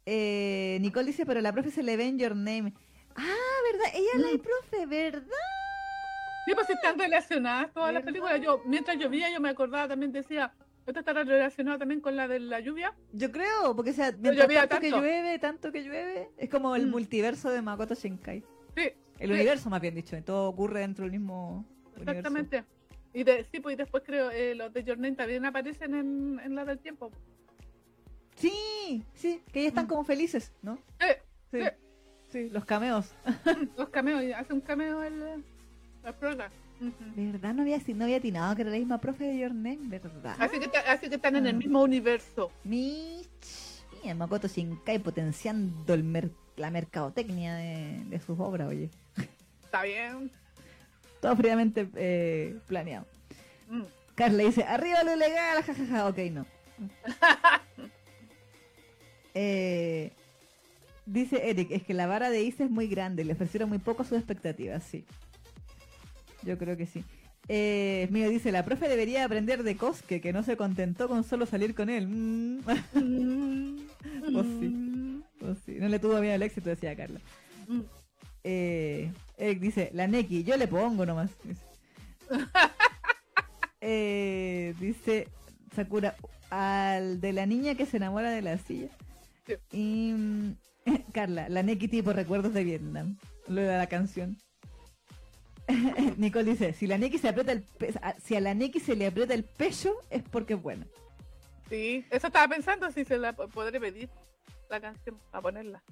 [0.07, 2.75] Eh, Nicole dice, pero la profe se le ve en Your Name.
[3.17, 3.37] Ah,
[3.73, 3.87] ¿verdad?
[3.95, 4.41] Ella es la Mm.
[4.41, 5.27] profe, ¿verdad?
[6.47, 8.41] Sí, pues si están relacionadas todas las películas.
[8.41, 10.53] Yo, mientras llovía, yo me acordaba también, decía,
[10.87, 12.95] esto estará relacionado también con la de la lluvia.
[13.13, 16.87] Yo creo, porque o sea, mientras tanto que llueve, tanto que llueve, es como el
[16.87, 16.91] Mm.
[16.91, 18.43] multiverso de Makoto Shinkai.
[18.77, 18.91] Sí,
[19.21, 19.35] El Sí.
[19.35, 21.65] universo, más bien dicho, todo ocurre dentro del mismo
[21.95, 22.11] universo.
[22.11, 22.65] exactamente.
[23.15, 26.41] Y de, sí, pues y después creo eh, los de Your Name también aparecen en,
[26.43, 27.13] en la del tiempo.
[28.37, 29.89] Sí, sí, que ellos están Mm.
[29.89, 30.77] como felices, ¿no?
[30.99, 31.07] Sí,
[31.53, 31.59] Sí.
[32.33, 33.13] Sí, los cameos.
[33.77, 35.45] los cameos, y hace un cameo el,
[36.03, 36.51] la proga.
[36.81, 36.93] Ujú.
[37.15, 37.55] ¿Verdad?
[37.55, 40.35] No había, no había atinado que era la misma profe de Your Name, ¿verdad?
[40.39, 41.59] Así que, así que están en el Ah.
[41.59, 42.51] mismo universo.
[42.65, 43.29] Mich.
[44.03, 48.91] Mira, Makoto Shinkai potenciando el mer- la mercadotecnia de, de sus obras, oye.
[49.65, 50.31] Está bien.
[51.21, 53.07] Todo fríamente eh, planeado.
[53.71, 53.83] Mm.
[54.17, 56.47] Carla dice, arriba lo ilegal, jajaja, ok, no.
[59.35, 60.13] Eh,
[61.07, 64.05] Dice Eric, es que la vara de Isa es muy grande, le ofrecieron muy poco
[64.05, 65.05] sus expectativas, sí.
[66.43, 67.05] Yo creo que sí.
[67.49, 71.47] Eh, mío dice, la profe debería aprender de Cosque, que no se contentó con solo
[71.47, 72.09] salir con él.
[72.09, 72.61] Mm.
[74.33, 75.23] Pues sí.
[75.39, 77.21] Pues sí, No le tuvo miedo al éxito, decía Carla.
[77.69, 77.81] Mm.
[78.45, 81.31] Eh, Eric dice, la Neki, yo le pongo nomás.
[81.45, 81.63] Dice,
[83.85, 85.27] Eh, dice
[85.75, 86.15] Sakura,
[86.51, 88.91] al de la niña que se enamora de la silla.
[89.45, 89.55] Sí.
[89.73, 90.55] Y mm,
[91.13, 93.17] Carla, la Neki tipo recuerdos de Vietnam.
[93.49, 94.37] Lo de la canción.
[96.17, 97.93] Nicole dice, si la Neki se aprieta el pe-
[98.23, 100.87] si a la Neki se le aprieta el pecho es porque es buena.
[101.69, 104.11] Sí, eso estaba pensando si se la po- podré pedir
[104.69, 105.83] la canción a ponerla.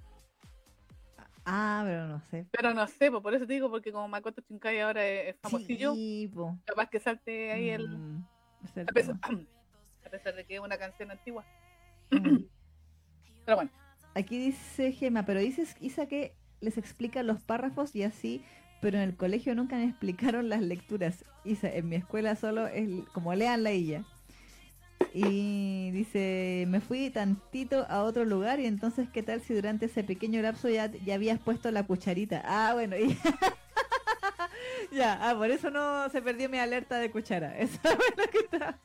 [1.45, 2.47] Ah, pero no sé.
[2.51, 6.31] Pero no sé, por eso te digo, porque como Makoto Shinkai ahora es, famosillo, Sí,
[6.67, 7.89] capaz que salte ahí el.
[7.89, 8.25] Mm,
[8.93, 9.17] pesar,
[10.07, 11.45] a pesar de que es una canción antigua.
[12.11, 12.45] Mm.
[13.47, 13.71] Pero bueno,
[14.15, 18.43] Aquí dice Gema, pero dices Isa que les explica los párrafos y así,
[18.81, 21.25] pero en el colegio nunca me explicaron las lecturas.
[21.45, 24.05] Isa, en mi escuela solo es como leanla y ya.
[25.13, 30.05] Y dice, me fui tantito a otro lugar y entonces, ¿qué tal si durante ese
[30.05, 32.43] pequeño lapso ya, ya habías puesto la cucharita?
[32.45, 32.97] Ah, bueno,
[34.93, 37.59] ya, ah, por eso no se perdió mi alerta de cuchara.
[37.59, 38.79] Eso es lo que está.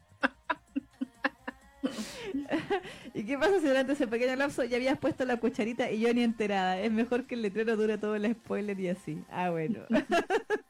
[3.14, 6.14] ¿Y qué pasa si durante ese pequeño lapso ya habías puesto la cucharita y yo
[6.14, 6.80] ni enterada?
[6.80, 9.24] Es mejor que el letrero dure todo el spoiler y así.
[9.30, 9.82] Ah, bueno.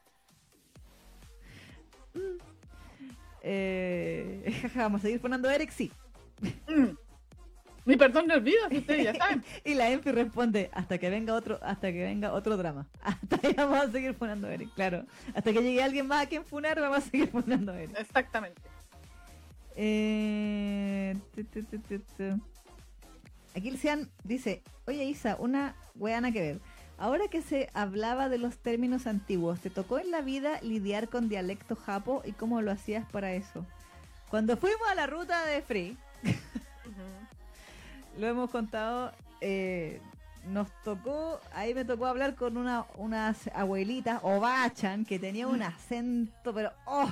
[3.42, 5.92] eh, jaja, vamos a seguir poniendo Eric, sí.
[6.68, 6.96] mm,
[7.86, 9.44] mi perdón de olvido, si ustedes ya saben.
[9.64, 12.88] Y la Enfi responde, hasta que venga otro, hasta que venga otro drama.
[13.02, 15.06] Hasta ahí vamos a seguir funando Eric, claro.
[15.36, 17.96] Hasta que llegue alguien más a quien funar, vamos a seguir funando Eric.
[18.00, 18.62] Exactamente.
[19.76, 22.42] Eh, tu, tu, tu, tu, tu.
[23.56, 26.62] Aquí el dice, oye Isa, una weana que ver.
[26.98, 31.28] Ahora que se hablaba de los términos antiguos, ¿te tocó en la vida lidiar con
[31.28, 33.66] dialecto japo y cómo lo hacías para eso?
[34.30, 35.98] Cuando fuimos a la ruta de Free,
[38.18, 39.12] lo hemos contado,
[39.42, 40.02] eh,
[40.48, 45.62] nos tocó, ahí me tocó hablar con una, unas abuelitas, o bachan, que tenía un
[45.62, 47.10] acento, pero ¡oh!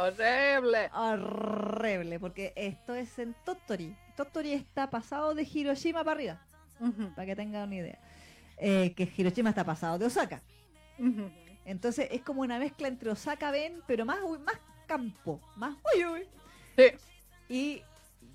[0.00, 0.90] Horrible.
[0.94, 3.94] horrible, porque esto es en Tottori.
[4.16, 6.40] Tottori está pasado de Hiroshima para arriba,
[7.14, 7.98] para que tengan una idea.
[8.56, 10.42] Eh, que Hiroshima está pasado de Osaka.
[11.64, 14.56] Entonces es como una mezcla entre Osaka Ben, pero más, uy, más
[14.86, 16.22] campo, más uy, uy.
[16.76, 16.84] Sí.
[17.48, 17.82] Y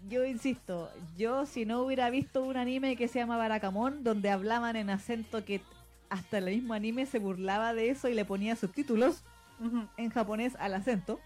[0.07, 4.75] yo insisto, yo si no hubiera visto un anime que se llama Barakamon, donde hablaban
[4.75, 5.61] en acento que
[6.09, 9.23] hasta el mismo anime se burlaba de eso y le ponía subtítulos
[9.59, 9.87] Ujú.
[9.97, 11.19] en japonés al acento,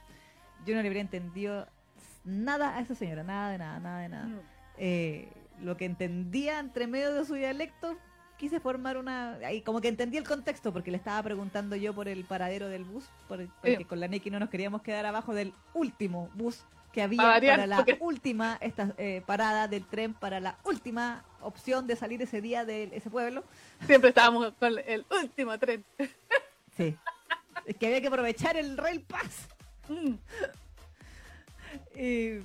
[0.65, 1.67] yo no le habría entendido
[2.23, 4.29] nada a esa señora, nada de nada, nada de nada.
[4.77, 5.29] Eh,
[5.61, 7.97] lo que entendía entre medio de su dialecto,
[8.37, 9.33] quise formar una...
[9.45, 12.83] Ahí como que entendí el contexto, porque le estaba preguntando yo por el paradero del
[12.85, 13.85] bus, por porque Sí.
[13.85, 16.63] con la Neki no nos queríamos quedar abajo del último bus
[16.93, 21.23] que había variar, para la porque- última esta, eh, parada del tren, para la última
[21.41, 23.43] opción de salir ese día de ese pueblo.
[23.85, 25.83] Siempre estábamos con el último tren.
[26.77, 26.95] Sí.
[27.65, 29.49] es que había que aprovechar el Rail Pass.
[31.95, 32.41] Eh,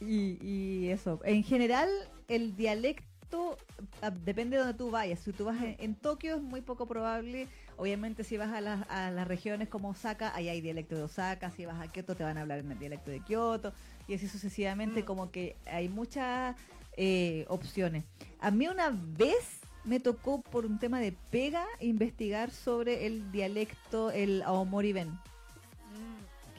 [0.00, 1.20] y, y eso.
[1.24, 1.88] En general,
[2.28, 3.56] el dialecto
[4.02, 5.18] ah, depende de donde tú vayas.
[5.20, 7.48] Si tú vas en, en Tokio es muy poco probable.
[7.76, 11.50] Obviamente si vas a, las- a las regiones como Osaka, ahí hay dialecto de Osaka.
[11.50, 13.72] Si vas a Kioto te van a hablar en el dialecto de Kioto.
[14.08, 15.06] Y así sucesivamente Mm.
[15.06, 16.54] como que hay muchas
[16.96, 18.04] eh, opciones.
[18.40, 24.10] A mí una vez me tocó por un tema de pega investigar sobre el dialecto,
[24.10, 25.18] el Aomori Ben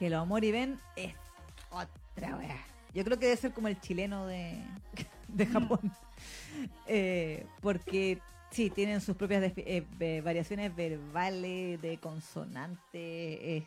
[0.00, 1.14] que el Aomori Ben es
[1.70, 2.64] otra wea.
[2.94, 4.58] Yo creo que debe ser como el chileno de,
[5.28, 5.92] de Japón.
[6.86, 8.18] Eh, porque
[8.50, 12.82] sí, tienen sus propias eh, variaciones verbales, de consonantes.
[12.92, 13.66] eh,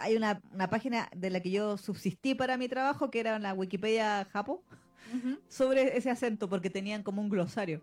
[0.00, 3.54] hay una, una página de la que yo subsistí para mi trabajo, que era la
[3.54, 4.62] Wikipedia Japo,
[5.48, 7.82] sobre ese acento, porque tenían como un glosario.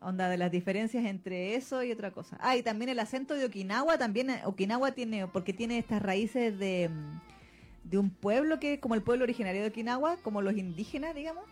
[0.00, 2.36] Onda de las diferencias entre eso y otra cosa.
[2.40, 6.58] Ah, y también el acento de Okinawa, también eh, Okinawa tiene, porque tiene estas raíces
[6.58, 11.14] de, mm, de un pueblo que, como el pueblo originario de Okinawa, como los indígenas,
[11.14, 11.44] digamos,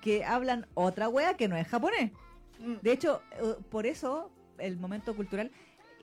[0.00, 2.12] que hablan otra wea que no es japonés.
[2.60, 2.76] Mm.
[2.82, 5.50] De hecho, eh, por eso, el momento cultural,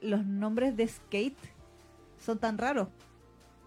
[0.00, 1.38] los nombres de skate
[2.18, 2.88] son tan raros.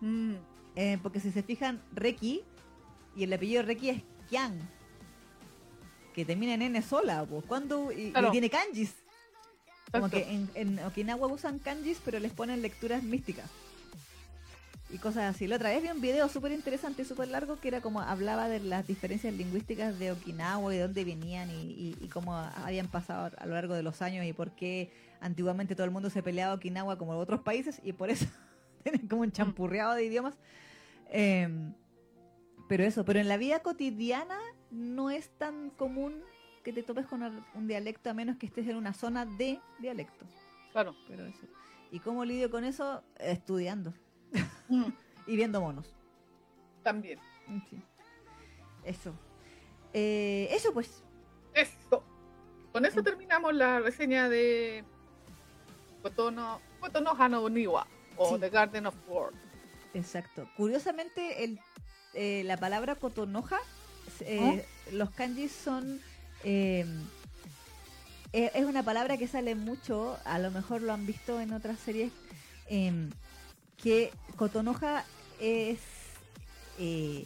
[0.02, 0.36] Mm.
[0.76, 2.44] Eh, porque si se fijan, Reki,
[3.16, 4.60] y el apellido Reki es Kian,
[6.18, 8.92] que termina en N sola, pues, cuando y, y tiene kanjis.
[9.92, 10.18] Como Exacto.
[10.28, 13.46] que en, en Okinawa usan kanjis, pero les ponen lecturas místicas.
[14.90, 15.46] y cosas así.
[15.48, 18.60] La otra vez vi un video súper interesante, súper largo, que era como hablaba de
[18.62, 23.32] las diferencias lingüísticas de Okinawa y de dónde venían y, y- y cómo habían pasado
[23.38, 24.90] a lo largo de los años y por qué
[25.22, 28.26] antiguamente todo el mundo se peleaba Okinawa como otros países y por eso
[28.84, 30.34] tienen como un champurreado de idiomas.
[31.12, 31.74] Em,
[32.68, 34.40] pero eso, pero en la vida cotidiana
[34.72, 36.22] no es tan común
[36.64, 37.24] que te topes con
[37.54, 40.26] un dialecto a menos que estés en una zona de dialecto.
[40.72, 40.96] Claro.
[41.08, 41.46] Pero eso.
[41.92, 43.04] ¿Y cómo lidio con eso?
[43.20, 43.94] Estudiando
[44.70, 44.84] Mm,
[45.28, 45.94] y viendo monos.
[46.84, 47.20] También.
[47.70, 47.82] Sí.
[48.84, 49.14] Eso.
[49.94, 51.04] Eh, eso pues.
[51.54, 52.04] Eso.
[52.72, 54.84] Con eso terminamos la reseña de
[56.02, 57.88] Kotono, Kotonoha no Niwa
[58.18, 58.40] o Sí.
[58.42, 59.32] The Garden of War.
[59.94, 60.48] Exacto.
[60.56, 61.60] Curiosamente, el,
[62.14, 63.58] eh, la palabra cotonoja,
[64.22, 66.00] eh, los kanjis son...
[66.44, 66.86] eh,
[68.34, 71.80] eh, es una palabra que sale mucho, a lo mejor lo han visto en otras
[71.80, 72.12] series,
[72.68, 73.10] em,
[73.82, 75.06] que cotonoja
[75.40, 75.80] es,
[76.80, 77.26] eh,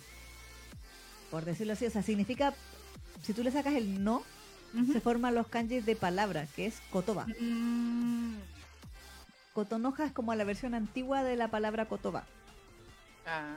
[1.32, 2.54] por decirlo así, o sea, significa,
[3.24, 4.24] si tú le sacas el no,
[4.94, 7.28] se forman los kanjis de palabra, que es kotoba.
[7.40, 8.36] Mm,
[9.54, 12.24] Cotonoja es como la versión antigua de la palabra kotoba.
[13.26, 13.56] ah.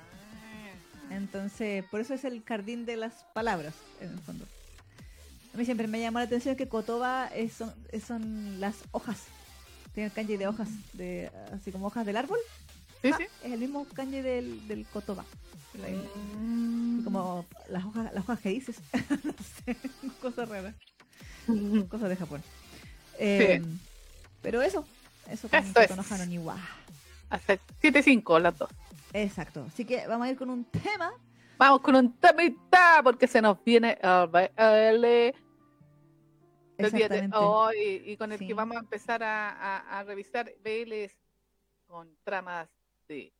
[1.11, 4.45] Entonces, por eso es el jardín de las palabras, en el fondo.
[5.53, 9.19] A mí siempre me llamó la atención que Kotoba es- son, es- son las hojas.
[9.95, 12.39] Tiene el kanji de hojas, de, así como hojas del árbol.
[13.03, 13.25] Sí, Ah, sí.
[13.45, 15.25] Es el mismo kanji del, del misma.
[16.39, 17.05] Mm.
[17.05, 18.77] Como las hojas, las hojas que dices.
[19.25, 19.77] no sé,
[20.21, 20.75] cosas raras.
[21.91, 22.43] Cosas de Japón.
[23.19, 23.63] Eh,
[24.43, 24.85] Pero eso,
[25.31, 25.89] eso con Eso es.
[25.89, 26.57] No Niwa.
[27.31, 28.71] Hace 7-5 las dos.
[29.15, 29.65] Exacto.
[29.69, 31.15] Así que vamos a ir con un tema.
[31.57, 35.35] Vamos con un temita porque se nos viene el
[36.77, 37.37] Exactamente.
[37.37, 38.49] hoy y con el Sí.
[38.49, 41.17] que vamos a empezar a, a- a revisar BLs
[41.87, 42.69] con tramas
[43.09, 43.33] de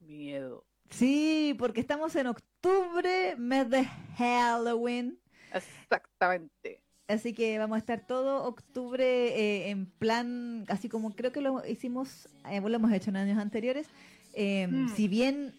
[0.00, 0.64] miedo.
[0.88, 3.84] Sí, porque estamos en octubre, mes de
[4.16, 5.18] Halloween.
[5.52, 6.82] Exactamente.
[7.08, 11.66] Así que vamos a estar todo octubre eh, en plan, así como creo que lo
[11.66, 13.86] hicimos, eh, lo hemos hecho en años anteriores.
[14.32, 14.88] Eh, Mm.
[14.94, 15.54] Si bien,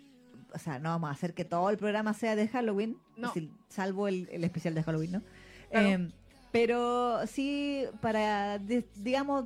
[0.54, 3.32] o sea, no vamos a hacer que todo el programa sea de Halloween, No.
[3.70, 5.22] salvo el, el especial de Halloween, ¿no?
[5.72, 5.88] Claro.
[5.88, 6.12] Eh,
[6.52, 9.46] pero sí, para, di- digamos,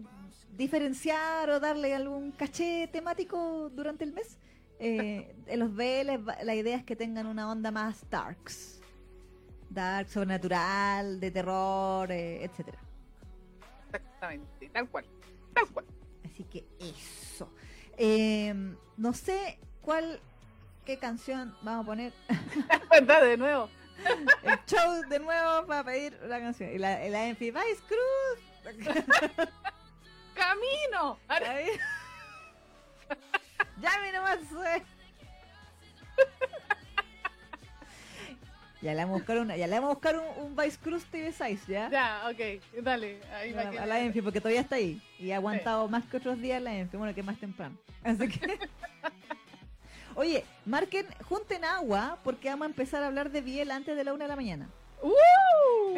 [0.57, 4.37] diferenciar o darle algún caché temático durante el mes,
[4.79, 8.81] eh, en los BL la idea es que tengan una onda más darks.
[9.69, 12.79] Dark, sobrenatural, de terror, eh, etcétera.
[13.93, 14.69] Exactamente.
[14.69, 15.05] Tal cual.
[15.53, 15.85] Tal cual.
[16.25, 17.26] Así que eso.
[17.97, 18.53] Eh,
[18.95, 20.19] no sé cuál,
[20.85, 22.13] qué canción vamos a poner.
[22.91, 23.23] ¿Verdad?
[23.23, 23.69] De nuevo.
[24.43, 26.71] El show de nuevo para pedir la canción.
[26.71, 28.87] Y la, la Enfi Vice Cruz.
[30.35, 31.19] ¡Camino!
[33.81, 34.39] Llame nomás.
[38.81, 41.03] Ya le vamos a buscar, una, ya le vamos a buscar un, un Vice Cruz
[41.05, 41.89] TV Size, ¿ya?
[41.89, 42.83] Ya, ok.
[42.83, 43.19] Dale.
[43.33, 45.01] Ahí va a, la Enfi, porque todavía está ahí.
[45.19, 47.75] Y ha aguantado más que otros días la Enfi, bueno, que más temprano.
[48.03, 48.59] Así que.
[50.15, 54.13] Oye, marquen, junten agua, porque vamos a empezar a hablar de Biel antes de la
[54.13, 54.69] una de la mañana.
[55.01, 55.09] ¡Uh!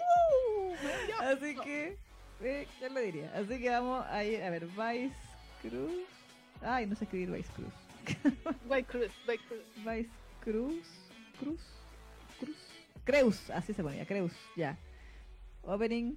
[0.00, 0.72] ¡Uh!
[1.20, 1.96] Así que.
[2.42, 3.32] Eh, ¿Qué le diría?
[3.34, 5.14] Así que vamos a ir, a ver, Vice
[5.62, 6.04] Cruz.
[6.62, 7.72] Ay, no sé escribir Vice Cruz.
[8.68, 9.64] White Cruz, White Cruz.
[9.76, 10.10] Vice
[10.40, 10.84] Cruz.
[11.38, 11.60] Cruz.
[12.40, 12.56] Cruz.
[13.04, 14.78] Creus, así se ponía, Creus, ya.
[15.62, 16.16] Opening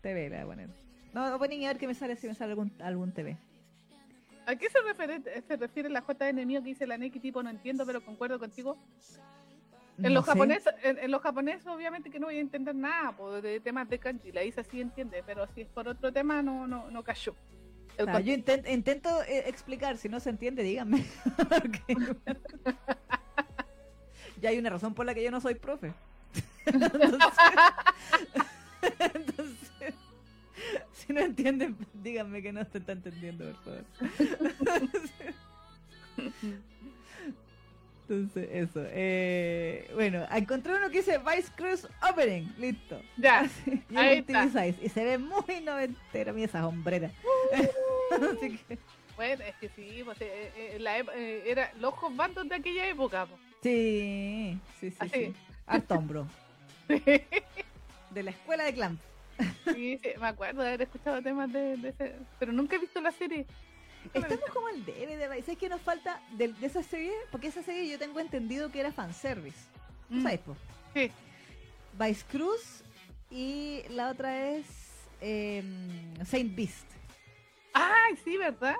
[0.00, 0.68] TV le voy a poner.
[1.12, 3.36] No, opening y a ver qué me sale si me sale algún, algún TV.
[4.46, 7.48] ¿A qué se refiere, se refiere la JN mío que dice la Neki tipo no
[7.50, 8.76] entiendo pero concuerdo contigo?
[9.96, 13.16] En No los japoneses, en, en los japoneses obviamente que no voy a entender nada
[13.16, 16.42] po, de temas de kanji, la Isa sí entiende, pero si es por otro tema
[16.42, 17.34] no no no cayó.
[18.06, 21.04] Ah, yo inten- intento eh, explicar, si no se entiende, díganme.
[24.44, 25.94] Ya hay una razón por la que yo no soy profe.
[26.66, 27.08] entonces,
[28.98, 29.94] entonces,
[30.92, 33.84] si no entienden, díganme que no se está entendiendo, por favor.
[38.06, 38.84] Entonces, eso.
[38.90, 42.52] eh, bueno, encontré uno que dice Vice Cruise Opening.
[42.58, 43.00] Listo.
[43.16, 44.66] Ya, Así, y ahí está.
[44.66, 46.34] Y se ve muy noventero.
[46.34, 47.10] Mira esa hombrera.
[48.12, 48.78] Así que,
[49.16, 53.24] bueno, es que sí, pues, eh, eh, la eh, era los bandos de aquella época.
[53.24, 53.38] po.
[53.68, 54.96] Sí, sí, sí.
[55.00, 55.10] Así.
[55.26, 55.34] sí.
[55.66, 56.28] Harto hombro.
[56.88, 57.02] sí,
[58.10, 59.00] De la escuela de Clamp.
[59.72, 63.10] sí, me acuerdo de haber escuchado temas de, de ese, pero nunca he visto la
[63.10, 63.46] serie.
[64.12, 67.12] Estamos como el debe de ¿Sabes qué nos falta de, de esa serie?
[67.32, 69.58] Porque esa serie yo tengo entendido que era fanservice.
[70.08, 70.54] ¿Tú Mm, sabes, po?
[70.92, 71.10] Sí,
[71.98, 72.82] Vice Cruz
[73.30, 74.66] y la otra es
[75.22, 76.86] em, Saint Beast.
[77.72, 78.76] ay, sí, ¿verdad?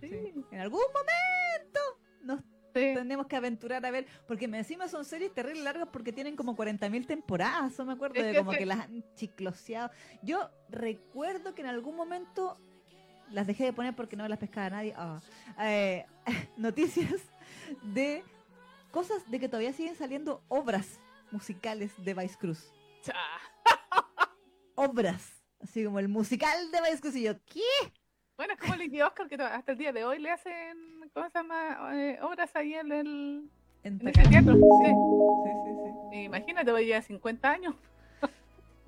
[0.00, 0.08] Sí.
[0.08, 0.44] Sí.
[0.52, 1.80] En algún momento
[2.22, 2.40] nos
[2.74, 2.94] Sí.
[2.94, 6.56] tenemos que aventurar a ver, porque me encima son series terribles largas porque tienen como
[6.56, 8.58] 40.000 temporadas, eso me acuerdo Es de que como sí.
[8.58, 9.90] que las han chicloseado.
[10.22, 12.58] Yo recuerdo que en algún momento
[13.30, 14.94] las dejé de poner porque no las pescaba nadie.
[14.96, 15.20] Ah,
[15.60, 16.06] eh,
[16.56, 17.20] noticias
[17.82, 18.24] de
[18.90, 21.00] cosas de que todavía siguen saliendo obras
[21.30, 22.72] musicales de Vice Cruz.
[24.74, 25.42] Obras.
[25.60, 27.60] Así como el musical de Vice Cruz y yo, ¿qué?
[28.42, 30.76] Bueno, es como Licky Oscar que hasta el día de hoy le hacen,
[31.14, 31.90] ¿cómo se llama?
[31.94, 33.48] Eh, obras ahí en el,
[33.84, 34.54] En en ese teatro.
[34.56, 34.92] Sí.
[35.44, 35.50] Sí,
[36.10, 37.76] sí, Imagínate, voy a 50 años.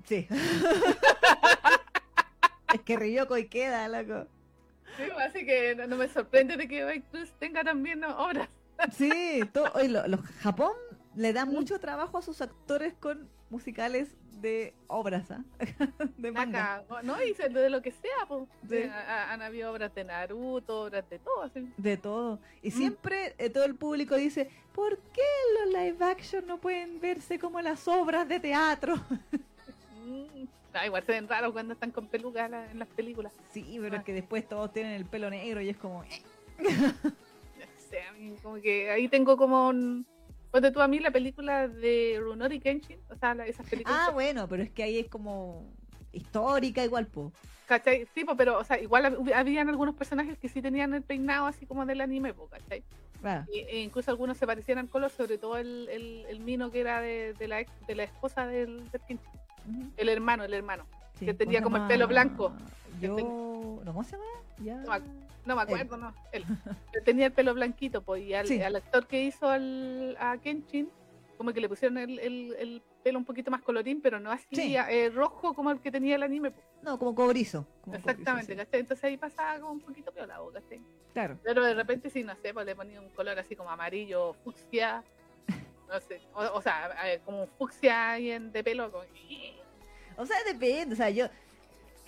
[0.03, 0.27] sí.
[2.73, 4.27] Es que Ryoko y queda, loco.
[4.97, 8.49] Sí, así que no, no me sorprende de que Cruz tenga también obras.
[8.91, 10.73] Sí, todo, lo- lo- Japón
[11.15, 14.09] le da mucho trabajo a sus actores con musicales
[14.41, 15.43] de obras, ¿ah?
[16.17, 16.75] de manga.
[16.75, 17.15] Acá, ¿no?
[17.23, 18.43] Y de lo que sea, pues.
[18.69, 18.77] Sí.
[18.83, 21.71] han habido obras de Naruto, obras de todo, así.
[21.77, 22.39] De todo.
[22.61, 22.71] Y Mm.
[22.73, 25.21] siempre eh, todo el público dice, ¿por qué
[25.63, 28.95] los live action no pueden verse como las obras de teatro?
[30.05, 30.45] Mm.
[30.73, 33.33] Ah, igual se ven raros cuando están con pelucas la- en las películas.
[33.51, 33.99] Sí, pero Ah.
[33.99, 36.03] es que después todos tienen el pelo negro y es como...
[36.03, 36.21] eh.
[37.03, 40.05] No sé, a mí como que ahí tengo como un...
[40.55, 43.99] Ponte tú a mí la película de Runori Kenshin, o sea, la- esas películas.
[44.07, 45.69] Ah, bueno, pero es que ahí es como
[46.13, 47.33] histórica igual, po.
[47.67, 48.07] ¿Cachai?
[48.15, 51.45] Sí, po, pero, o sea, igual hab- habían algunos personajes que sí tenían el peinado
[51.45, 52.83] así como del anime, po, ¿cachai?
[53.21, 56.79] Ah, e incluso algunos se parecían al color, sobre todo el, el, el mino que
[56.79, 59.29] era de, de la, ex- de la esposa del, del Kenshin.
[59.97, 60.85] El hermano, el hermano.
[61.19, 61.25] Sí.
[61.25, 62.53] que tenía ¿Cómo se como el pelo blanco.
[63.01, 63.15] Yo...
[63.15, 64.23] Que ¿No, ¿Cómo se llama?
[64.63, 64.75] Ya...
[64.77, 64.99] No me
[65.45, 66.13] No me acuerdo, no.
[66.31, 66.43] Él.
[66.93, 68.61] Él tenía el pelo blanquito, pues, y al, Sí.
[68.61, 70.89] al actor que hizo al, a Kenshin,
[71.37, 74.47] como que le pusieron el, el, el pelo un poquito más colorín, pero no así
[74.53, 74.75] Sí.
[74.75, 76.51] eh, rojo como el que tenía el anime.
[76.51, 76.65] pues.
[76.81, 77.67] No, como cobrizo.
[77.81, 78.69] como Exactamente, cobrizo.
[78.77, 80.81] Entonces ahí pasaba como un poquito peor la boca, sí.
[81.13, 81.37] Claro.
[81.43, 85.03] Pero de repente sí, no sé, pues le ponía un color así como amarillo, fucsia,
[85.89, 86.91] no sé, o, o sea,
[87.23, 89.03] como fucsia ahí en, de pelo, como...
[90.17, 91.25] O sea, depende, o sea, yo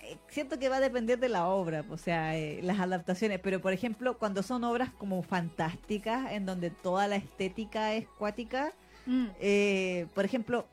[0.00, 3.60] eh, siento que va a depender de la obra, o sea, eh, las adaptaciones, pero
[3.60, 8.72] por ejemplo, cuando son obras como fantásticas, en donde toda la estética es cuática,
[9.06, 10.66] Mm, eh, por ejemplo,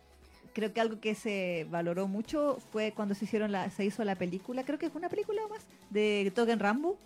[0.54, 4.16] creo que algo que se valoró mucho fue cuando se hicieron la, se hizo la
[4.16, 6.98] película, creo que fue una película o más, de Token Rambo,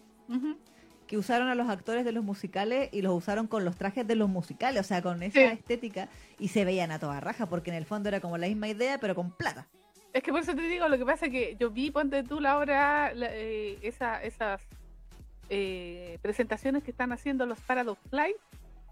[1.05, 4.15] que usaron a los actores de los musicales y los usaron con los trajes de
[4.15, 5.45] los musicales, o sea, con esa Sí.
[5.45, 8.67] estética, y se veían a toda raja, porque en el fondo era como la misma
[8.67, 9.67] idea, pero con plata.
[10.13, 12.39] Es que por eso te digo, lo que pasa es que yo vi, ponte tú
[12.39, 14.61] la obra, la- eh, esa, esas
[15.49, 18.35] eh, presentaciones que están haciendo los Paradox Live,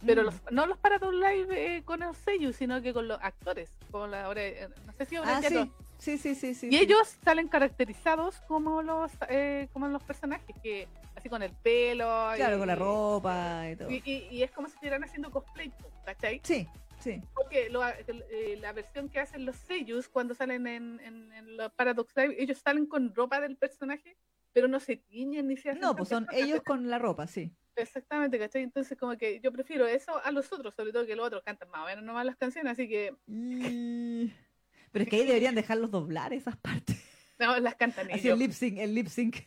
[0.06, 0.26] pero Mm.
[0.26, 4.12] los, no los Paradox Live eh, con el sello, sino que con los actores, con
[4.12, 5.72] la obra, eh, no sé si obra Ah, sí.
[6.00, 6.68] Sí, sí, sí, sí.
[6.68, 6.78] Y sí.
[6.84, 12.06] ellos salen caracterizados como los eh, como los personajes, que así con el pelo.
[12.36, 13.90] Claro, y- con la ropa y todo.
[13.90, 15.72] Y, y- y es como si estuvieran haciendo cosplay,
[16.06, 16.40] ¿cachai?
[16.44, 16.68] Sí,
[17.00, 17.22] sí.
[17.34, 21.72] Porque lo- eh, la versión que hacen los sellos cuando salen en, en, en los
[21.74, 24.18] Paradox Live, ellos salen con ropa del personaje,
[24.54, 25.82] pero no se tiñen ni se hacen.
[25.82, 27.52] No, pues son ellos con la ropa, sí.
[27.76, 28.64] Exactamente, ¿cachai?
[28.64, 31.70] Entonces, como que yo prefiero eso a los otros, sobre todo que los otros cantan
[31.70, 34.26] más o menos nomás las canciones, así que Mm.
[34.92, 36.98] Pero es que ahí deberían dejarlos doblar esas partes.
[37.40, 38.40] no, las cantan Así el ellos.
[38.40, 39.38] lip sync, el lip sync.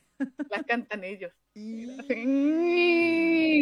[0.51, 1.33] Las cantan ellos.
[1.55, 1.83] Y-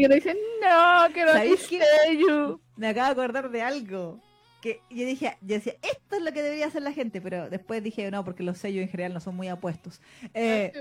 [0.00, 2.60] Y no dicen, no, que no sello.
[2.76, 4.20] Me acabo de acordar de algo.
[4.60, 7.82] Que yo dije, yo decía, esto es lo que debería hacer la gente, pero después
[7.82, 10.00] dije, no, porque los sellos en general no son muy apuestos.
[10.34, 10.72] Eh,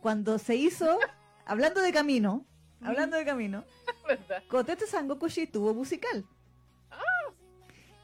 [0.00, 0.98] cuando se hizo,
[1.44, 2.46] hablando de camino,
[2.80, 3.64] hablando de camino.
[4.48, 6.24] Kotetsu Sangokushi tuvo musical.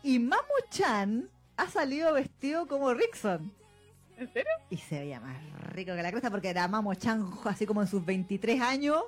[0.02, 3.52] Y Mamu-chan ha salido vestido como Rickson.
[4.22, 4.52] ¿En serio?
[4.70, 5.36] Y se veía más
[5.72, 9.02] rico que la cresta porque era Mamu-chan así como en sus 23 años.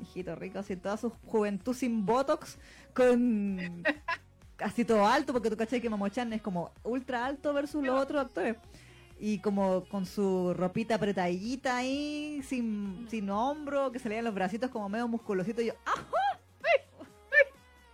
[0.00, 2.58] Hijito rico, así toda su juventud sin botox,
[2.94, 3.82] con
[4.58, 8.26] así todo alto, porque tú cachai que Mamu-chan es como ultra alto versus los otros
[8.26, 8.56] actores.
[9.18, 14.34] Y como con su ropita apretadita ahí, sin, sin hombro, que se le veían los
[14.34, 15.64] bracitos como medio musculositos.
[15.64, 16.40] Y yo, ¡ajá!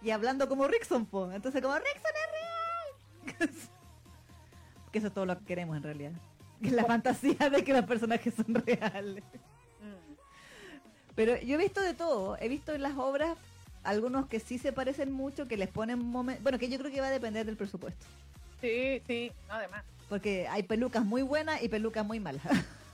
[0.03, 1.31] Y hablando como Rickson, po.
[1.31, 2.13] Entonces, como Rickson
[3.31, 3.51] es real.
[4.93, 6.13] que eso es todo lo que queremos en realidad.
[6.61, 9.25] La fantasía de que los personajes son reales.
[9.81, 10.15] Mm.
[11.17, 12.37] Pero yo he visto de todo.
[12.39, 13.37] He visto en las obras
[13.83, 16.43] algunos que sí se parecen mucho, que les ponen momentos.
[16.43, 18.07] Bueno, que yo creo que va a depender del presupuesto.
[18.61, 19.83] Sí, sí, además.
[20.09, 22.43] Porque hay pelucas muy buenas y pelucas muy malas.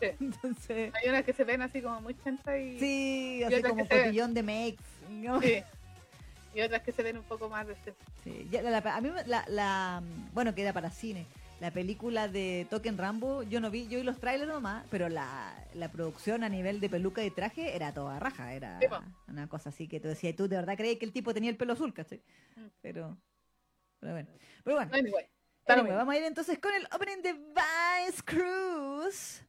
[0.00, 0.06] Sí.
[0.20, 4.32] Entonces, Hay unas que se ven así como muy chanta y, sí, así como cotillón
[4.32, 4.84] de makes.
[5.10, 5.42] ¿no?
[5.42, 5.62] sí.
[6.54, 8.06] y otras que se ven un poco más decentes.
[8.24, 10.02] Sí, ya la- a mí me- la, la-
[10.32, 11.26] bueno, que era para cine.
[11.60, 15.54] La película de Token Rambo, yo no vi, yo vi los trailers nomás, pero la,
[15.74, 18.78] la producción a nivel de peluca y traje era toda raja, era
[19.26, 21.56] una cosa así que tú decías, tú de verdad crees que el tipo tenía el
[21.56, 22.22] pelo azul, ¿cachai?
[22.56, 22.66] Mm.
[22.80, 23.18] Pero,
[23.98, 24.28] pero bueno.
[24.62, 25.26] Pero bueno, Anyway,
[25.66, 29.44] Anyway, vamos a ir entonces con el opening de Vice Cruise.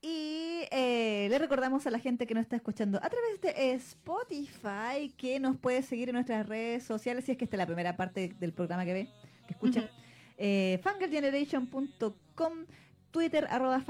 [0.00, 5.12] Y eh, le recordamos a la gente que nos está escuchando a través de Spotify
[5.16, 7.96] que nos puede seguir en nuestras redes sociales si es que esta es la primera
[7.96, 9.08] parte del programa que ve,
[9.46, 9.80] que escucha.
[9.80, 10.07] Ujú.
[10.38, 12.52] Eh, fangirlgeneration.com
[13.10, 13.82] Twitter, arroba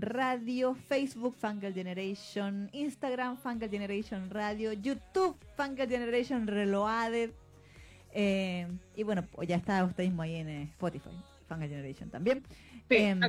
[0.00, 7.30] Radio, Facebook, Fangirl Generation, Instagram, Fangirl Generation Radio, YouTube, Fangirl Generation Reloaded.
[8.12, 11.10] Eh, y bueno, pues ya está usted mismo ahí en eh, Spotify,
[11.48, 12.42] Fangirl Generation también.
[12.88, 13.20] Sí, Em,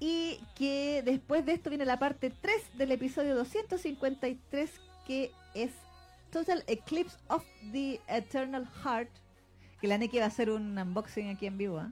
[0.00, 4.70] y que después de esto viene la parte 3 del episodio 253,
[5.06, 5.70] que es
[6.30, 9.10] Total Eclipse of the Eternal Heart.
[9.80, 11.78] Que la Neki va a hacer un unboxing aquí en vivo.
[11.78, 11.90] ¿ah?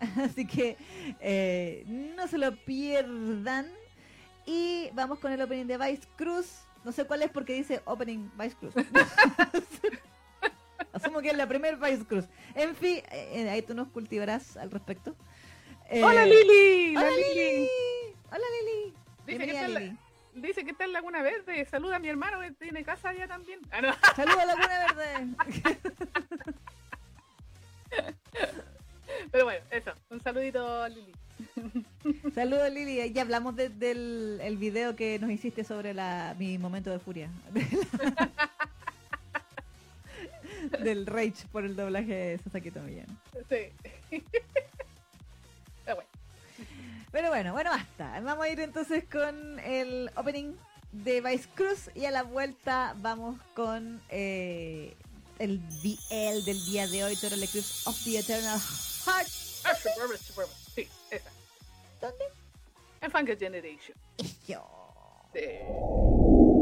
[0.24, 0.76] Así que
[1.20, 1.84] eh,
[2.16, 3.66] no se lo pierdan.
[4.46, 6.60] Y vamos con el opening de Vice Cruz.
[6.84, 8.74] No sé cuál es porque dice opening Vice Cruz.
[10.92, 12.24] Asumo que es la primer Vice Cruz.
[12.54, 15.14] En fin, eh, ahí tú nos cultivarás al respecto.
[15.90, 16.96] ¡Hola Eh, Lili!
[16.96, 17.68] Hola Lili.
[18.30, 18.94] Hola Lili.
[19.26, 19.98] Dice que, Bienvenida, está en la, Lili.
[20.34, 21.64] dice que está en Laguna Verde.
[21.66, 23.60] Saluda a mi hermano que tiene casa allá también.
[23.72, 23.92] Ah, no.
[24.14, 25.26] Saludos a Laguna Verde.
[29.30, 29.92] Pero bueno, eso.
[30.10, 31.12] Un saludito, Lili.
[32.34, 33.12] Saludos Lili.
[33.12, 37.30] Ya hablamos de- del el video que nos hiciste sobre la, mi momento de furia.
[40.82, 43.06] del rage por el doblaje de Sasaki Tomiyan.
[43.48, 43.72] Sí.
[45.84, 46.10] Pero bueno.
[47.12, 48.20] Pero bueno, bueno, basta.
[48.20, 50.54] Vamos a ir entonces con el opening
[50.92, 54.96] de Vice Cruz y a la vuelta vamos con eh,
[55.38, 58.60] el VL del día de hoy, Total Eclipse of the Eternal
[59.04, 59.28] Heart.
[59.64, 59.74] Ah.
[60.74, 61.30] Sí, esa.
[62.00, 62.24] ¿Dónde?
[63.00, 63.96] En Funky Generation.
[64.46, 64.64] Yo.
[65.34, 66.55] Sí.